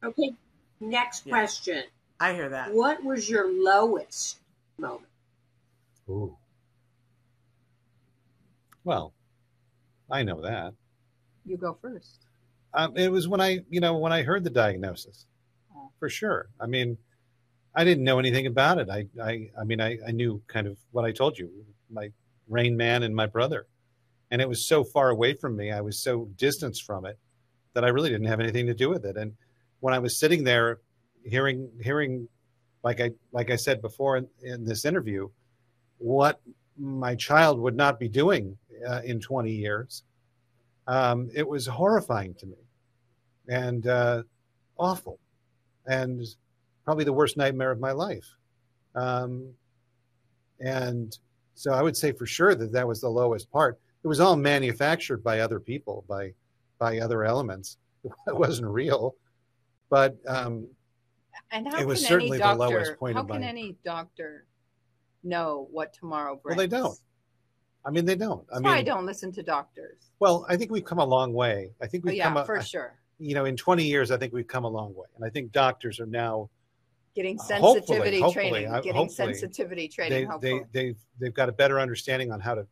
Okay. 0.05 0.33
Next 0.81 1.27
Yeah. 1.27 1.33
question. 1.33 1.85
I 2.21 2.35
hear 2.35 2.49
that. 2.49 2.73
What 2.73 3.03
was 3.03 3.29
your 3.29 3.53
lowest 3.53 4.39
moment? 4.79 5.11
Ooh. 6.09 6.37
Well, 8.85 9.13
I 10.11 10.23
know 10.23 10.41
that. 10.43 10.75
You 11.45 11.57
go 11.57 11.77
first. 11.81 12.24
Um, 12.75 12.97
it 12.97 13.11
was 13.11 13.29
when 13.29 13.41
I, 13.41 13.61
you 13.71 13.81
know, 13.81 13.97
when 13.97 14.13
I 14.13 14.23
heard 14.23 14.45
the 14.45 14.51
diagnosis, 14.51 15.27
Oh. 15.75 15.91
for 15.99 16.09
sure. 16.09 16.49
I 16.61 16.67
mean, 16.67 16.99
I 17.75 17.85
didn't 17.85 18.05
know 18.05 18.19
anything 18.19 18.47
about 18.47 18.79
it. 18.79 18.89
I, 18.91 19.07
I, 19.23 19.51
I 19.61 19.65
mean, 19.65 19.81
I, 19.81 19.99
I 20.07 20.11
knew 20.13 20.43
kind 20.49 20.67
of 20.67 20.77
what 20.93 21.05
I 21.05 21.13
told 21.13 21.39
you, 21.39 21.51
my 21.91 22.11
Rain 22.49 22.77
Man 22.77 23.03
and 23.03 23.15
my 23.15 23.27
brother, 23.27 23.67
and 24.31 24.41
it 24.43 24.49
was 24.49 24.67
so 24.67 24.85
far 24.85 25.11
away 25.11 25.35
from 25.35 25.57
me. 25.57 25.71
I 25.73 25.81
was 25.81 25.99
so 26.03 26.29
distanced 26.37 26.85
from 26.85 27.07
it 27.07 27.19
that 27.75 27.85
I 27.85 27.89
really 27.89 28.11
didn't 28.11 28.27
have 28.29 28.41
anything 28.41 28.67
to 28.67 28.75
do 28.75 28.89
with 28.89 29.05
it. 29.05 29.17
And 29.17 29.35
when 29.81 29.95
I 29.95 29.99
was 29.99 30.17
sitting 30.19 30.45
there, 30.45 30.81
hearing, 31.25 31.69
hearing, 31.83 32.29
like 32.83 33.01
I, 33.01 33.11
like 33.33 33.51
I 33.51 33.57
said 33.57 33.81
before 33.83 34.17
in, 34.19 34.29
in 34.43 34.65
this 34.65 34.85
interview, 34.85 35.29
what 35.99 36.41
my 36.79 37.15
child 37.15 37.59
would 37.61 37.77
not 37.77 37.99
be 37.99 38.09
doing 38.09 38.57
uh, 38.89 39.01
in 39.05 39.21
20 39.21 39.51
years, 39.51 40.03
um, 40.87 41.31
it 41.35 41.47
was 41.49 41.67
horrifying 41.67 42.35
to 42.35 42.47
me 42.47 42.57
and 43.49 43.87
uh, 43.87 44.23
awful 44.79 45.19
and 45.87 46.23
probably 46.85 47.05
the 47.05 47.13
worst 47.13 47.37
nightmare 47.37 47.71
of 47.71 47.81
my 47.81 47.93
life. 47.93 48.27
Um, 48.95 49.53
and 50.61 51.17
so 51.55 51.73
I 51.73 51.83
would 51.83 51.97
say 51.97 52.13
for 52.13 52.27
sure 52.27 52.55
that 52.55 52.73
that 52.73 52.87
was 52.87 53.01
the 53.01 53.09
lowest 53.09 53.51
part. 53.51 53.79
It 54.03 54.09
was 54.09 54.21
all 54.21 54.37
manufactured 54.37 55.23
by 55.25 55.41
other 55.41 55.59
people, 55.61 56.05
by 56.09 56.35
by 56.79 56.99
other 57.01 57.25
elements. 57.25 57.77
It 58.27 58.37
wasn't 58.37 58.69
real, 58.69 59.15
but 59.89 60.17
um, 60.27 60.67
And 61.51 61.67
how 61.67 61.81
It 61.81 61.87
was 61.87 62.01
can 62.01 62.09
certainly 62.09 62.41
any 62.43 62.53
the 62.53 62.55
lowest 62.59 62.99
point 62.99 63.17
how 63.17 63.23
of 63.23 63.29
can 63.29 63.41
my- 63.41 63.47
any 63.47 63.77
doctor 63.85 64.45
know 65.23 65.69
what 65.71 65.95
tomorrow 65.95 66.37
brings? 66.37 66.57
Well, 66.59 66.67
they 66.67 66.77
don't. 66.77 66.99
I 67.87 67.91
mean, 67.91 68.05
they 68.05 68.17
don't. 68.17 68.47
I 68.53 68.59
mean, 68.59 68.67
I 68.67 68.83
don't 68.83 69.07
listen 69.07 69.33
to 69.33 69.43
doctors. 69.43 70.11
well, 70.21 70.45
I 70.49 70.57
think 70.59 70.71
we've 70.71 70.85
come 70.85 70.99
a 70.99 71.05
long 71.05 71.33
way. 71.33 71.71
I 71.83 71.87
think 71.87 72.05
Oh, 72.05 72.09
we've 72.09 72.17
yeah, 72.17 72.25
come 72.25 72.37
a, 72.39 72.45
for 72.45 72.61
sure. 72.63 72.99
You 73.19 73.35
know, 73.35 73.45
in 73.45 73.57
20 73.57 73.85
years, 73.85 74.11
I 74.11 74.17
think 74.17 74.33
we've 74.33 74.47
come 74.47 74.65
a 74.65 74.69
long 74.69 74.95
way, 74.95 75.07
and 75.17 75.25
I 75.25 75.31
think 75.31 75.53
doctors 75.53 76.01
are 76.01 76.07
now 76.07 76.51
Getting 77.15 77.39
hopefully- 77.39 77.61
sensitivity 77.81 78.21
hopefully, 78.21 78.51
training. 78.51 78.71
I- 78.73 78.77
Getting 78.81 78.95
hopefully 78.95 79.35
sensitivity 79.35 79.89
training. 79.89 80.19
they, 80.19 80.25
hopefully. 80.25 80.65
they 80.73 80.83
they've 80.87 80.99
they've 81.21 81.35
got 81.35 81.49
a 81.49 81.53
better 81.53 81.79
understanding 81.79 82.33
on 82.33 82.41
how 82.41 82.55
to 82.55 82.67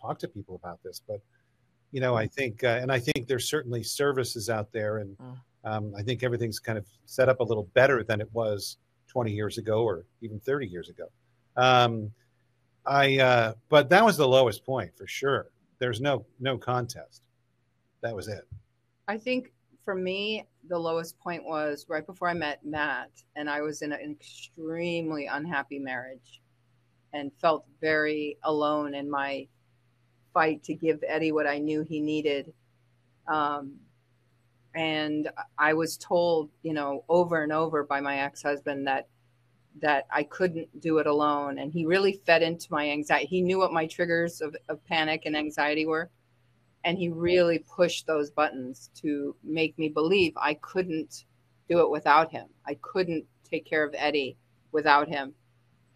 talk 0.00 0.20
to 0.20 0.28
people 0.28 0.54
about 0.54 0.80
this 0.84 1.02
but 1.04 1.20
you 1.90 2.00
know 2.00 2.14
i 2.14 2.24
think 2.24 2.62
uh, 2.62 2.78
and 2.80 2.92
i 2.92 2.98
think 3.00 3.26
there's 3.26 3.48
certainly 3.48 3.82
services 3.82 4.48
out 4.48 4.70
there 4.70 4.98
and 4.98 5.16
Mm. 5.18 5.36
um, 5.64 5.92
i 5.98 6.02
think 6.02 6.22
everything's 6.22 6.60
kind 6.60 6.78
of 6.78 6.86
set 7.06 7.28
up 7.28 7.40
a 7.40 7.42
little 7.42 7.64
better 7.74 8.04
than 8.04 8.20
it 8.20 8.32
was 8.32 8.76
20 9.08 9.32
years 9.32 9.58
ago 9.58 9.82
or 9.82 10.04
even 10.20 10.38
30 10.38 10.68
years 10.68 10.88
ago 10.88 11.06
um, 11.56 12.12
i 12.86 13.18
uh, 13.18 13.54
but 13.68 13.88
that 13.90 14.04
was 14.04 14.16
the 14.16 14.28
lowest 14.28 14.64
point 14.64 14.96
for 14.96 15.08
sure 15.08 15.50
there's 15.80 16.00
no 16.00 16.24
no 16.38 16.56
contest 16.56 17.24
that 18.02 18.14
was 18.14 18.28
it 18.28 18.46
I 19.08 19.16
think 19.18 19.52
for 19.88 19.94
me, 19.94 20.44
the 20.68 20.78
lowest 20.78 21.18
point 21.18 21.42
was 21.42 21.86
right 21.88 22.04
before 22.04 22.28
I 22.28 22.34
met 22.34 22.60
Matt, 22.62 23.08
and 23.36 23.48
I 23.48 23.62
was 23.62 23.80
in 23.80 23.90
an 23.90 24.18
extremely 24.20 25.24
unhappy 25.24 25.78
marriage 25.78 26.42
and 27.14 27.32
felt 27.40 27.64
very 27.80 28.36
alone 28.42 28.92
in 28.92 29.10
my 29.10 29.48
fight 30.34 30.62
to 30.64 30.74
give 30.74 31.02
Eddie 31.08 31.32
what 31.32 31.46
I 31.46 31.56
knew 31.56 31.80
he 31.80 32.00
needed. 32.00 32.52
Um, 33.28 33.76
and 34.74 35.30
I 35.56 35.72
was 35.72 35.96
told, 35.96 36.50
you 36.62 36.74
know, 36.74 37.02
over 37.08 37.42
and 37.42 37.50
over 37.50 37.82
by 37.82 38.02
my 38.02 38.18
ex 38.18 38.42
husband 38.42 38.86
that 38.86 39.08
that 39.80 40.04
I 40.12 40.24
couldn't 40.24 40.82
do 40.82 40.98
it 40.98 41.06
alone. 41.06 41.60
And 41.60 41.72
he 41.72 41.86
really 41.86 42.20
fed 42.26 42.42
into 42.42 42.66
my 42.68 42.90
anxiety. 42.90 43.24
He 43.24 43.40
knew 43.40 43.56
what 43.56 43.72
my 43.72 43.86
triggers 43.86 44.42
of, 44.42 44.54
of 44.68 44.84
panic 44.84 45.22
and 45.24 45.34
anxiety 45.34 45.86
were 45.86 46.10
and 46.84 46.96
he 46.98 47.08
really 47.08 47.58
pushed 47.58 48.06
those 48.06 48.30
buttons 48.30 48.90
to 48.94 49.34
make 49.42 49.78
me 49.78 49.88
believe 49.88 50.32
I 50.36 50.54
couldn't 50.54 51.24
do 51.68 51.80
it 51.80 51.90
without 51.90 52.30
him. 52.30 52.46
I 52.66 52.74
couldn't 52.80 53.24
take 53.48 53.64
care 53.64 53.84
of 53.84 53.94
Eddie 53.96 54.36
without 54.72 55.08
him. 55.08 55.34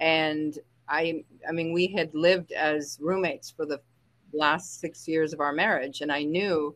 And 0.01 0.59
I 0.89 1.24
I 1.49 1.53
mean 1.53 1.72
we 1.72 1.87
had 1.87 2.14
lived 2.14 2.53
as 2.53 2.99
roommates 3.01 3.51
for 3.51 3.66
the 3.66 3.80
last 4.33 4.80
6 4.80 5.07
years 5.09 5.33
of 5.33 5.41
our 5.41 5.53
marriage 5.53 6.01
and 6.01 6.11
I 6.11 6.24
knew 6.24 6.74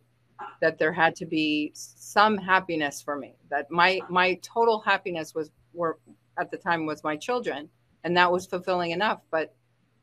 that 0.61 0.79
there 0.79 0.93
had 0.93 1.17
to 1.17 1.27
be 1.27 1.73
some 1.75 2.37
happiness 2.37 3.01
for 3.01 3.17
me. 3.17 3.35
That 3.51 3.71
my 3.71 4.01
my 4.09 4.35
total 4.43 4.81
happiness 4.81 5.35
was 5.35 5.51
were 5.73 5.99
at 6.39 6.51
the 6.51 6.59
time 6.59 6.87
was 6.87 7.03
my 7.03 7.17
children 7.17 7.69
and 8.05 8.17
that 8.17 8.31
was 8.31 8.47
fulfilling 8.47 8.93
enough, 8.93 9.21
but 9.31 9.55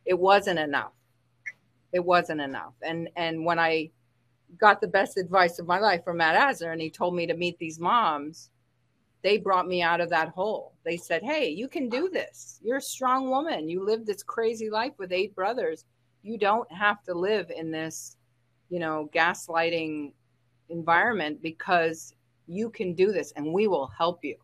it 0.05 0.19
wasn't 0.19 0.59
enough 0.59 0.91
it 1.93 2.03
wasn't 2.03 2.41
enough. 2.41 2.73
And 2.81 3.09
and 3.15 3.45
when 3.45 3.59
I 3.59 3.91
got 4.57 4.81
the 4.81 4.87
best 4.87 5.17
advice 5.17 5.59
of 5.59 5.67
my 5.67 5.79
life 5.79 6.03
from 6.03 6.17
Matt 6.17 6.35
Asner, 6.35 6.73
and 6.73 6.81
he 6.81 6.89
told 6.89 7.15
me 7.15 7.25
to 7.27 7.33
meet 7.33 7.57
these 7.57 7.79
moms, 7.79 8.49
they 9.23 9.37
brought 9.37 9.67
me 9.67 9.81
out 9.81 10.01
of 10.01 10.09
that 10.09 10.29
hole. 10.29 10.73
They 10.83 10.97
said, 10.97 11.23
Hey, 11.23 11.49
you 11.49 11.67
can 11.67 11.89
do 11.89 12.09
this. 12.09 12.59
You're 12.61 12.77
a 12.77 12.81
strong 12.81 13.29
woman. 13.29 13.69
You 13.69 13.83
lived 13.85 14.05
this 14.05 14.23
crazy 14.23 14.69
life 14.69 14.93
with 14.97 15.11
eight 15.11 15.33
brothers. 15.33 15.85
You 16.23 16.37
don't 16.37 16.71
have 16.71 17.03
to 17.03 17.13
live 17.13 17.51
in 17.55 17.71
this, 17.71 18.17
you 18.69 18.79
know, 18.79 19.09
gaslighting 19.13 20.13
environment 20.69 21.41
because 21.41 22.13
you 22.47 22.69
can 22.69 22.93
do 22.93 23.11
this 23.11 23.31
and 23.35 23.53
we 23.53 23.67
will 23.67 23.87
help 23.87 24.23
you. 24.23 24.35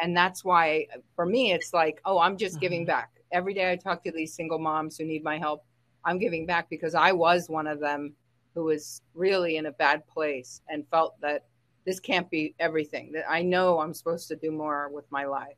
And 0.00 0.16
that's 0.16 0.44
why, 0.44 0.88
for 1.14 1.24
me, 1.24 1.52
it's 1.52 1.72
like, 1.72 2.00
oh, 2.04 2.18
I'm 2.18 2.36
just 2.36 2.56
mm-hmm. 2.56 2.60
giving 2.60 2.84
back. 2.84 3.10
Every 3.32 3.54
day 3.54 3.70
I 3.70 3.76
talk 3.76 4.02
to 4.04 4.12
these 4.12 4.34
single 4.34 4.58
moms 4.58 4.96
who 4.96 5.04
need 5.04 5.22
my 5.22 5.38
help. 5.38 5.64
I'm 6.04 6.18
giving 6.18 6.46
back 6.46 6.68
because 6.68 6.94
I 6.94 7.12
was 7.12 7.48
one 7.48 7.66
of 7.66 7.80
them 7.80 8.14
who 8.54 8.64
was 8.64 9.00
really 9.14 9.56
in 9.56 9.66
a 9.66 9.72
bad 9.72 10.06
place 10.06 10.60
and 10.68 10.86
felt 10.90 11.20
that 11.20 11.44
this 11.84 12.00
can't 12.00 12.30
be 12.30 12.54
everything. 12.58 13.12
That 13.12 13.24
I 13.28 13.42
know 13.42 13.80
I'm 13.80 13.94
supposed 13.94 14.28
to 14.28 14.36
do 14.36 14.50
more 14.50 14.88
with 14.92 15.04
my 15.10 15.24
life. 15.24 15.56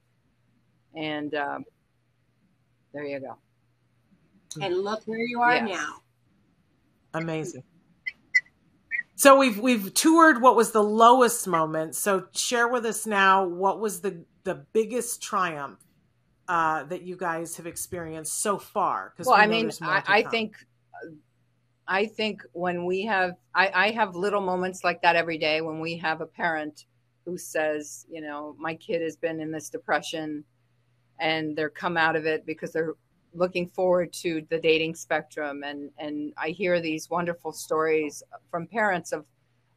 And 0.95 1.35
um, 1.35 1.65
there 2.93 3.05
you 3.05 3.21
go. 3.21 3.37
And 4.61 4.83
look 4.83 5.03
where 5.05 5.19
you 5.19 5.41
are 5.41 5.57
yes. 5.57 5.69
now. 5.69 5.97
Amazing. 7.13 7.63
So 9.17 9.39
we've 9.39 9.59
we've 9.59 9.95
toured 9.95 10.43
what 10.43 10.57
was 10.57 10.73
the 10.73 10.83
lowest 10.83 11.47
moment. 11.47 11.95
So 11.95 12.27
share 12.33 12.69
with 12.69 12.85
us 12.85 13.07
now 13.07 13.47
what 13.47 13.81
was 13.81 14.01
the 14.01 14.25
the 14.45 14.67
biggest 14.73 15.23
triumph 15.23 15.86
uh, 16.49 16.85
that 16.85 17.03
you 17.03 17.17
guys 17.17 17.57
have 17.57 17.67
experienced 17.67 18.41
so 18.41 18.59
far? 18.59 19.13
Because 19.15 19.27
well, 19.27 19.37
we 19.37 19.43
I 19.43 19.47
mean, 19.47 19.71
I, 19.83 20.03
I 20.07 20.23
think 20.23 20.57
I 21.89 22.07
think 22.07 22.43
when 22.53 22.85
we 22.85 23.05
have, 23.05 23.37
I, 23.55 23.71
I 23.73 23.91
have 23.93 24.17
little 24.17 24.41
moments 24.41 24.83
like 24.83 25.03
that 25.03 25.15
every 25.15 25.39
day 25.39 25.61
when 25.61 25.79
we 25.81 25.97
have 25.99 26.21
a 26.21 26.27
parent 26.27 26.87
who 27.25 27.39
says, 27.39 28.07
you 28.11 28.21
know, 28.21 28.57
my 28.59 28.75
kid 28.75 29.03
has 29.03 29.17
been 29.17 29.41
in 29.41 29.53
this 29.53 29.71
depression 29.71 30.45
and 31.21 31.57
they're 31.57 31.71
come 31.71 31.97
out 31.97 32.17
of 32.17 32.27
it 32.27 32.45
because 32.45 32.73
they're 32.73 32.95
looking 33.35 33.69
forward 33.69 34.13
to 34.13 34.45
the 34.49 34.59
dating 34.59 34.95
spectrum 34.95 35.63
and 35.63 35.91
and 35.99 36.33
I 36.39 36.49
hear 36.51 36.81
these 36.81 37.11
wonderful 37.11 37.53
stories 37.53 38.23
from 38.51 38.67
parents 38.67 39.13
of 39.13 39.27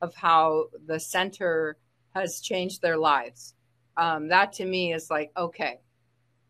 of 0.01 0.15
how 0.15 0.65
the 0.85 0.99
center 0.99 1.77
has 2.15 2.39
changed 2.39 2.81
their 2.81 2.97
lives. 2.97 3.53
Um, 3.97 4.29
that 4.29 4.53
to 4.53 4.65
me 4.65 4.93
is 4.93 5.09
like 5.09 5.31
okay, 5.37 5.79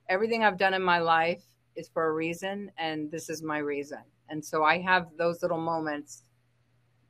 everything 0.10 0.44
I've 0.44 0.58
done 0.58 0.74
in 0.74 0.82
my 0.82 1.00
life 1.00 1.44
is 1.76 1.88
for 1.88 2.08
a 2.08 2.12
reason, 2.12 2.72
and 2.78 3.10
this 3.10 3.30
is 3.30 3.42
my 3.42 3.60
reason. 3.60 4.00
And 4.28 4.44
so 4.44 4.64
I 4.64 4.80
have 4.80 5.08
those 5.18 5.42
little 5.42 5.62
moments 5.62 6.24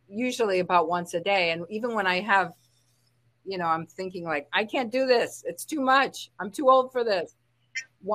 usually 0.08 0.60
about 0.60 0.88
once 0.88 1.14
a 1.14 1.20
day. 1.20 1.52
And 1.52 1.66
even 1.70 1.94
when 1.96 2.08
I 2.08 2.20
have, 2.20 2.54
you 3.46 3.58
know, 3.58 3.66
I'm 3.66 3.86
thinking 3.86 4.24
like, 4.24 4.48
I 4.54 4.66
can't 4.66 4.92
do 4.92 5.06
this. 5.08 5.44
It's 5.46 5.66
too 5.66 5.82
much. 5.82 6.30
I'm 6.40 6.52
too 6.52 6.70
old 6.70 6.92
for 6.92 7.04
this. 7.04 7.36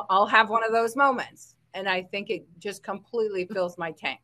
I'll 0.09 0.27
have 0.27 0.51
one 0.51 0.65
of 0.65 0.73
those 0.73 0.97
moments. 0.97 1.57
And 1.75 1.89
I 1.89 2.03
think 2.03 2.31
it 2.31 2.47
just 2.59 2.83
completely 2.83 3.47
fills 3.47 3.77
my 3.79 3.91
tank. 3.93 4.21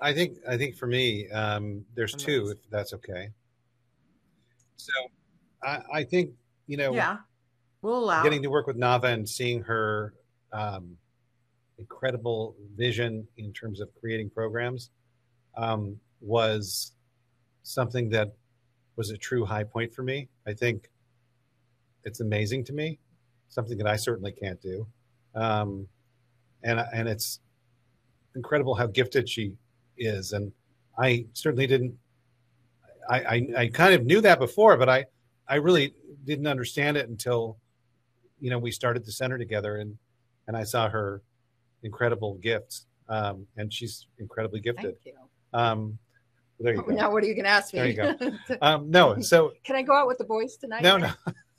I 0.00 0.14
think 0.14 0.38
I 0.48 0.56
think 0.56 0.76
for 0.76 0.86
me, 0.86 1.28
um, 1.28 1.84
there's 1.94 2.14
two, 2.14 2.48
if 2.50 2.70
that's 2.70 2.94
okay. 2.94 3.28
So 4.76 4.92
I, 5.62 5.82
I 5.92 6.04
think 6.04 6.32
you 6.66 6.78
know, 6.78 6.94
yeah, 6.94 7.18
we'll 7.82 7.98
allow 7.98 8.22
getting 8.22 8.42
to 8.42 8.48
work 8.48 8.66
with 8.66 8.76
Nava 8.76 9.12
and 9.12 9.28
seeing 9.28 9.62
her 9.62 10.14
um, 10.52 10.96
incredible 11.78 12.54
vision 12.76 13.26
in 13.36 13.52
terms 13.52 13.80
of 13.80 13.88
creating 14.00 14.30
programs 14.30 14.90
um, 15.56 15.96
was 16.20 16.92
something 17.62 18.10
that 18.10 18.28
was 18.96 19.10
a 19.10 19.16
true 19.16 19.44
high 19.44 19.64
point 19.64 19.92
for 19.94 20.02
me. 20.02 20.28
I 20.46 20.52
think 20.52 20.90
it's 22.04 22.20
amazing 22.20 22.64
to 22.64 22.72
me, 22.72 22.98
something 23.48 23.78
that 23.78 23.86
I 23.86 23.96
certainly 23.96 24.32
can't 24.32 24.60
do, 24.60 24.86
um, 25.34 25.86
and 26.62 26.80
and 26.92 27.08
it's 27.08 27.40
incredible 28.34 28.74
how 28.74 28.86
gifted 28.86 29.28
she 29.28 29.54
is. 29.96 30.32
And 30.32 30.52
I 30.98 31.26
certainly 31.32 31.66
didn't. 31.66 31.94
I, 33.08 33.20
I, 33.20 33.46
I 33.58 33.66
kind 33.68 33.94
of 33.94 34.04
knew 34.04 34.20
that 34.20 34.38
before, 34.38 34.76
but 34.76 34.88
I 34.88 35.06
I 35.48 35.56
really 35.56 35.94
didn't 36.24 36.46
understand 36.46 36.96
it 36.96 37.08
until 37.08 37.58
you 38.40 38.50
know 38.50 38.58
we 38.58 38.70
started 38.70 39.04
the 39.04 39.12
center 39.12 39.38
together 39.38 39.76
and 39.76 39.96
and 40.46 40.56
I 40.56 40.64
saw 40.64 40.88
her 40.88 41.22
incredible 41.82 42.34
gifts, 42.34 42.86
um, 43.08 43.46
and 43.56 43.72
she's 43.72 44.06
incredibly 44.18 44.60
gifted. 44.60 44.96
Thank 45.04 45.06
you. 45.06 45.58
Um, 45.58 45.98
there 46.58 46.74
you 46.74 46.80
oh, 46.80 46.88
go. 46.88 46.94
Now, 46.94 47.12
what 47.12 47.22
are 47.22 47.26
you 47.26 47.34
going 47.34 47.44
to 47.44 47.50
ask 47.50 47.72
me? 47.72 47.78
There 47.78 47.88
you 47.88 47.94
go. 47.94 48.56
Um, 48.60 48.90
no, 48.90 49.20
so 49.20 49.52
can 49.64 49.76
I 49.76 49.82
go 49.82 49.94
out 49.94 50.06
with 50.06 50.18
the 50.18 50.24
boys 50.24 50.56
tonight? 50.56 50.82
No, 50.82 50.98
no. 50.98 51.10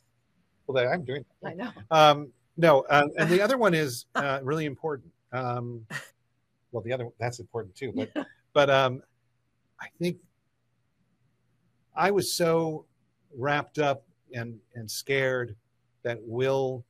well, 0.68 0.88
I'm 0.88 1.04
doing. 1.04 1.26
That. 1.42 1.50
I 1.50 1.54
know. 1.54 1.72
Um, 1.90 2.32
no, 2.58 2.82
uh, 2.82 3.08
and 3.18 3.30
the 3.30 3.42
other 3.42 3.58
one 3.58 3.74
is 3.74 4.06
uh, 4.16 4.40
really 4.44 4.66
important. 4.66 5.12
Um, 5.32 5.86
well, 6.72 6.84
the 6.84 6.94
other 6.94 7.08
that's 7.20 7.40
important 7.40 7.76
too, 7.76 7.94
but 7.96 8.28
but 8.54 8.70
um, 8.70 9.02
I 9.80 9.88
think 10.00 10.18
I 11.96 12.12
was 12.12 12.32
so 12.32 12.86
wrapped 13.36 13.80
up 13.80 14.04
and 14.34 14.60
and 14.76 14.90
scared 14.90 15.56
that 16.04 16.20
Will, 16.22 16.84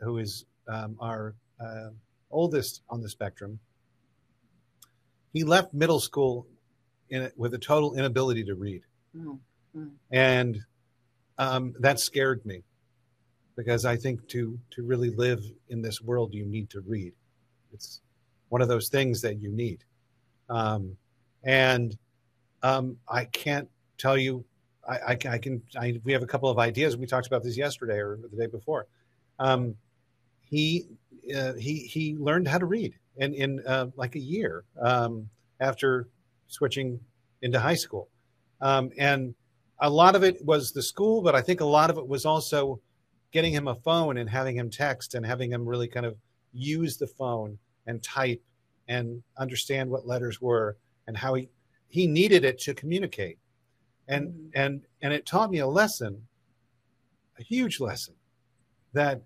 who 0.00 0.18
is 0.18 0.44
um, 0.68 0.96
our 1.00 1.34
uh, 1.60 1.90
oldest 2.30 2.82
on 2.88 3.00
the 3.00 3.08
spectrum, 3.08 3.58
he 5.32 5.44
left 5.44 5.72
middle 5.74 6.00
school 6.00 6.46
in, 7.08 7.30
with 7.36 7.54
a 7.54 7.58
total 7.58 7.94
inability 7.94 8.44
to 8.44 8.54
read. 8.54 8.82
Mm-hmm. 9.16 9.86
And 10.10 10.58
um, 11.38 11.74
that 11.78 12.00
scared 12.00 12.44
me 12.44 12.62
because 13.56 13.84
I 13.84 13.96
think 13.96 14.26
to, 14.28 14.58
to 14.70 14.82
really 14.82 15.10
live 15.10 15.42
in 15.68 15.82
this 15.82 16.00
world, 16.00 16.34
you 16.34 16.46
need 16.46 16.70
to 16.70 16.80
read. 16.80 17.12
It's 17.72 18.00
one 18.48 18.62
of 18.62 18.68
those 18.68 18.88
things 18.88 19.20
that 19.22 19.40
you 19.40 19.50
need. 19.50 19.84
Um, 20.48 20.96
and 21.44 21.96
um, 22.62 22.98
I 23.08 23.24
can't 23.26 23.68
tell 23.96 24.16
you, 24.16 24.44
I, 24.88 24.96
I, 24.96 25.18
I 25.28 25.38
can, 25.38 25.62
I, 25.78 26.00
we 26.04 26.12
have 26.12 26.22
a 26.22 26.26
couple 26.26 26.48
of 26.48 26.58
ideas. 26.58 26.96
We 26.96 27.06
talked 27.06 27.26
about 27.26 27.42
this 27.42 27.56
yesterday 27.56 27.98
or 27.98 28.18
the 28.20 28.36
day 28.36 28.46
before. 28.46 28.86
Um, 29.38 29.76
he 30.50 30.86
uh, 31.34 31.54
he 31.54 31.78
he 31.78 32.16
learned 32.16 32.48
how 32.48 32.58
to 32.58 32.66
read 32.66 32.94
in 33.16 33.34
in 33.34 33.66
uh, 33.66 33.86
like 33.96 34.16
a 34.16 34.20
year 34.20 34.64
um, 34.80 35.28
after 35.60 36.08
switching 36.48 36.98
into 37.42 37.58
high 37.58 37.74
school, 37.74 38.08
um, 38.60 38.90
and 38.98 39.34
a 39.80 39.88
lot 39.88 40.14
of 40.14 40.22
it 40.22 40.44
was 40.44 40.72
the 40.72 40.82
school, 40.82 41.22
but 41.22 41.34
I 41.34 41.40
think 41.40 41.60
a 41.60 41.66
lot 41.66 41.88
of 41.90 41.98
it 41.98 42.06
was 42.06 42.26
also 42.26 42.80
getting 43.32 43.52
him 43.52 43.68
a 43.68 43.74
phone 43.74 44.18
and 44.18 44.28
having 44.28 44.56
him 44.56 44.70
text 44.70 45.14
and 45.14 45.24
having 45.24 45.50
him 45.50 45.66
really 45.66 45.88
kind 45.88 46.04
of 46.04 46.16
use 46.52 46.96
the 46.96 47.06
phone 47.06 47.58
and 47.86 48.02
type 48.02 48.42
and 48.88 49.22
understand 49.38 49.88
what 49.88 50.06
letters 50.06 50.40
were 50.40 50.76
and 51.06 51.16
how 51.16 51.34
he 51.34 51.48
he 51.88 52.06
needed 52.06 52.44
it 52.44 52.58
to 52.58 52.74
communicate 52.74 53.38
and 54.10 54.28
mm-hmm. 54.28 54.48
and 54.54 54.82
and 55.00 55.12
it 55.14 55.24
taught 55.24 55.50
me 55.50 55.58
a 55.60 55.66
lesson 55.66 56.26
a 57.38 57.42
huge 57.42 57.80
lesson 57.80 58.14
that 58.92 59.22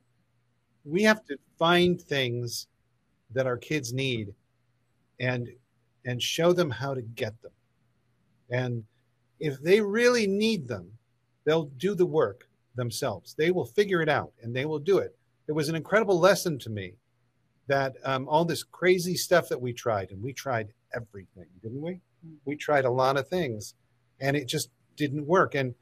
we 0.85 1.03
have 1.03 1.25
to 1.25 1.37
find 1.59 2.01
things 2.01 2.69
that 3.33 3.47
our 3.47 3.57
kids 3.57 3.93
need 3.93 4.35
and 5.19 5.49
and 6.05 6.23
show 6.23 6.53
them 6.53 6.71
how 6.71 6.95
to 6.95 7.03
get 7.03 7.41
them 7.43 7.53
and 8.51 8.85
if 9.41 9.61
they 9.61 9.81
really 9.81 10.27
need 10.27 10.69
them 10.69 10.93
they'll 11.45 11.71
do 11.79 11.95
the 11.95 12.07
work 12.07 12.49
themselves 12.77 13.35
they 13.35 13.51
will 13.51 13.65
figure 13.65 14.03
it 14.03 14.09
out 14.09 14.33
and 14.43 14.55
they 14.55 14.67
will 14.67 14.79
do 14.79 14.99
it 14.99 15.17
it 15.49 15.53
was 15.53 15.69
an 15.69 15.75
incredible 15.75 16.21
lesson 16.21 16.59
to 16.59 16.71
me 16.71 16.95
that 17.67 17.95
um, 18.05 18.29
all 18.29 18.45
this 18.45 18.63
crazy 18.63 19.17
stuff 19.17 19.49
that 19.49 19.61
we 19.61 19.73
tried 19.73 20.11
and 20.11 20.23
we 20.23 20.33
tried 20.33 20.75
everything 20.95 21.47
didn't 21.63 21.81
we 21.81 21.93
mm. 21.93 22.35
we 22.45 22.55
tried 22.55 22.85
a 22.85 22.91
lot 22.91 23.17
of 23.17 23.27
things 23.29 23.75
and 24.21 24.37
it 24.37 24.47
just 24.47 24.71
didn't 24.97 25.27
work. 25.27 25.55
And 25.55 25.75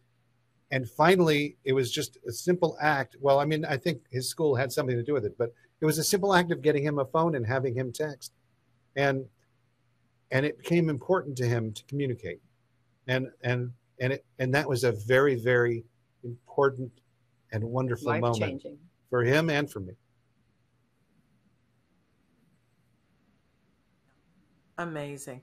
and 0.71 0.89
finally 0.89 1.57
it 1.65 1.75
was 1.75 1.93
just 1.93 2.19
a 2.27 2.33
simple 2.33 2.77
act. 2.81 3.17
Well 3.21 3.39
i 3.39 3.45
mean 3.45 3.65
i 3.65 3.77
think 3.77 4.03
his 4.11 4.29
school 4.29 4.57
had 4.57 4.73
something 4.73 4.97
to 4.97 5.03
do 5.03 5.13
with 5.13 5.27
it 5.27 5.37
but 5.37 5.53
it 5.83 5.85
was 5.85 5.99
a 5.99 6.05
simple 6.05 6.33
act 6.33 6.53
of 6.53 6.63
getting 6.63 6.85
him 6.85 7.01
a 7.01 7.05
phone 7.05 7.35
and 7.35 7.45
having 7.45 7.75
him 7.75 7.93
text. 7.93 8.33
And 8.95 9.27
and 10.31 10.47
it 10.47 10.57
became 10.57 10.89
important 10.89 11.37
to 11.39 11.45
him 11.45 11.73
to 11.73 11.85
communicate. 11.85 12.41
And 13.09 13.27
and 13.43 13.73
and 14.01 14.13
it 14.13 14.25
and 14.39 14.55
that 14.55 14.69
was 14.69 14.85
a 14.85 14.93
very 14.93 15.35
very 15.35 15.85
important 16.23 16.93
and 17.51 17.65
wonderful 17.65 18.13
Life 18.13 18.21
moment 18.21 18.41
changing. 18.41 18.79
for 19.11 19.25
him 19.25 19.51
and 19.51 19.69
for 19.69 19.81
me. 19.81 19.95
Amazing 24.79 25.43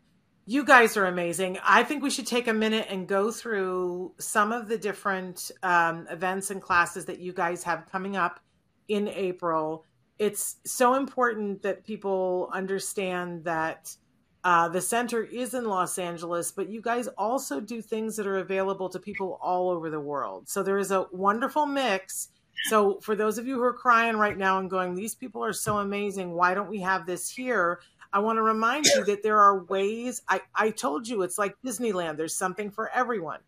you 0.54 0.62
guys 0.66 0.98
are 0.98 1.06
amazing. 1.06 1.60
I 1.64 1.82
think 1.84 2.02
we 2.02 2.10
should 2.10 2.28
take 2.36 2.48
a 2.48 2.54
minute 2.54 2.88
and 2.90 3.08
go 3.08 3.32
through 3.32 4.14
some 4.18 4.52
of 4.52 4.68
the 4.68 4.78
different 4.78 5.52
um, 5.62 6.08
events 6.10 6.50
and 6.52 6.60
classes 6.60 7.06
that 7.06 7.20
you 7.20 7.34
guys 7.34 7.64
have 7.64 7.92
coming 7.92 8.16
up 8.18 8.40
in 8.88 9.08
April. 9.08 9.86
It's 10.18 10.58
so 10.66 10.96
important 10.96 11.62
that 11.62 11.86
people 11.86 12.50
understand 12.62 13.46
that 13.46 13.96
Uh, 14.42 14.70
the 14.70 14.80
center 14.80 15.22
is 15.22 15.54
in 15.54 15.66
Los 15.66 16.00
Angeles, 16.00 16.54
but 16.54 16.70
you 16.70 16.82
guys 16.82 17.10
also 17.18 17.60
do 17.60 17.82
things 17.82 18.16
that 18.16 18.26
are 18.26 18.40
available 18.40 18.88
to 18.90 19.08
people 19.10 19.38
all 19.42 19.70
over 19.70 19.90
the 19.90 20.00
world. 20.12 20.48
So 20.48 20.64
there 20.64 20.80
is 20.80 20.92
a 20.92 21.08
wonderful 21.12 21.66
mix. 21.66 22.30
So 22.70 23.00
for 23.02 23.16
those 23.18 23.38
of 23.38 23.46
you 23.48 23.56
who 23.56 23.64
are 23.64 23.84
crying 23.86 24.16
right 24.16 24.38
now 24.38 24.58
and 24.60 24.70
going, 24.70 24.96
these 24.96 25.14
people 25.14 25.44
are 25.44 25.58
so 25.68 25.78
amazing, 25.78 26.32
why 26.32 26.54
don't 26.56 26.70
we 26.76 26.80
have 26.92 27.06
this 27.06 27.30
here? 27.30 27.82
I 28.12 28.20
want 28.20 28.38
to 28.38 28.42
remind 28.42 28.86
you 28.86 29.06
that 29.06 29.24
there 29.24 29.40
are 29.40 29.64
ways. 29.64 30.22
I, 30.28 30.42
I 30.56 30.72
told 30.72 31.08
you 31.08 31.22
it's 31.22 31.38
like 31.38 31.56
Disneyland, 31.64 32.18
there's 32.18 32.36
something 32.36 32.72
for 32.72 32.90
everyone. 32.90 33.40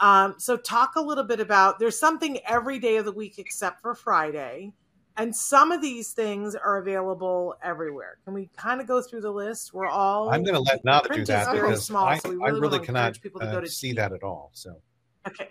Um, 0.00 0.34
so 0.38 0.56
talk 0.56 0.96
a 0.96 1.00
little 1.00 1.24
bit 1.24 1.40
about 1.40 1.78
there's 1.78 1.98
something 1.98 2.38
every 2.46 2.78
day 2.78 2.96
of 2.96 3.04
the 3.04 3.12
week 3.12 3.38
except 3.38 3.80
for 3.80 3.94
Friday. 3.94 4.72
And 5.18 5.34
some 5.34 5.72
of 5.72 5.80
these 5.80 6.12
things 6.12 6.54
are 6.54 6.76
available 6.76 7.56
everywhere. 7.62 8.18
Can 8.24 8.34
we 8.34 8.50
kind 8.54 8.82
of 8.82 8.86
go 8.86 9.00
through 9.00 9.22
the 9.22 9.30
list? 9.30 9.72
We're 9.72 9.86
all. 9.86 10.28
I'm 10.28 10.44
going 10.44 10.56
to 10.56 10.60
let 10.60 10.84
Nava 10.84 11.10
do 11.14 11.24
that 11.24 11.50
because 11.52 11.86
small, 11.86 12.04
I, 12.04 12.18
so 12.18 12.28
we 12.28 12.36
I 12.36 12.48
really 12.48 12.60
really 12.60 12.80
cannot 12.80 13.18
people 13.22 13.40
to 13.40 13.46
uh, 13.46 13.52
go 13.52 13.62
to 13.62 13.68
see 13.68 13.92
T- 13.92 13.94
that 13.96 14.12
at 14.12 14.22
all. 14.22 14.50
So 14.52 14.76
Okay. 15.26 15.48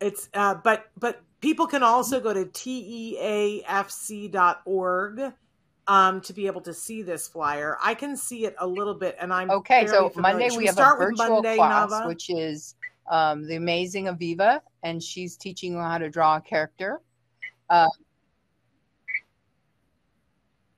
It's 0.00 0.28
uh, 0.32 0.54
but 0.54 0.86
but 0.98 1.20
people 1.40 1.66
can 1.66 1.82
also 1.82 2.20
go 2.20 2.32
to 2.32 2.46
teafc.org 2.46 3.62
um, 5.90 6.20
to 6.20 6.32
be 6.32 6.46
able 6.46 6.60
to 6.60 6.72
see 6.72 7.02
this 7.02 7.26
flyer. 7.26 7.76
I 7.82 7.94
can 7.94 8.16
see 8.16 8.44
it 8.46 8.54
a 8.60 8.66
little 8.66 8.94
bit, 8.94 9.16
and 9.20 9.32
I'm 9.32 9.50
Okay, 9.50 9.88
so 9.88 10.08
familiar. 10.08 10.34
Monday 10.34 10.48
Should 10.50 10.58
we 10.58 10.66
have 10.66 10.78
a 10.78 10.94
virtual 10.96 11.16
Monday, 11.42 11.56
class, 11.56 11.90
Nava? 11.90 12.06
which 12.06 12.30
is 12.30 12.76
um, 13.10 13.44
the 13.48 13.56
amazing 13.56 14.04
Aviva, 14.04 14.60
and 14.84 15.02
she's 15.02 15.36
teaching 15.36 15.72
you 15.72 15.78
how 15.80 15.98
to 15.98 16.08
draw 16.08 16.36
a 16.36 16.40
character. 16.40 17.00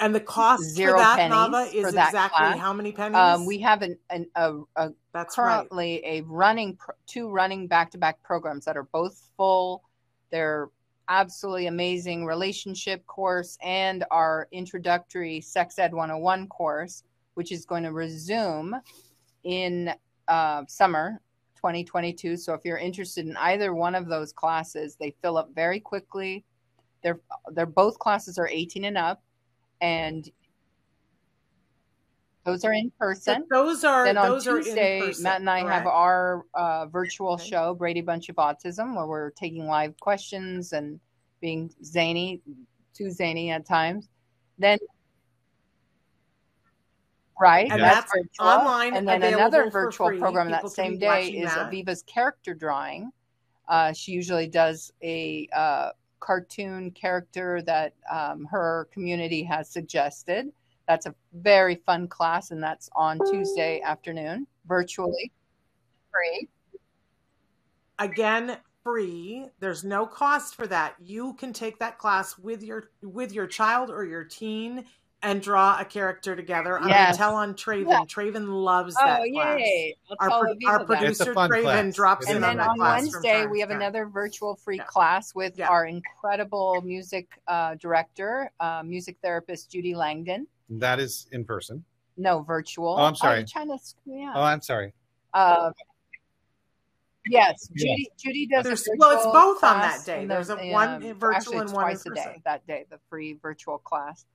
and 0.00 0.14
the 0.14 0.20
cost 0.20 0.62
Zero 0.62 0.92
for 0.94 0.98
that 1.00 1.16
pennies 1.18 1.36
Nava 1.36 1.74
is 1.74 1.88
exactly 1.88 2.28
class. 2.38 2.58
how 2.58 2.72
many 2.72 2.90
pennies? 2.90 3.16
Um, 3.16 3.44
we 3.44 3.58
have 3.58 3.82
an, 3.82 3.98
an 4.08 4.26
a, 4.34 4.60
a 4.76 4.92
That's 5.12 5.36
right. 5.36 5.58
currently 5.58 6.00
a 6.06 6.22
running 6.22 6.78
two 7.06 7.28
running 7.28 7.66
back-to-back 7.66 8.22
programs 8.22 8.64
that 8.64 8.78
are 8.78 8.84
both 8.84 9.28
full 9.36 9.82
they're 10.30 10.70
absolutely 11.08 11.66
amazing 11.66 12.24
relationship 12.24 13.04
course 13.06 13.58
and 13.62 14.04
our 14.10 14.48
introductory 14.52 15.40
sex 15.40 15.78
ed 15.78 15.92
101 15.92 16.48
course 16.48 17.04
which 17.34 17.50
is 17.50 17.64
going 17.64 17.82
to 17.82 17.92
resume 17.92 18.74
in 19.44 19.92
uh, 20.28 20.62
summer 20.68 21.20
2022 21.56 22.36
so 22.36 22.54
if 22.54 22.64
you're 22.64 22.78
interested 22.78 23.26
in 23.26 23.36
either 23.38 23.74
one 23.74 23.94
of 23.94 24.06
those 24.06 24.32
classes 24.32 24.96
they 24.96 25.14
fill 25.22 25.36
up 25.36 25.50
very 25.54 25.80
quickly. 25.80 26.44
They're 27.02 27.20
they're 27.52 27.66
both 27.66 27.98
classes 27.98 28.38
are 28.38 28.48
18 28.48 28.84
and 28.84 28.98
up. 28.98 29.22
And 29.80 30.28
those 32.44 32.64
are 32.64 32.72
in 32.72 32.90
So 32.90 32.94
person 32.98 33.44
those 33.50 33.84
are 33.84 34.04
then 34.04 34.16
on 34.18 34.28
those 34.28 34.46
are 34.46 34.56
Tuesday, 34.60 34.98
in 35.00 35.06
person, 35.06 35.22
Matt 35.24 35.40
and 35.40 35.50
I 35.50 35.60
have 35.60 35.86
our 35.86 36.44
uh, 36.54 36.86
virtual 36.86 37.34
Okay. 37.34 37.48
show, 37.50 37.74
Brady 37.74 38.00
Bunch 38.00 38.28
of 38.28 38.36
Autism, 38.36 38.96
where 38.96 39.06
we're 39.06 39.30
taking 39.30 39.66
live 39.66 39.98
questions 40.00 40.72
and 40.72 40.98
being 41.40 41.72
zany, 41.84 42.40
too 42.94 43.10
zany 43.10 43.50
at 43.50 43.64
times. 43.66 44.08
Then, 44.58 44.78
right, 47.40 47.70
And 47.70 47.82
that's, 47.82 48.00
that's 48.00 48.12
virtual. 48.12 48.46
online, 48.60 48.94
And 48.96 49.06
then 49.08 49.22
another 49.22 49.70
virtual 49.70 50.08
free. 50.08 50.18
program 50.18 50.50
that 50.50 50.58
People 50.58 50.70
can 50.70 50.74
same 50.74 50.98
day 50.98 51.28
is 51.28 51.54
that. 51.54 51.70
Aviva's 51.70 52.02
character 52.02 52.54
drawing. 52.54 53.10
Uh, 53.68 53.92
she 53.92 54.12
usually 54.12 54.46
does 54.48 54.92
a 55.02 55.48
uh, 55.54 55.90
cartoon 56.20 56.90
character 56.90 57.62
that 57.62 57.94
um, 58.10 58.44
her 58.50 58.88
community 58.92 59.42
has 59.42 59.68
suggested. 59.70 60.52
That's 60.88 61.06
a 61.06 61.14
very 61.32 61.76
fun 61.86 62.08
class, 62.08 62.50
and 62.50 62.62
that's 62.62 62.90
on 62.94 63.18
Tuesday 63.30 63.80
afternoon, 63.82 64.46
virtually 64.66 65.32
free. 66.10 66.48
again 67.98 68.58
free 68.84 69.46
there's 69.60 69.84
no 69.84 70.04
cost 70.06 70.54
for 70.56 70.66
that 70.66 70.94
you 71.00 71.34
can 71.34 71.52
take 71.52 71.78
that 71.78 71.98
class 71.98 72.36
with 72.36 72.62
your 72.62 72.90
with 73.02 73.32
your 73.32 73.46
child 73.46 73.90
or 73.90 74.04
your 74.04 74.24
teen 74.24 74.84
and 75.22 75.40
draw 75.40 75.78
a 75.78 75.84
character 75.84 76.34
together 76.34 76.78
i'm 76.80 76.88
Yes. 76.88 77.16
gonna 77.16 77.30
tell 77.30 77.36
on 77.36 77.54
traven 77.54 77.88
Yeah. 77.88 78.00
traven 78.04 78.48
loves 78.48 78.96
Oh, 79.00 79.06
that 79.06 79.20
class 79.32 79.58
yay! 79.60 79.96
I'll 80.10 80.16
our, 80.20 80.28
tell 80.28 80.40
pro- 80.40 80.54
Aviva 80.54 80.66
our 80.68 80.84
producer 80.84 81.30
It's 81.30 81.38
traven 81.40 81.62
class. 81.62 81.94
drops 81.94 82.26
It 82.26 82.30
in 82.32 82.36
is 82.38 82.42
and 82.42 82.44
a 82.44 82.48
on 82.48 82.56
then 82.56 82.56
that 82.66 82.70
on 82.70 82.76
class 82.76 83.00
from 83.10 83.22
Wednesday, 83.22 83.46
we 83.46 83.60
have 83.60 83.68
time. 83.68 83.78
another 83.80 84.06
virtual 84.06 84.56
free 84.56 84.78
Yeah. 84.78 84.84
class 84.84 85.34
with 85.34 85.56
Yeah. 85.58 85.68
our 85.68 85.86
incredible 85.86 86.82
music 86.82 87.28
uh, 87.46 87.76
director, 87.76 88.50
uh, 88.58 88.82
music 88.84 89.16
therapist 89.22 89.70
Judy 89.70 89.94
Langdon. 89.94 90.46
That 90.80 91.00
is 91.00 91.26
in 91.32 91.44
person. 91.44 91.84
No, 92.16 92.42
virtual. 92.42 92.96
Oh, 92.98 93.02
I'm 93.04 93.14
sorry. 93.14 93.38
you're 93.38 93.46
trying 93.46 93.68
to 93.68 93.78
screw 93.82 94.14
me 94.14 94.24
up. 94.26 94.34
Oh, 94.36 94.42
I'm 94.42 94.60
sorry. 94.60 94.92
Um, 95.34 95.72
yes, 97.26 97.68
Judy. 97.74 98.08
Judy 98.18 98.46
does. 98.46 98.64
There's- 98.64 98.86
a 98.86 98.90
well, 98.98 99.16
it's 99.16 99.24
both 99.26 99.64
on 99.64 99.80
that 99.80 100.04
day. 100.04 100.26
There's 100.26 100.50
a 100.50 100.56
then, 100.56 100.72
one 100.72 100.88
um, 100.88 101.00
virtual 101.14 101.34
actually, 101.34 101.56
and 101.58 101.64
it's 101.64 101.72
one 101.72 101.84
in 101.84 101.88
twice 101.96 102.06
a 102.06 102.10
person. 102.10 102.32
day. 102.34 102.42
That 102.44 102.66
day, 102.66 102.86
the 102.90 102.98
free 103.08 103.34
virtual 103.40 103.78
class, 103.78 104.26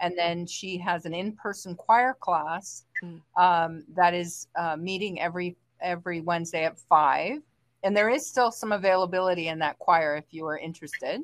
and 0.00 0.16
then 0.16 0.46
she 0.46 0.78
has 0.78 1.06
an 1.06 1.14
in-person 1.14 1.74
choir 1.76 2.14
class 2.20 2.84
Mm. 3.02 3.20
um, 3.36 3.84
that 3.96 4.14
is 4.14 4.46
uh, 4.56 4.76
meeting 4.76 5.20
every 5.20 5.56
every 5.80 6.20
Wednesday 6.20 6.64
at 6.64 6.78
five, 6.78 7.38
and 7.82 7.96
there 7.96 8.08
is 8.10 8.26
still 8.26 8.50
some 8.52 8.72
availability 8.72 9.48
in 9.48 9.58
that 9.58 9.78
choir 9.80 10.16
if 10.16 10.24
you 10.30 10.46
are 10.46 10.56
interested. 10.58 11.20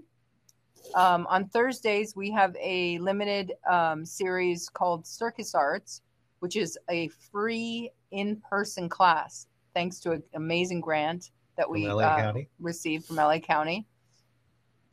Um, 0.95 1.27
on 1.29 1.49
Thursdays, 1.49 2.17
we 2.17 2.31
have 2.33 2.57
a 2.61 2.99
limited 2.99 3.53
um, 3.69 4.05
series 4.05 4.69
called 4.69 5.07
Circus 5.07 5.55
Arts, 5.55 6.03
which 6.41 6.57
is 6.57 6.79
a 6.89 7.09
free 7.31 7.91
in 8.11 8.37
person 8.49 8.89
class, 8.89 9.47
thanks 9.75 10.01
to 10.01 10.13
an 10.13 10.23
amazing 10.35 10.81
grant 10.81 11.31
that 11.57 11.69
we 11.69 11.87
uh, 11.87 12.33
received 12.59 13.07
from 13.07 13.17
LA 13.17 13.39
County. 13.39 13.87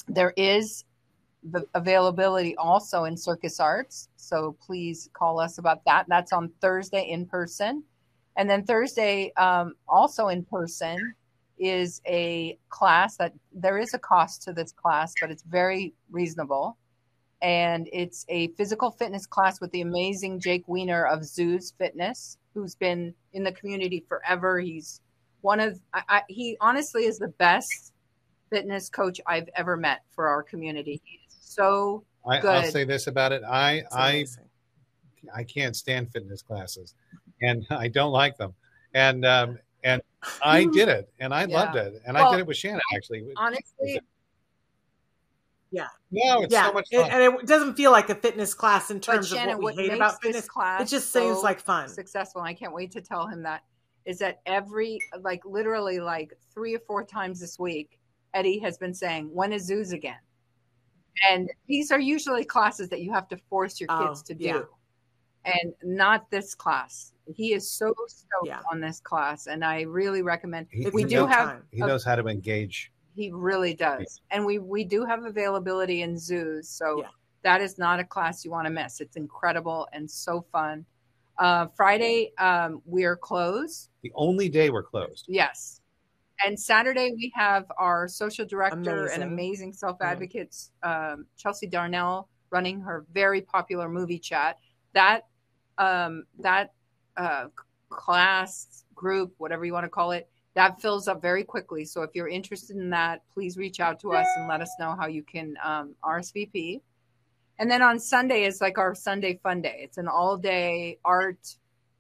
There 0.08 0.34
is 0.38 0.84
the 1.52 1.66
availability 1.74 2.56
also 2.58 3.06
in 3.06 3.16
Circus 3.16 3.60
Arts, 3.60 4.10
so 4.18 4.56
please 4.62 5.10
call 5.14 5.40
us 5.40 5.58
about 5.58 5.84
that. 5.86 6.06
That's 6.08 6.34
on 6.34 6.50
Thursday 6.62 7.10
in 7.10 7.26
person. 7.26 7.84
And 8.36 8.50
then 8.50 8.64
Thursday, 8.64 9.34
um, 9.36 9.74
also 9.88 10.28
in 10.28 10.44
person, 10.44 11.16
is 11.60 12.02
a 12.08 12.58
class 12.70 13.18
that 13.18 13.34
there 13.54 13.78
is 13.78 13.94
a 13.94 14.00
cost 14.00 14.44
to 14.44 14.54
this 14.54 14.72
class, 14.72 15.14
but 15.20 15.32
it's 15.32 15.44
very 15.44 15.94
reasonable. 16.12 16.78
And 17.42 17.88
it's 17.94 18.26
a 18.30 18.48
physical 18.50 18.92
fitness 18.92 19.28
class 19.28 19.62
with 19.62 19.72
the 19.72 19.82
amazing 19.82 20.40
Jake 20.40 20.64
Weiner 20.68 21.06
of 21.06 21.24
Zoos 21.24 21.74
Fitness, 21.78 22.38
who's 22.54 22.76
been 22.76 23.14
in 23.34 23.44
the 23.44 23.52
community 23.52 24.04
forever. 24.08 24.60
He's 24.60 25.02
one 25.42 25.60
of, 25.60 25.80
I, 25.94 26.02
I, 26.10 26.22
he 26.28 26.58
honestly 26.60 27.06
is 27.06 27.20
the 27.20 27.28
best 27.28 27.94
fitness 28.50 28.90
coach 28.90 29.22
I've 29.28 29.50
ever 29.56 29.78
met 29.78 30.02
for 30.16 30.28
our 30.28 30.42
community. 30.42 31.02
He's 31.04 31.38
so 31.40 32.04
I, 32.26 32.40
I'll 32.40 32.72
say 32.72 32.84
this 32.84 33.08
about 33.08 33.32
it. 33.32 33.44
I 33.44 33.84
I. 33.92 34.26
I 35.36 35.44
can't 35.44 35.76
stand 35.76 36.12
fitness 36.12 36.42
classes, 36.42 36.96
and 37.42 37.66
I 37.70 37.88
don't 37.88 38.12
like 38.12 38.38
them. 38.38 38.54
And 38.94 39.26
um, 39.26 39.60
and 39.88 40.02
I 40.44 40.66
did 40.66 40.90
it, 40.90 41.10
and 41.20 41.34
I 41.34 41.46
Yeah. 41.46 41.56
loved 41.58 41.76
it, 41.78 42.02
and 42.06 42.18
I 42.18 42.30
did 42.32 42.40
it 42.42 42.48
with 42.48 42.58
Shannon 42.58 42.82
actually. 42.96 43.26
honestly, 43.38 44.00
yeah. 45.72 45.88
No, 46.12 46.42
it's 46.42 46.54
yeah, 46.54 46.68
so 46.68 46.74
much 46.74 46.88
it- 46.92 47.02
fun. 47.02 47.12
and 47.12 47.36
it 47.40 47.46
doesn't 47.48 47.76
feel 47.76 47.92
like 47.92 48.10
a 48.10 48.16
fitness 48.16 48.54
class 48.54 48.90
in 48.90 49.00
terms 49.00 49.28
Shannon, 49.30 49.56
of 49.56 49.58
what 49.58 49.64
what 49.64 49.76
we 49.76 49.84
hate 49.84 49.90
makes 49.90 49.98
about 49.98 50.22
this 50.22 50.30
fitness. 50.36 50.48
class 50.48 50.82
It 50.82 50.96
just 50.96 51.12
seems 51.12 51.38
so 51.38 51.42
like 51.42 51.60
fun. 51.60 51.90
successful, 51.90 52.42
and 52.42 52.48
I 52.48 52.54
can't 52.54 52.74
wait 52.74 52.92
to 52.92 53.02
tell 53.02 53.28
him 53.28 53.44
that, 53.44 53.64
is 54.06 54.20
that 54.20 54.40
every, 54.46 55.00
like 55.22 55.44
literally 55.46 56.00
like 56.00 56.34
three 56.54 56.74
or 56.76 56.80
four 56.80 57.04
times 57.04 57.40
this 57.40 57.60
week, 57.60 58.00
Eddie 58.34 58.60
has 58.60 58.78
been 58.78 58.94
saying, 58.94 59.30
when 59.34 59.52
is 59.52 59.66
zoos 59.66 59.92
again? 59.92 60.20
And 61.30 61.50
these 61.68 61.92
are 61.92 62.00
usually 62.00 62.46
classes 62.46 62.88
that 62.90 63.02
you 63.02 63.12
have 63.12 63.28
to 63.30 63.38
force 63.50 63.80
your 63.82 63.88
oh, 63.92 64.08
kids 64.08 64.22
Oh, 64.24 64.28
to 64.28 64.34
do. 64.36 64.46
yeah. 64.46 64.62
And 65.46 65.74
not 65.84 66.30
this 66.30 66.54
class. 66.56 67.12
He 67.36 67.54
is 67.54 67.70
so 67.70 67.94
stoked 68.08 68.46
Yeah. 68.46 68.62
on 68.72 68.80
this 68.80 69.00
class, 69.00 69.48
and 69.48 69.64
I 69.64 69.82
really 69.82 70.22
recommend. 70.22 70.68
He- 70.72 70.90
we 70.90 71.04
he 71.04 71.08
do 71.08 71.16
knows, 71.18 71.30
have 71.30 71.50
time. 71.50 71.64
he 71.72 71.80
knows 71.80 72.04
how 72.04 72.16
to 72.16 72.28
engage. 72.28 72.92
He 73.16 73.32
really 73.32 73.74
does. 73.74 74.22
And 74.32 74.46
we 74.46 74.60
we 74.60 74.84
do 74.84 75.04
have 75.06 75.26
availability 75.26 76.02
in 76.04 76.18
zoos. 76.18 76.70
So 76.70 77.00
Yeah. 77.02 77.10
that 77.44 77.62
is 77.62 77.78
not 77.78 78.00
a 78.00 78.04
class 78.04 78.46
you 78.46 78.52
want 78.52 78.66
to 78.68 78.72
miss. 78.72 79.02
It's 79.02 79.16
incredible 79.18 79.88
and 79.94 80.10
so 80.10 80.42
fun. 80.52 80.86
Uh, 81.40 81.68
Friday, 81.76 82.34
um, 82.38 82.82
we 82.86 83.04
are 83.06 83.16
closed. 83.16 83.90
The 84.02 84.12
only 84.16 84.50
day 84.50 84.70
we're 84.70 84.84
closed. 84.84 85.26
Yes. 85.28 85.82
And 86.46 86.60
Saturday, 86.60 87.12
we 87.16 87.32
have 87.36 87.66
our 87.78 88.08
social 88.08 88.46
director 88.46 89.08
and 89.08 89.24
Amazing. 89.24 89.24
amazing 89.24 89.74
self 89.74 89.98
advocates, 90.02 90.72
um, 90.84 91.26
Chelsea 91.38 91.66
Darnell, 91.68 92.30
running 92.52 92.80
her 92.82 93.06
very 93.12 93.42
popular 93.42 93.90
movie 93.90 94.20
chat. 94.20 94.58
That 94.94 95.28
um, 95.80 96.26
that 96.40 96.74
uh, 97.18 97.46
class 97.90 98.86
group, 98.96 99.34
whatever 99.38 99.66
you 99.66 99.74
want 99.74 99.86
to 99.86 99.90
call 99.90 100.12
it, 100.12 100.30
that 100.56 100.82
fills 100.82 101.08
up 101.08 101.22
very 101.22 101.44
quickly. 101.44 101.86
So 101.86 102.02
if 102.02 102.12
you're 102.16 102.28
interested 102.28 102.78
in 102.78 102.90
that, 102.90 103.22
please 103.34 103.58
reach 103.58 103.80
out 103.80 104.00
to 104.02 104.14
us 104.14 104.26
and 104.38 104.48
let 104.48 104.62
us 104.62 104.70
know 104.80 104.96
how 105.00 105.08
you 105.08 105.24
can 105.24 105.56
um, 105.64 105.96
RSVP. 106.04 106.82
And 107.60 107.70
then 107.70 107.82
on 107.82 108.00
Sunday 108.00 108.44
is 108.44 108.62
like 108.62 108.78
our 108.78 108.96
Sunday 108.96 109.40
fun 109.44 109.62
day. 109.62 109.80
It's 109.84 109.98
an 109.98 110.08
all 110.08 110.38
day 110.38 110.98
art 111.06 111.56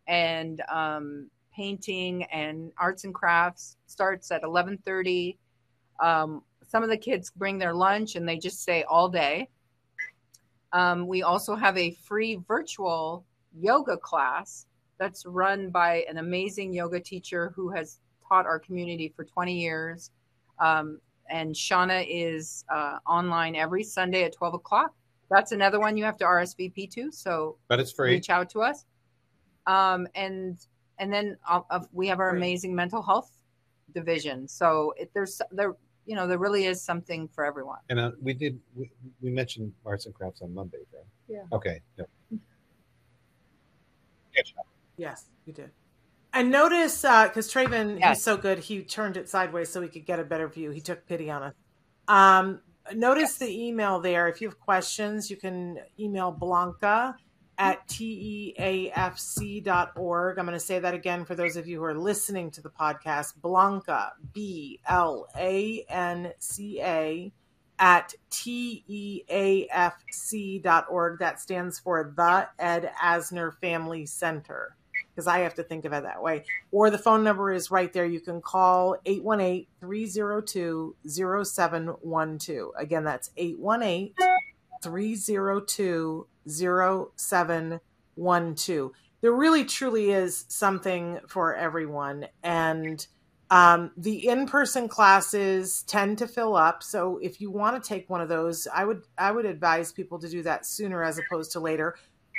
and 0.07 0.61
um, 0.69 1.29
painting 1.55 2.23
and 2.25 2.71
arts 2.77 3.03
and 3.03 3.13
crafts. 3.13 3.77
Starts 3.87 4.31
at 4.31 4.43
eleven 4.43 4.77
thirty. 4.77 5.37
Um, 5.99 6.43
some 6.67 6.83
of 6.83 6.89
the 6.89 6.97
kids 6.97 7.31
bring 7.35 7.57
their 7.57 7.73
lunch 7.73 8.15
and 8.15 8.27
they 8.27 8.37
just 8.37 8.61
stay 8.61 8.83
all 8.83 9.09
day. 9.09 9.49
Um, 10.73 11.07
we 11.07 11.23
also 11.23 11.55
have 11.55 11.77
a 11.77 11.91
free 11.91 12.39
virtual 12.47 13.25
yoga 13.57 13.97
class 13.97 14.65
that's 14.99 15.25
run 15.25 15.69
by 15.69 16.05
an 16.09 16.17
amazing 16.17 16.73
yoga 16.73 16.99
teacher 16.99 17.53
who 17.55 17.69
has 17.69 17.99
taught 18.27 18.45
our 18.45 18.59
community 18.59 19.13
for 19.15 19.23
20 19.23 19.53
years. 19.53 20.11
Um, 20.59 20.99
and 21.29 21.53
Shauna 21.53 22.05
is 22.09 22.63
uh, 22.73 22.99
online 23.07 23.55
every 23.55 23.83
Sunday 23.83 24.23
at 24.23 24.33
12 24.33 24.55
o'clock. 24.55 24.93
That's 25.29 25.51
another 25.51 25.79
one 25.79 25.97
you 25.97 26.05
have 26.05 26.17
to 26.17 26.25
RSVP 26.25 26.89
to. 26.91 27.11
So, 27.11 27.57
but 27.67 27.79
it's 27.79 27.91
free. 27.91 28.11
Reach 28.11 28.29
out 28.29 28.49
to 28.51 28.61
us. 28.61 28.85
Um, 29.65 30.07
and 30.15 30.57
and 30.99 31.13
then 31.13 31.37
uh, 31.47 31.61
we 31.91 32.07
have 32.07 32.19
our 32.19 32.29
amazing 32.29 32.73
mental 32.73 33.01
health 33.01 33.31
division. 33.93 34.47
So 34.47 34.93
it, 34.97 35.11
there's 35.13 35.41
there 35.51 35.75
you 36.05 36.15
know 36.15 36.27
there 36.27 36.37
really 36.37 36.65
is 36.65 36.81
something 36.81 37.27
for 37.27 37.45
everyone. 37.45 37.79
And 37.89 37.99
uh, 37.99 38.11
we 38.21 38.33
did 38.33 38.57
we, 38.75 38.89
we, 39.21 39.29
mentioned 39.29 39.73
arts 39.85 40.05
and 40.05 40.15
crafts 40.15 40.41
on 40.41 40.53
Monday, 40.53 40.79
right? 40.93 41.03
Yeah. 41.27 41.43
Okay. 41.51 41.81
No. 41.97 42.05
Yes, 44.97 45.25
you 45.45 45.53
did. 45.53 45.71
And 46.33 46.51
notice 46.51 47.01
because 47.01 47.55
uh, 47.55 47.59
Traven, 47.59 47.99
yes. 47.99 48.17
he's 48.17 48.23
so 48.23 48.37
good, 48.37 48.59
he 48.59 48.83
turned 48.83 49.17
it 49.17 49.29
sideways 49.29 49.69
so 49.69 49.81
we 49.81 49.87
could 49.87 50.05
get 50.05 50.19
a 50.19 50.23
better 50.23 50.47
view. 50.47 50.71
He 50.71 50.81
took 50.81 51.07
pity 51.07 51.31
on 51.31 51.43
us. 51.43 51.53
Um, 52.07 52.61
notice 52.93 53.39
yes. 53.39 53.49
the 53.49 53.67
email 53.67 53.99
there. 53.99 54.27
If 54.27 54.41
you 54.41 54.47
have 54.49 54.59
questions, 54.59 55.31
you 55.31 55.37
can 55.37 55.79
email 55.99 56.31
Blanca 56.31 57.15
at 57.57 57.87
teafc.org. 57.87 58.59
I'm 60.37 60.45
going 60.45 60.57
to 60.57 60.63
say 60.63 60.77
that 60.79 60.93
again 60.93 61.25
for 61.25 61.33
those 61.33 61.55
of 61.55 61.67
you 61.67 61.79
who 61.79 61.85
are 61.85 61.97
listening 61.97 62.51
to 62.51 62.61
the 62.61 62.69
podcast. 62.69 63.33
Blanca, 63.41 64.13
B 64.33 64.79
L 64.87 65.27
A 65.35 65.83
N 65.89 66.33
C 66.39 66.79
A, 66.81 67.31
at 67.79 68.13
teafc.org. 68.29 69.29
That 71.19 71.39
stands 71.39 71.79
for 71.79 72.13
the 72.15 72.47
Ed 72.59 72.91
Asner 73.01 73.55
Family 73.59 74.05
Center 74.05 74.75
because 75.17 75.27
I 75.27 75.39
have 75.39 75.55
to 75.55 75.63
think 75.63 75.85
of 75.85 75.93
it 75.93 76.03
that 76.03 76.21
way. 76.21 76.43
Or 76.71 76.91
the 76.91 76.99
phone 76.99 77.23
number 77.23 77.51
is 77.51 77.71
right 77.71 77.91
there. 77.91 78.05
You 78.05 78.19
can 78.19 78.39
call 78.39 78.97
818 79.03 79.65
302 79.81 80.95
0712. 81.07 82.71
Again, 82.77 83.03
that's 83.03 83.31
818 83.35 84.13
302 84.83 86.27
0712. 86.47 88.91
There 89.21 89.31
really 89.31 89.65
truly 89.65 90.11
is 90.11 90.45
something 90.49 91.19
for 91.27 91.55
everyone. 91.55 92.27
And 92.43 93.07
um, 93.49 93.89
the 93.97 94.27
in-person 94.27 94.87
classes 94.87 95.81
tend 95.87 96.19
to 96.19 96.27
fill 96.27 96.55
up. 96.55 96.83
So 96.83 97.17
if 97.23 97.41
you 97.41 97.49
want 97.49 97.81
to 97.81 97.87
take 97.87 98.07
one 98.07 98.21
of 98.21 98.29
those, 98.29 98.67
I 98.71 98.85
would 98.85 99.01
I 99.17 99.31
would 99.31 99.45
advise 99.45 99.91
people 99.91 100.19
to 100.19 100.29
do 100.29 100.43
that 100.43 100.67
sooner 100.67 101.03
as 101.03 101.17
opposed 101.17 101.53
to 101.53 101.59
later. 101.59 101.95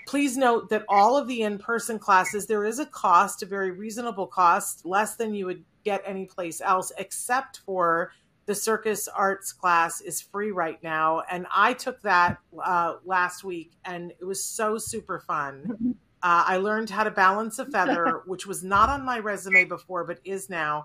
Please 0.09 0.39
note 0.39 0.71
that 0.71 0.87
all 0.89 1.19
of 1.19 1.29
the 1.29 1.43
in-person 1.43 1.99
classes, 1.99 2.47
there 2.47 2.65
is 2.65 2.79
a 2.79 2.87
cost, 2.87 3.43
a 3.43 3.47
very 3.47 3.73
reasonable 3.73 4.27
cost, 4.27 4.87
less 4.87 5.17
than 5.17 5.35
you 5.35 5.45
would 5.45 5.63
get 5.85 6.03
anyplace 6.07 6.63
else, 6.63 6.91
except 6.97 7.59
for 7.67 8.11
the 8.47 8.55
circus 8.55 9.07
arts 9.07 9.53
class 9.53 10.01
is 10.01 10.23
free 10.23 10.51
right 10.51 10.83
now. 10.83 11.25
And 11.31 11.47
i 11.55 11.75
took 11.75 12.01
that 12.01 12.39
uh, 12.65 12.95
last 13.05 13.45
week 13.45 13.73
and 13.85 14.13
it 14.19 14.25
was 14.25 14.43
so 14.43 14.79
super 14.79 15.21
fun. 15.21 15.95
Uh, 16.21 16.43
i 16.49 16.57
learned 16.57 16.91
how 16.91 17.05
to 17.05 17.13
balance 17.13 17.61
a 17.61 17.65
feather 17.65 18.23
which 18.27 18.45
was 18.45 18.65
not 18.65 18.89
on 18.89 19.05
my 19.05 19.21
resume 19.21 19.65
before 19.65 20.03
but 20.03 20.19
is 20.25 20.51
now 20.51 20.85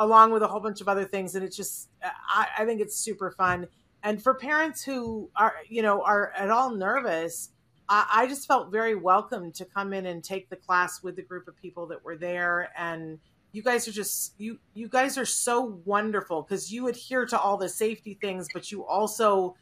along 0.00 0.32
with 0.32 0.42
a 0.42 0.48
whole 0.48 0.58
bunch 0.58 0.80
of 0.80 0.88
other 0.88 1.04
things. 1.04 1.36
And 1.36 1.44
it's 1.44 1.56
just 1.56 1.88
I, 2.02 2.48
I 2.58 2.64
think 2.64 2.80
it's 2.80 2.96
super 2.96 3.30
fun. 3.30 3.68
And 4.02 4.20
for 4.20 4.34
parents 4.34 4.82
who 4.82 5.30
are 5.36 5.54
you 5.68 5.82
know 5.82 6.02
are 6.02 6.32
at 6.36 6.50
all 6.50 6.74
nervous 6.74 7.50
I, 7.88 8.06
I 8.12 8.26
just 8.26 8.46
felt 8.46 8.70
very 8.70 8.94
welcome 8.94 9.52
to 9.52 9.64
come 9.64 9.92
in 9.92 10.06
and 10.06 10.22
take 10.22 10.48
the 10.48 10.56
class 10.56 11.02
with 11.02 11.16
the 11.16 11.22
group 11.22 11.48
of 11.48 11.56
people 11.56 11.86
that 11.88 12.04
were 12.04 12.16
there 12.16 12.70
and 12.76 13.18
you 13.52 13.62
guys 13.62 13.88
are 13.88 13.92
just 13.92 14.34
you 14.38 14.58
you 14.74 14.88
guys 14.88 15.16
are 15.16 15.24
so 15.24 15.80
wonderful 15.84 16.42
because 16.42 16.72
you 16.72 16.88
adhere 16.88 17.24
to 17.26 17.38
all 17.38 17.56
the 17.56 17.68
safety 17.68 18.18
things 18.20 18.48
but 18.52 18.70
you 18.70 18.84
also 18.84 19.56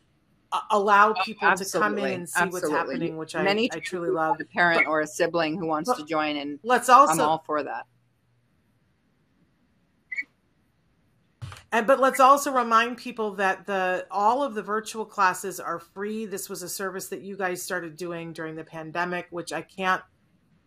uh, 0.53 0.61
allow 0.71 1.13
people 1.25 1.47
Absolutely. 1.47 1.79
to 1.79 1.85
come 1.85 1.99
in 1.99 2.13
and 2.13 2.29
see 2.29 2.41
Absolutely. 2.41 2.71
what's 2.71 2.79
happening 2.79 3.17
which 3.17 3.35
Many 3.35 3.71
I, 3.73 3.77
I 3.77 3.79
truly 3.81 4.11
love 4.11 4.37
a 4.41 4.45
parent 4.45 4.87
or 4.89 5.01
a 5.01 5.07
sibling 5.07 5.59
who 5.59 5.67
wants 5.67 5.95
to 5.95 6.05
join 6.05 6.37
and 6.37 6.59
let's 6.65 6.89
also 6.89 7.13
i'm 7.13 7.21
all 7.21 7.43
for 7.47 7.63
that 7.63 7.87
And 11.75 11.89
but 11.89 11.99
let's 11.99 12.21
also 12.21 12.53
remind 12.53 12.99
people 12.99 13.33
that 13.33 13.67
the 13.67 14.07
all 14.09 14.45
of 14.45 14.55
the 14.55 14.63
virtual 14.63 15.05
classes 15.05 15.59
are 15.59 15.81
free. 15.81 16.25
This 16.25 16.49
was 16.49 16.63
a 16.63 16.69
service 16.69 17.09
that 17.09 17.23
you 17.23 17.37
guys 17.37 17.61
started 17.61 17.97
doing 17.97 18.33
during 18.33 18.55
the 18.55 18.63
pandemic, 18.63 19.27
which 19.31 19.53
I 19.53 19.63
can't 19.63 20.01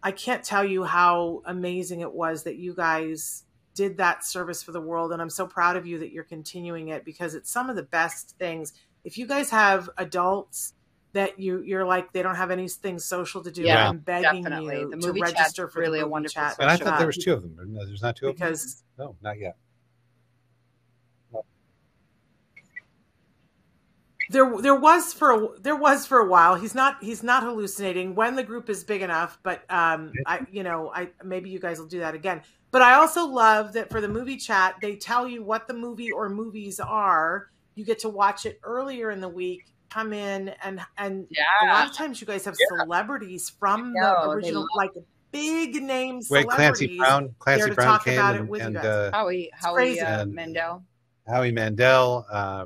I 0.03 0.12
can't 0.12 0.43
tell 0.43 0.66
you 0.66 0.84
how 0.84 1.43
amazing 1.45 2.01
it 2.01 2.12
was 2.12 2.43
that 2.43 2.58
you 2.58 2.76
guys 2.76 3.45
did 3.74 3.95
that 3.97 4.26
service 4.26 4.62
for 4.62 4.74
the 4.74 4.82
world. 4.82 5.14
And 5.14 5.22
I'm 5.22 5.30
so 5.30 5.47
proud 5.47 5.78
of 5.78 5.88
you 5.88 5.97
that 5.99 6.12
you're 6.12 6.26
continuing 6.26 6.89
it 6.89 7.05
because 7.05 7.36
it's 7.36 7.49
some 7.49 7.70
of 7.70 7.78
the 7.78 7.84
best 7.84 8.36
things. 8.38 8.74
If 9.05 9.18
you 9.18 9.28
guys 9.28 9.49
have 9.51 9.89
adults 9.97 10.74
that 11.14 11.39
you 11.39 11.62
you're 11.62 11.86
like 11.86 12.12
they 12.12 12.22
don't 12.22 12.36
have 12.36 12.51
anything 12.51 12.99
social 12.99 13.41
to 13.43 13.51
do, 13.51 13.62
yeah, 13.62 13.88
I'm 13.88 13.99
begging 13.99 14.43
definitely. 14.43 14.80
you 14.80 14.89
the 14.89 14.97
to 14.97 15.22
register 15.22 15.70
for 15.70 15.80
really 15.80 15.99
the 15.99 16.05
a 16.05 16.10
wonderful. 16.10 16.41
chat. 16.41 16.58
And 16.60 16.70
I 16.70 16.76
thought 16.76 16.97
there 16.97 17.08
was 17.08 17.16
two 17.16 17.32
of 17.32 17.43
them. 17.43 17.55
No, 17.66 17.86
there's 17.86 18.01
not 18.01 18.18
two 18.18 18.26
because, 18.26 18.66
of 18.66 18.72
them. 18.72 18.82
because 18.97 19.24
No, 19.24 19.30
not 19.30 19.39
yet. 19.39 19.55
There 24.30 24.61
there 24.61 24.75
was 24.75 25.13
for 25.13 25.32
a, 25.32 25.59
there 25.59 25.75
was 25.75 26.05
for 26.05 26.19
a 26.19 26.28
while. 26.28 26.55
He's 26.55 26.75
not 26.75 26.97
he's 27.01 27.23
not 27.23 27.43
hallucinating. 27.43 28.15
When 28.15 28.36
the 28.36 28.43
group 28.43 28.69
is 28.69 28.84
big 28.84 29.01
enough 29.01 29.39
but 29.43 29.63
um 29.71 30.11
i 30.25 30.45
you 30.51 30.63
know 30.63 30.91
i 30.93 31.09
maybe 31.23 31.49
you 31.49 31.59
guys 31.59 31.80
will 31.80 31.88
do 31.88 31.99
that 31.99 32.15
again. 32.15 32.41
But 32.71 32.82
i 32.82 32.93
also 32.93 33.25
love 33.25 33.73
that 33.73 33.89
for 33.89 34.01
the 34.01 34.09
movie 34.09 34.38
chat 34.38 34.75
they 34.82 34.95
tell 34.95 35.28
you 35.28 35.43
what 35.43 35.67
the 35.67 35.73
movie 35.73 36.11
or 36.11 36.30
movies 36.30 36.80
are. 36.80 37.49
You 37.75 37.86
get 37.86 37.99
to 37.99 38.09
watch 38.09 38.45
it 38.45 38.59
earlier 38.63 39.11
in 39.11 39.21
the 39.21 39.30
week 39.30 39.65
come 39.89 40.13
in 40.13 40.49
and 40.63 40.82
and 40.97 41.28
yeah. 41.30 41.43
a 41.63 41.65
lot 41.73 41.89
of 41.89 41.95
times 41.95 42.19
you 42.19 42.28
guys 42.28 42.45
have 42.45 42.55
yeah. 42.59 42.84
celebrities 42.84 43.51
from 43.59 43.93
the 43.93 44.30
original 44.30 44.67
like 44.75 44.91
big 45.32 45.82
names 45.82 46.30
Wait, 46.30 46.47
Clancy 46.47 46.97
Brown 46.97 47.34
Clancy 47.39 47.71
Brown 47.71 47.99
came 47.99 48.19
and, 48.19 48.55
and 48.55 48.78
uh, 48.78 49.11
Howie 49.11 49.49
Howie 49.53 49.99
uh, 49.99 50.25
Mandel. 50.25 50.84
Howie 51.28 51.51
Mandel 51.51 52.25
uh, 52.32 52.65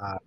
uh, 0.00 0.18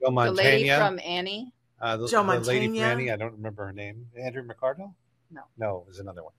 Joe 0.00 0.10
Mantegna. 0.10 0.26
The 0.26 0.32
lady 0.32 0.68
from 0.70 1.00
Annie. 1.04 1.52
Uh, 1.80 1.96
the, 1.96 2.08
Joe 2.08 2.24
the 2.24 2.40
lady 2.40 2.66
from 2.66 2.76
Annie. 2.78 3.10
I 3.10 3.16
don't 3.16 3.32
remember 3.32 3.66
her 3.66 3.72
name. 3.72 4.06
Andrea 4.20 4.44
McArdle. 4.44 4.94
No. 5.30 5.42
No, 5.56 5.78
it 5.78 5.86
was 5.86 5.98
another 5.98 6.22
one. 6.24 6.32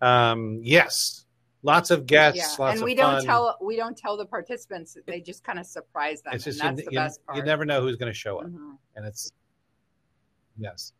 Um, 0.00 0.60
yes, 0.62 1.24
lots 1.62 1.90
of 1.90 2.06
guests. 2.06 2.38
Yeah. 2.58 2.64
Lots 2.64 2.76
and 2.76 2.84
we 2.84 2.92
of 2.92 2.98
don't 2.98 3.14
fun. 3.16 3.24
tell 3.24 3.58
we 3.60 3.76
don't 3.76 3.96
tell 3.96 4.16
the 4.16 4.26
participants. 4.26 4.96
They 5.06 5.20
just 5.20 5.42
kind 5.44 5.58
of 5.58 5.66
surprise 5.66 6.22
them. 6.22 6.34
It's 6.34 6.44
just 6.44 6.60
and 6.62 6.76
that's 6.76 6.84
you, 6.84 6.90
the 6.90 6.92
you, 6.92 6.98
best 6.98 7.24
part. 7.24 7.38
you 7.38 7.44
never 7.44 7.64
know 7.64 7.80
who's 7.80 7.96
going 7.96 8.12
to 8.12 8.18
show 8.18 8.38
up, 8.38 8.46
Mhm. 8.46 8.76
and 8.96 9.06
it's 9.06 9.32
yes. 10.58 10.92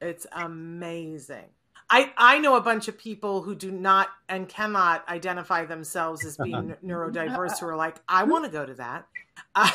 It's 0.00 0.26
amazing. 0.32 1.46
I, 1.90 2.12
I 2.18 2.38
know 2.38 2.56
a 2.56 2.60
bunch 2.60 2.86
of 2.88 2.98
people 2.98 3.40
who 3.42 3.54
do 3.54 3.70
not 3.70 4.08
and 4.28 4.48
cannot 4.48 5.08
identify 5.08 5.64
themselves 5.64 6.24
as 6.24 6.36
being 6.36 6.74
neurodiverse 6.84 7.58
who 7.58 7.66
are 7.66 7.76
like, 7.76 7.96
I 8.08 8.24
want 8.24 8.44
to 8.44 8.50
go 8.50 8.66
to 8.66 8.74
that. 8.74 9.06
Uh, 9.54 9.70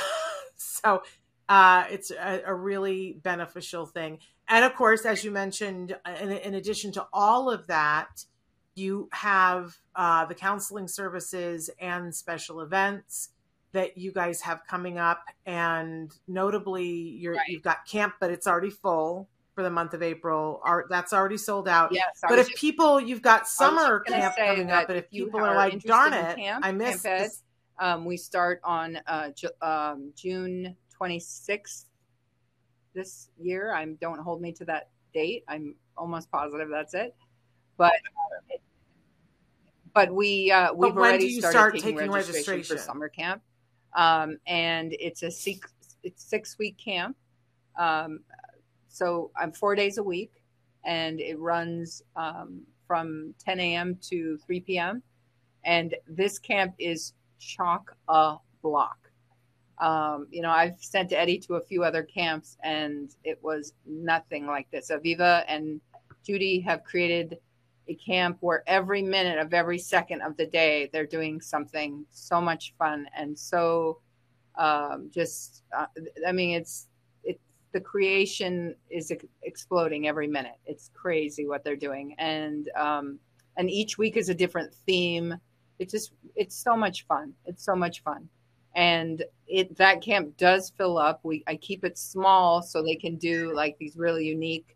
so 0.84 1.04
uh, 1.50 1.86
it's 1.90 2.12
a, 2.12 2.44
a, 2.46 2.54
really 2.54 3.20
beneficial 3.22 3.86
thing. 3.86 4.20
And 4.48 4.66
of 4.66 4.76
course, 4.76 5.06
as 5.06 5.24
you 5.24 5.32
mentioned, 5.32 5.96
in, 6.22 6.32
in 6.32 6.54
addition 6.56 6.92
to 6.94 7.06
all 7.14 7.50
of 7.50 7.68
that, 7.68 8.26
you 8.76 9.10
have 9.12 9.78
uh, 9.96 10.26
the 10.26 10.36
counseling 10.36 10.88
services 10.88 11.70
and 11.80 12.14
special 12.14 12.62
events 12.62 13.30
that 13.74 13.98
you 13.98 14.12
guys 14.12 14.42
have 14.42 14.62
coming 14.68 14.98
up. 14.98 15.24
And 15.46 16.12
notably, 16.28 16.88
you're, 16.88 17.34
Right. 17.34 17.48
you've 17.48 17.64
got 17.64 17.86
camp, 17.86 18.16
but 18.20 18.32
it's 18.32 18.48
already 18.48 18.70
full 18.70 19.30
for 19.56 19.64
the 19.64 19.70
month 19.70 19.94
of 19.94 20.02
April. 20.02 20.62
Art 20.64 20.88
that's 20.90 21.14
already 21.14 21.38
sold 21.38 21.68
out. 21.68 21.92
Yes, 21.92 22.20
But 22.28 22.40
if 22.40 22.50
just- 22.50 22.60
people, 22.60 23.00
you've 23.00 23.22
got 23.22 23.48
summer 23.48 24.00
camp 24.02 24.36
coming 24.36 24.72
up, 24.72 24.88
but 24.88 24.96
if 24.96 25.10
people 25.10 25.40
are 25.42 25.56
like, 25.56 25.84
darn 25.84 26.14
it, 26.14 26.38
camp, 26.38 26.66
I 26.66 26.72
missed 26.72 27.04
this. 27.04 27.44
Um, 27.80 28.06
we 28.06 28.18
start 28.18 28.60
on 28.64 29.00
uh, 29.08 29.32
Ju- 29.32 29.50
um, 29.62 30.12
June 30.16 30.76
26th 31.00 31.86
this 32.94 33.30
year. 33.38 33.74
I 33.74 33.86
don't 34.02 34.20
hold 34.20 34.42
me 34.42 34.52
to 34.54 34.66
that 34.66 34.90
date. 35.14 35.44
I'm 35.48 35.76
almost 35.98 36.32
positive 36.32 36.70
that's 36.70 36.94
it. 36.94 37.16
But 37.78 37.94
but 39.94 40.14
we 40.14 40.52
uh, 40.52 40.74
we've 40.74 40.96
when 40.96 40.98
already 40.98 41.40
started 41.40 41.58
start 41.58 41.74
taking, 41.76 41.98
taking 41.98 42.12
registration, 42.12 42.54
registration? 42.54 42.78
for 42.78 42.84
summer 42.84 43.10
camp, 43.10 43.42
um, 43.96 44.38
and 44.48 44.96
it's 45.00 45.24
a 45.24 45.32
six 45.32 45.72
it's 46.04 46.24
six 46.24 46.58
week 46.58 46.78
camp. 46.78 47.16
Um, 47.78 48.20
so 48.90 49.32
I'm 49.36 49.52
four 49.52 49.76
days 49.76 49.98
a 49.98 50.04
week, 50.04 50.32
and 50.86 51.20
it 51.20 51.40
runs 51.40 52.04
um, 52.16 52.62
from 52.88 53.34
10 53.44 53.60
a.m. 53.60 53.98
to 54.10 54.38
3 54.46 54.60
p.m. 54.62 55.02
And 55.66 55.96
this 56.08 56.38
camp 56.38 56.76
is 56.78 57.14
chock 57.44 57.96
a 58.08 58.38
block. 58.62 58.98
Um, 59.80 60.28
you 60.32 60.42
know, 60.42 60.52
I've 60.52 60.80
sent 60.80 61.12
Eddie 61.12 61.40
to 61.40 61.56
a 61.56 61.62
few 61.62 61.84
other 61.84 62.04
camps, 62.04 62.58
and 62.64 63.10
it 63.24 63.40
was 63.42 63.74
nothing 63.86 64.48
like 64.48 64.70
this. 64.72 64.92
Aviva 64.92 65.44
and 65.48 65.82
Judy 66.26 66.60
have 66.62 66.84
created 66.84 67.38
a 67.88 67.96
camp 67.96 68.38
where 68.42 68.64
every 68.68 69.02
minute 69.02 69.40
of 69.40 69.54
every 69.54 69.78
second 69.78 70.22
of 70.22 70.38
the 70.38 70.46
day 70.46 70.90
they're 70.94 71.06
doing 71.06 71.42
something 71.42 72.06
so 72.12 72.40
much 72.40 72.74
fun 72.78 73.06
and 73.18 73.38
so 73.38 74.00
um, 74.56 75.10
just 75.14 75.64
uh, 75.78 75.86
i 76.28 76.32
mean 76.32 76.56
it's 76.56 76.88
it's 77.24 77.42
the 77.74 77.82
creation 77.82 78.76
is 78.90 79.12
exploding 79.44 80.08
every 80.08 80.28
minute 80.28 80.56
it's 80.66 80.92
crazy 80.94 81.48
what 81.48 81.64
they're 81.64 81.76
doing 81.76 82.16
and 82.20 82.70
um, 82.78 83.20
and 83.58 83.70
each 83.70 83.98
week 83.98 84.16
is 84.18 84.30
a 84.30 84.34
different 84.34 84.74
theme 84.86 85.36
It 85.80 85.90
just 85.90 86.14
it's 86.36 86.56
so 86.56 86.76
much 86.76 87.06
fun 87.08 87.34
it's 87.46 87.64
so 87.64 87.76
much 87.76 88.02
fun 88.04 88.28
and 88.76 89.24
it 89.48 89.76
that 89.78 90.02
camp 90.02 90.36
does 90.38 90.72
fill 90.78 90.98
up 90.98 91.20
we 91.24 91.44
i 91.48 91.56
keep 91.56 91.84
it 91.84 91.98
small 91.98 92.62
so 92.62 92.82
they 92.82 92.96
can 92.96 93.16
do 93.18 93.54
like 93.54 93.78
these 93.78 93.96
really 93.96 94.26
unique 94.26 94.76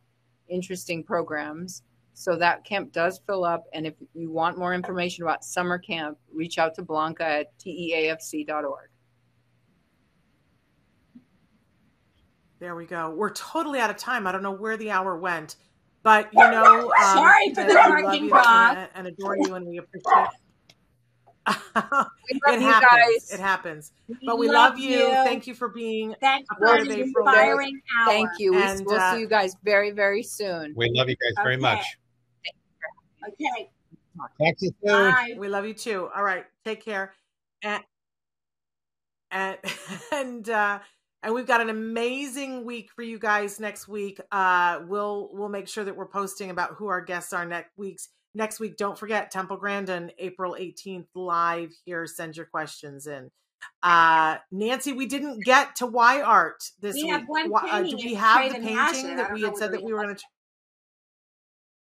interesting 0.50 1.04
programs 1.04 1.84
so 2.20 2.36
that 2.36 2.66
camp 2.66 2.92
does 2.94 3.22
fill 3.28 3.46
up. 3.46 3.66
And 3.74 3.86
if 3.86 3.94
you 4.16 4.32
want 4.32 4.58
more 4.58 4.74
information 4.74 5.24
about 5.24 5.46
summer 5.46 5.78
camp, 5.78 6.18
reach 6.34 6.58
out 6.58 6.74
to 6.74 6.82
Blanca 6.82 7.24
at 7.24 7.60
teafc.org. 7.60 8.90
There 12.60 12.76
we 12.76 12.88
go. 12.88 13.12
We're 13.12 13.34
totally 13.34 13.80
out 13.80 13.92
of 13.92 13.98
time. 13.98 14.26
I 14.26 14.32
don't 14.32 14.42
know 14.42 14.52
where 14.52 14.78
the 14.78 14.90
hour 14.90 15.16
went, 15.16 15.58
but 16.02 16.28
you 16.34 16.40
know, 16.40 16.92
um, 17.04 17.14
sorry 17.14 17.54
for 17.54 17.64
the 17.66 17.76
parking 17.76 18.32
and, 18.34 18.90
and 18.96 19.06
adore 19.06 19.38
you, 19.38 19.54
and 19.54 19.68
we 19.68 19.78
appreciate. 19.78 20.28
it 21.76 22.62
happens. 22.62 22.82
Guys. 22.82 23.34
It 23.34 23.40
happens. 23.40 23.92
We 24.08 24.18
but 24.26 24.38
we 24.38 24.48
love, 24.48 24.74
love 24.74 24.80
you. 24.80 24.98
you. 24.98 25.08
Thank 25.08 25.48
you 25.48 25.54
for 25.54 25.70
being 25.70 26.16
Thanks 26.20 26.48
a 26.52 26.56
part 26.56 26.82
of 26.82 26.90
inspiring 26.90 27.82
hour. 28.00 28.08
Thank 28.08 28.30
you. 28.40 28.56
And, 28.56 28.86
we'll 28.86 29.00
uh, 29.00 29.14
see 29.14 29.22
you 29.22 29.28
guys 29.28 29.56
very, 29.64 29.92
very 29.92 30.24
soon. 30.24 30.74
We 30.76 30.90
love 30.94 31.10
you 31.10 31.16
guys 31.16 31.34
okay. 31.38 31.44
very 31.44 31.58
much. 31.58 31.86
Okay. 33.28 33.70
Talk 34.18 34.58
to 34.58 34.66
you 34.66 34.72
soon. 34.84 35.12
Bye. 35.12 35.36
We 35.38 35.48
love 35.48 35.66
you 35.66 35.74
too. 35.74 36.10
All 36.16 36.24
right. 36.24 36.46
Take 36.66 36.84
care. 36.84 37.14
And 37.62 37.84
and 39.32 39.58
and 40.12 40.50
uh 40.50 40.80
and 41.24 41.34
we've 41.34 41.48
got 41.48 41.62
an 41.62 41.70
amazing 41.70 42.66
week 42.66 42.92
for 42.96 43.04
you 43.04 43.20
guys 43.20 43.60
next 43.60 43.88
week. 43.88 44.20
Uh 44.32 44.82
we'll 44.88 45.30
we'll 45.34 45.50
make 45.50 45.68
sure 45.68 45.84
that 45.84 45.96
we're 45.96 46.08
posting 46.08 46.50
about 46.50 46.72
who 46.76 46.88
our 46.88 47.02
guests 47.02 47.34
are 47.34 47.46
next 47.46 47.72
week's 47.78 48.10
next 48.38 48.60
week. 48.60 48.78
Don't 48.78 48.98
forget 48.98 49.32
Temple 49.32 49.58
Grandin, 49.58 50.12
April 50.18 50.56
18th, 50.58 51.08
live 51.16 51.74
here. 51.86 52.06
Send 52.08 52.38
your 52.38 52.46
questions 52.46 53.08
in. 53.08 53.32
Uh 53.82 54.38
Nancy, 54.52 54.94
we 54.94 55.08
didn't 55.08 55.44
get 55.44 55.76
to 55.78 55.88
why 55.88 56.22
art 56.22 56.64
this 56.80 56.96
we 56.96 57.04
week. 57.04 57.12
Have 57.12 57.24
one 57.28 57.52
uh, 57.54 57.82
do 57.82 57.96
we 57.98 58.14
have 58.14 58.54
the 58.54 58.60
painting 58.60 59.18
that 59.18 59.34
we 59.34 59.42
had 59.42 59.58
said 59.58 59.74
that 59.74 59.84
we 59.84 59.92
were 59.92 60.04
going 60.04 60.16
to 60.16 60.24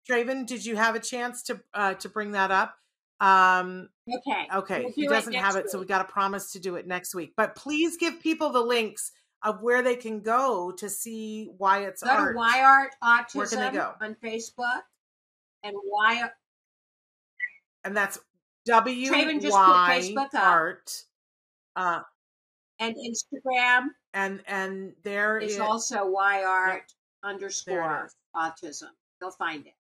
Draven, 0.09 0.47
did 0.47 0.65
you 0.65 0.77
have 0.77 0.95
a 0.95 1.01
chance 1.01 1.43
to 1.45 1.61
uh, 1.75 1.95
to 1.95 2.09
bring 2.09 2.33
that 2.33 2.51
up? 2.51 2.77
Um, 3.21 3.89
okay. 4.09 4.47
Okay. 4.55 4.83
We'll 4.83 4.93
he 4.93 5.07
doesn't 5.09 5.33
have 5.33 5.57
it, 5.57 5.65
week. 5.65 5.71
so 5.71 5.81
we 5.81 5.87
got 5.87 6.03
a 6.03 6.11
promise 6.13 6.53
to 6.53 6.61
do 6.61 6.77
it 6.77 6.87
next 6.87 7.15
week. 7.15 7.33
But 7.37 7.57
please 7.57 7.97
give 7.97 8.21
people 8.21 8.51
the 8.51 8.61
links 8.61 9.13
of 9.43 9.63
where 9.63 9.83
they 9.83 9.97
can 9.97 10.21
go 10.21 10.73
to 10.73 10.89
see 10.89 11.51
Wyatt's 11.59 12.03
go 12.03 12.11
art. 12.11 12.33
To 12.33 12.37
Wyatt 12.37 12.91
Autism 13.03 13.35
where 13.35 13.47
can 13.47 13.59
they 13.61 13.79
go? 13.79 13.93
on 14.01 14.17
Facebook 14.23 14.83
and 15.67 15.77
Wyatt. 15.85 16.31
And 17.85 17.97
that's 17.97 18.19
W 18.67 19.11
Y 19.13 20.01
Facebook 20.01 20.35
Art. 20.35 20.91
Uh, 21.75 22.01
and 22.79 22.95
Instagram. 22.97 23.89
And 24.15 24.41
and 24.47 24.93
there 25.03 25.39
is 25.39 25.59
also 25.59 26.07
Y 26.07 26.43
Art 26.43 26.93
underscore 27.23 28.09
autism. 28.35 28.89
You'll 29.21 29.31
find 29.31 29.67
it. 29.67 29.75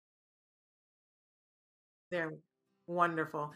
They're 2.12 2.34
wonderful. 2.88 3.52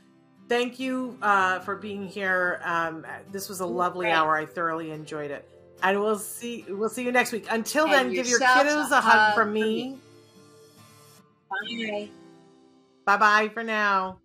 Thank 0.47 0.79
you 0.79 1.17
uh, 1.21 1.59
for 1.59 1.75
being 1.75 2.07
here. 2.07 2.59
Um, 2.63 3.05
this 3.31 3.49
was 3.49 3.59
a 3.59 3.65
lovely 3.65 4.05
Great. 4.05 4.13
hour. 4.13 4.35
I 4.35 4.45
thoroughly 4.45 4.91
enjoyed 4.91 5.31
it. 5.31 5.47
And 5.83 5.99
we'll 5.99 6.17
see 6.17 6.65
we'll 6.67 6.89
see 6.89 7.03
you 7.03 7.11
next 7.11 7.31
week. 7.31 7.45
Until 7.49 7.85
and 7.85 7.93
then, 7.93 8.13
give 8.13 8.27
your 8.27 8.39
kiddos 8.39 8.91
a, 8.91 8.97
a 8.97 9.01
hug 9.01 9.35
from 9.35 9.53
me. 9.53 9.61
me. 9.61 9.97
Bye. 11.49 12.09
Bye 13.05 13.17
bye 13.17 13.49
for 13.49 13.63
now. 13.63 14.19